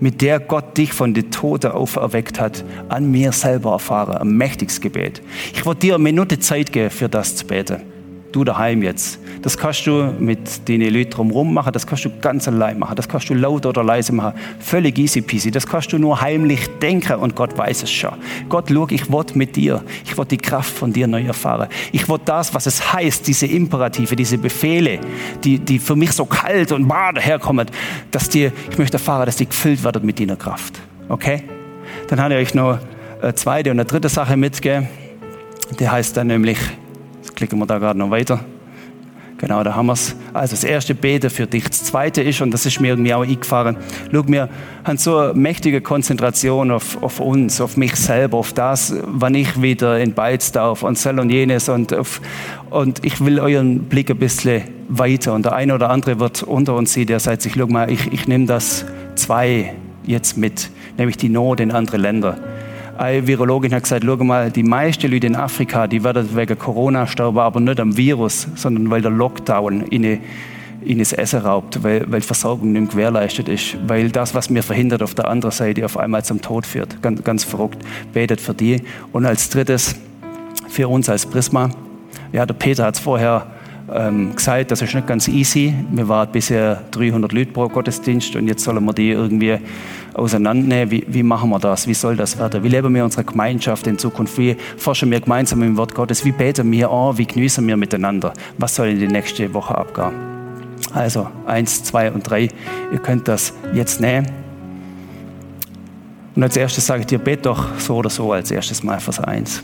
mit 0.00 0.22
der 0.22 0.40
Gott 0.40 0.76
dich 0.76 0.92
von 0.92 1.14
den 1.14 1.30
Toten 1.30 1.70
auferweckt 1.70 2.40
hat, 2.40 2.64
an 2.88 3.10
mir 3.10 3.32
selber 3.32 3.72
erfahren. 3.72 4.16
Ein 4.16 4.36
mächtiges 4.36 4.80
Gebet. 4.80 5.22
Ich 5.54 5.64
wollte 5.64 5.80
dir 5.80 5.94
eine 5.94 6.04
Minute 6.04 6.38
Zeit 6.38 6.72
geben, 6.72 6.90
für 6.90 7.08
das 7.08 7.36
zu 7.36 7.46
beten 7.46 7.99
du 8.32 8.44
daheim 8.44 8.82
jetzt. 8.82 9.18
Das 9.42 9.56
kannst 9.56 9.86
du 9.86 10.12
mit 10.18 10.68
den 10.68 10.82
Leuten 10.82 11.10
drumherum 11.10 11.54
machen, 11.54 11.72
das 11.72 11.86
kannst 11.86 12.04
du 12.04 12.10
ganz 12.20 12.46
allein 12.46 12.78
machen, 12.78 12.94
das 12.96 13.08
kannst 13.08 13.30
du 13.30 13.34
laut 13.34 13.66
oder 13.66 13.82
leise 13.82 14.12
machen. 14.12 14.38
Völlig 14.58 14.98
easy 14.98 15.22
peasy. 15.22 15.50
Das 15.50 15.66
kannst 15.66 15.92
du 15.92 15.98
nur 15.98 16.20
heimlich 16.20 16.66
denken 16.80 17.14
und 17.14 17.34
Gott 17.34 17.56
weiß 17.56 17.82
es 17.82 17.90
schon. 17.90 18.12
Gott, 18.48 18.68
schau, 18.68 18.86
ich 18.90 19.10
will 19.10 19.24
mit 19.34 19.56
dir. 19.56 19.82
Ich 20.04 20.16
will 20.16 20.24
die 20.24 20.36
Kraft 20.36 20.70
von 20.70 20.92
dir 20.92 21.06
neu 21.06 21.24
erfahren. 21.24 21.68
Ich 21.92 22.08
will 22.08 22.18
das, 22.24 22.52
was 22.54 22.66
es 22.66 22.92
heißt, 22.92 23.26
diese 23.26 23.46
Imperative, 23.46 24.14
diese 24.16 24.38
Befehle, 24.38 25.00
die, 25.42 25.58
die 25.58 25.78
für 25.78 25.96
mich 25.96 26.12
so 26.12 26.24
kalt 26.24 26.72
und 26.72 26.86
bar 26.86 27.12
daherkommen, 27.12 27.66
dass 28.10 28.28
die, 28.28 28.50
ich 28.70 28.78
möchte 28.78 28.96
erfahren, 28.96 29.26
dass 29.26 29.36
die 29.36 29.46
gefüllt 29.46 29.82
werden 29.82 30.04
mit 30.04 30.20
deiner 30.20 30.36
Kraft. 30.36 30.80
Okay? 31.08 31.42
Dann 32.08 32.20
habe 32.20 32.34
ich 32.34 32.48
euch 32.48 32.54
noch 32.54 32.78
eine 33.22 33.34
zweite 33.34 33.70
und 33.70 33.78
eine 33.78 33.84
dritte 33.84 34.08
Sache 34.08 34.36
mitgegeben. 34.36 34.88
Die 35.78 35.88
heißt 35.88 36.16
dann 36.16 36.26
nämlich, 36.26 36.58
klicken 37.34 37.58
wir 37.58 37.66
da 37.66 37.78
gerade 37.78 37.98
noch 37.98 38.10
weiter. 38.10 38.40
Genau, 39.40 39.64
da 39.64 39.74
haben 39.74 39.86
wir 39.86 39.94
es. 39.94 40.14
Also 40.34 40.54
das 40.54 40.64
erste 40.64 40.94
Bete 40.94 41.30
für 41.30 41.46
dich. 41.46 41.64
Das 41.64 41.84
zweite 41.84 42.20
ist, 42.20 42.42
und 42.42 42.50
das 42.50 42.66
ist 42.66 42.78
mir 42.78 42.88
irgendwie 42.88 43.14
auch 43.14 43.22
eingefahren, 43.22 43.78
schau, 44.12 44.22
wir 44.26 44.50
haben 44.84 44.98
so 44.98 45.16
eine 45.16 45.32
mächtige 45.32 45.80
Konzentration 45.80 46.70
auf, 46.70 47.02
auf 47.02 47.20
uns, 47.20 47.58
auf 47.62 47.78
mich 47.78 47.96
selber, 47.96 48.36
auf 48.36 48.52
das, 48.52 48.94
wann 49.06 49.34
ich 49.34 49.62
wieder 49.62 49.98
in 49.98 50.12
Beiz 50.12 50.52
darf 50.52 50.82
und 50.82 50.98
soll 50.98 51.18
und 51.18 51.30
jenes. 51.30 51.70
Und, 51.70 51.94
auf, 51.94 52.20
und 52.68 53.02
ich 53.02 53.24
will 53.24 53.40
euren 53.40 53.84
Blick 53.84 54.10
ein 54.10 54.18
bisschen 54.18 54.62
weiter. 54.90 55.32
Und 55.32 55.46
der 55.46 55.54
eine 55.54 55.74
oder 55.74 55.88
andere 55.88 56.20
wird 56.20 56.42
unter 56.42 56.74
uns 56.76 56.92
sehen, 56.92 57.06
der 57.06 57.18
sagt 57.18 57.40
sich, 57.40 57.54
schau 57.56 57.66
mal, 57.66 57.90
ich, 57.90 58.12
ich 58.12 58.28
nehme 58.28 58.44
das 58.44 58.84
zwei 59.14 59.74
jetzt 60.04 60.36
mit, 60.36 60.68
nämlich 60.98 61.16
die 61.16 61.30
Not 61.30 61.60
in 61.60 61.70
andere 61.70 61.96
Länder 61.96 62.36
eine 63.00 63.26
Virologin 63.26 63.72
hat 63.72 63.84
gesagt, 63.84 64.04
schau 64.04 64.16
mal, 64.16 64.50
die 64.50 64.62
meisten 64.62 65.10
Leute 65.10 65.26
in 65.26 65.34
Afrika, 65.34 65.86
die 65.86 66.04
werden 66.04 66.36
wegen 66.36 66.58
Corona 66.58 67.06
sterben, 67.06 67.38
aber 67.38 67.58
nicht 67.58 67.80
am 67.80 67.96
Virus, 67.96 68.46
sondern 68.56 68.90
weil 68.90 69.00
der 69.00 69.10
Lockdown 69.10 69.86
ihnen, 69.90 70.20
das 70.98 71.14
Essen 71.14 71.40
raubt, 71.40 71.82
weil, 71.82 72.04
weil 72.12 72.20
Versorgung 72.20 72.72
nicht 72.72 72.90
gewährleistet 72.92 73.48
ist, 73.48 73.76
weil 73.86 74.10
das, 74.10 74.34
was 74.34 74.50
mir 74.50 74.62
verhindert, 74.62 75.02
auf 75.02 75.14
der 75.14 75.28
anderen 75.28 75.52
Seite 75.52 75.84
auf 75.84 75.96
einmal 75.96 76.24
zum 76.24 76.42
Tod 76.42 76.66
führt. 76.66 77.00
Ganz, 77.02 77.24
ganz 77.24 77.44
verrückt. 77.44 77.78
Betet 78.12 78.40
für 78.40 78.54
die. 78.54 78.82
Und 79.12 79.24
als 79.24 79.48
drittes, 79.48 79.94
für 80.68 80.88
uns 80.88 81.08
als 81.08 81.24
Prisma, 81.24 81.70
ja, 82.32 82.44
der 82.44 82.54
Peter 82.54 82.84
hat 82.84 82.96
es 82.96 83.00
vorher 83.00 83.46
ähm, 83.94 84.34
gesagt, 84.34 84.70
das 84.70 84.82
ist 84.82 84.94
nicht 84.94 85.06
ganz 85.06 85.28
easy. 85.28 85.74
Wir 85.90 86.08
waren 86.08 86.30
bisher 86.30 86.82
300 86.90 87.32
Leute 87.32 87.52
pro 87.52 87.68
Gottesdienst 87.68 88.36
und 88.36 88.46
jetzt 88.46 88.64
sollen 88.64 88.84
wir 88.84 88.92
die 88.92 89.10
irgendwie 89.10 89.58
auseinandernehmen. 90.14 90.90
Wie, 90.90 91.04
wie 91.08 91.22
machen 91.22 91.50
wir 91.50 91.58
das? 91.58 91.86
Wie 91.86 91.94
soll 91.94 92.16
das 92.16 92.38
werden? 92.38 92.62
Wie 92.62 92.68
leben 92.68 92.94
wir 92.94 93.04
unsere 93.04 93.24
Gemeinschaft 93.24 93.86
in 93.86 93.98
Zukunft? 93.98 94.38
Wie 94.38 94.56
forschen 94.76 95.10
wir 95.10 95.20
gemeinsam 95.20 95.62
im 95.62 95.76
Wort 95.76 95.94
Gottes? 95.94 96.24
Wie 96.24 96.32
beten 96.32 96.70
wir 96.70 96.90
an? 96.90 97.18
Wie 97.18 97.26
genießen 97.26 97.66
wir 97.66 97.76
miteinander? 97.76 98.32
Was 98.58 98.74
soll 98.74 98.88
in 98.88 98.98
die 98.98 99.08
nächste 99.08 99.52
Woche 99.54 99.76
abgehen? 99.76 100.12
Also 100.92 101.28
eins, 101.46 101.84
zwei 101.84 102.10
und 102.10 102.28
drei. 102.28 102.48
Ihr 102.92 102.98
könnt 102.98 103.28
das 103.28 103.54
jetzt 103.72 104.00
nehmen. 104.00 104.26
Und 106.34 106.42
als 106.42 106.56
erstes 106.56 106.86
sage 106.86 107.00
ich 107.00 107.06
dir, 107.06 107.18
bet 107.18 107.46
doch 107.46 107.78
so 107.78 107.96
oder 107.96 108.10
so 108.10 108.32
als 108.32 108.50
erstes 108.50 108.82
Mal 108.82 109.00
Vers 109.00 109.20
eins. 109.20 109.62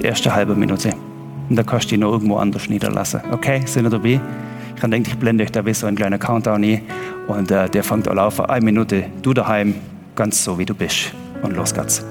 Die 0.00 0.04
erste 0.04 0.34
halbe 0.34 0.54
Minute. 0.54 0.94
Und 1.50 1.56
dann 1.56 1.66
kannst 1.66 1.90
du 1.90 1.96
ihn 1.96 2.00
noch 2.00 2.12
irgendwo 2.12 2.36
anders 2.36 2.68
niederlassen. 2.68 3.20
Okay, 3.32 3.60
sind 3.66 3.84
ihr 3.84 3.90
dabei? 3.90 4.20
Ich 4.76 4.80
denke, 4.80 5.10
ich 5.10 5.18
blende 5.18 5.44
euch 5.44 5.52
da 5.52 5.66
wie 5.66 5.74
so 5.74 5.86
einen 5.86 5.96
kleinen 5.96 6.18
Countdown 6.18 6.62
ein. 6.62 6.82
Und 7.26 7.50
äh, 7.50 7.68
der 7.68 7.82
fängt 7.82 8.08
an 8.08 8.16
laufen. 8.16 8.46
Eine 8.46 8.64
Minute, 8.64 9.04
du 9.20 9.34
daheim, 9.34 9.74
ganz 10.14 10.42
so 10.42 10.58
wie 10.58 10.64
du 10.64 10.74
bist. 10.74 11.12
Und 11.42 11.56
los 11.56 11.74
geht's. 11.74 12.04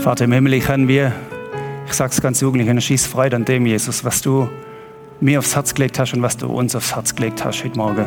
Vater 0.00 0.24
im 0.24 0.32
Himmel, 0.32 0.54
ich 0.54 0.64
kann 0.64 0.88
wir, 0.88 1.12
ich 1.86 1.92
sage 1.92 2.10
es 2.10 2.22
ganz 2.22 2.40
jugendlich, 2.40 2.70
eine 2.70 2.80
schieß 2.80 3.06
Freude 3.06 3.36
an 3.36 3.44
dem, 3.44 3.66
Jesus, 3.66 4.02
was 4.02 4.22
du 4.22 4.48
mir 5.20 5.38
aufs 5.38 5.54
Herz 5.54 5.74
gelegt 5.74 5.98
hast 5.98 6.14
und 6.14 6.22
was 6.22 6.38
du 6.38 6.46
uns 6.46 6.74
aufs 6.74 6.94
Herz 6.94 7.14
gelegt 7.14 7.44
hast 7.44 7.62
heute 7.62 7.76
Morgen. 7.76 8.06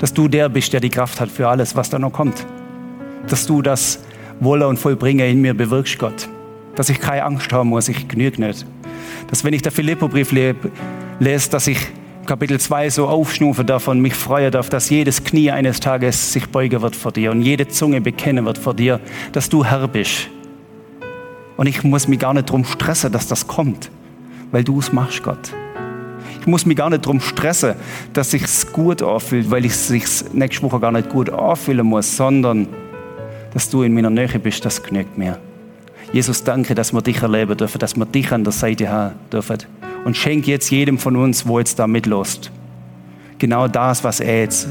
Dass 0.00 0.12
du 0.12 0.26
der 0.26 0.48
bist, 0.48 0.72
der 0.72 0.80
die 0.80 0.90
Kraft 0.90 1.20
hat 1.20 1.30
für 1.30 1.46
alles, 1.46 1.76
was 1.76 1.90
da 1.90 1.98
noch 2.00 2.12
kommt. 2.12 2.44
Dass 3.28 3.46
du 3.46 3.62
das 3.62 4.00
Wolle 4.40 4.66
und 4.66 4.78
Vollbringe 4.78 5.30
in 5.30 5.40
mir 5.40 5.54
bewirkst, 5.54 6.00
Gott. 6.00 6.28
Dass 6.74 6.88
ich 6.88 6.98
keine 6.98 7.22
Angst 7.22 7.52
haben 7.52 7.68
muss, 7.68 7.88
ich 7.88 8.08
genüge 8.08 8.44
nicht. 8.44 8.66
Dass 9.30 9.44
wenn 9.44 9.54
ich 9.54 9.62
der 9.62 9.70
Philippo-Brief 9.70 10.32
lese, 10.32 11.50
dass 11.50 11.68
ich 11.68 11.78
Kapitel 12.26 12.60
2 12.60 12.90
so 12.90 13.08
aufschnufe 13.08 13.64
davon, 13.64 14.00
mich 14.00 14.14
freue 14.14 14.50
darf, 14.50 14.68
dass 14.68 14.90
jedes 14.90 15.24
Knie 15.24 15.50
eines 15.50 15.80
Tages 15.80 16.32
sich 16.32 16.46
beugen 16.46 16.80
wird 16.80 16.94
vor 16.94 17.12
dir 17.12 17.32
und 17.32 17.42
jede 17.42 17.66
Zunge 17.68 18.00
bekennen 18.00 18.44
wird 18.44 18.58
vor 18.58 18.74
dir, 18.74 19.00
dass 19.32 19.48
du 19.48 19.64
Herr 19.64 19.88
bist 19.88 20.28
und 21.56 21.66
ich 21.66 21.82
muss 21.84 22.08
mich 22.08 22.18
gar 22.18 22.34
nicht 22.34 22.48
darum 22.48 22.64
stressen, 22.64 23.12
dass 23.12 23.26
das 23.26 23.46
kommt, 23.46 23.90
weil 24.50 24.64
du 24.64 24.78
es 24.78 24.92
machst, 24.92 25.22
Gott. 25.22 25.52
Ich 26.40 26.46
muss 26.46 26.66
mich 26.66 26.76
gar 26.76 26.90
nicht 26.90 27.04
darum 27.04 27.20
stressen, 27.20 27.74
dass 28.12 28.32
ich 28.34 28.42
es 28.42 28.72
gut 28.72 29.02
anfühlt, 29.02 29.50
weil 29.50 29.64
ich 29.64 29.72
es 29.72 30.32
nächste 30.32 30.62
Woche 30.62 30.80
gar 30.80 30.90
nicht 30.90 31.08
gut 31.08 31.30
anfühlen 31.30 31.86
muss, 31.86 32.16
sondern 32.16 32.68
dass 33.54 33.68
du 33.68 33.82
in 33.82 33.94
meiner 33.94 34.10
Nähe 34.10 34.38
bist, 34.38 34.64
das 34.64 34.82
genügt 34.82 35.16
mir. 35.18 35.38
Jesus, 36.12 36.42
danke, 36.42 36.74
dass 36.74 36.92
wir 36.92 37.02
dich 37.02 37.22
erleben 37.22 37.56
dürfen, 37.56 37.78
dass 37.78 37.96
wir 37.96 38.06
dich 38.06 38.32
an 38.32 38.44
der 38.44 38.52
Seite 38.52 38.88
haben 38.88 39.14
dürfen. 39.30 39.58
Und 40.04 40.16
schenk 40.16 40.46
jetzt 40.46 40.70
jedem 40.70 40.98
von 40.98 41.16
uns, 41.16 41.46
wo 41.46 41.58
jetzt 41.58 41.78
da 41.78 41.86
mitlost, 41.86 42.50
genau 43.38 43.68
das, 43.68 44.02
was 44.04 44.20
er 44.20 44.40
jetzt 44.40 44.68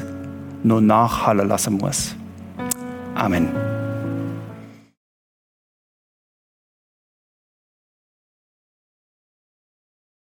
nur 0.63 0.81
nachhallen 0.81 1.47
lassen 1.47 1.77
muss. 1.77 2.15
Amen. 3.15 3.70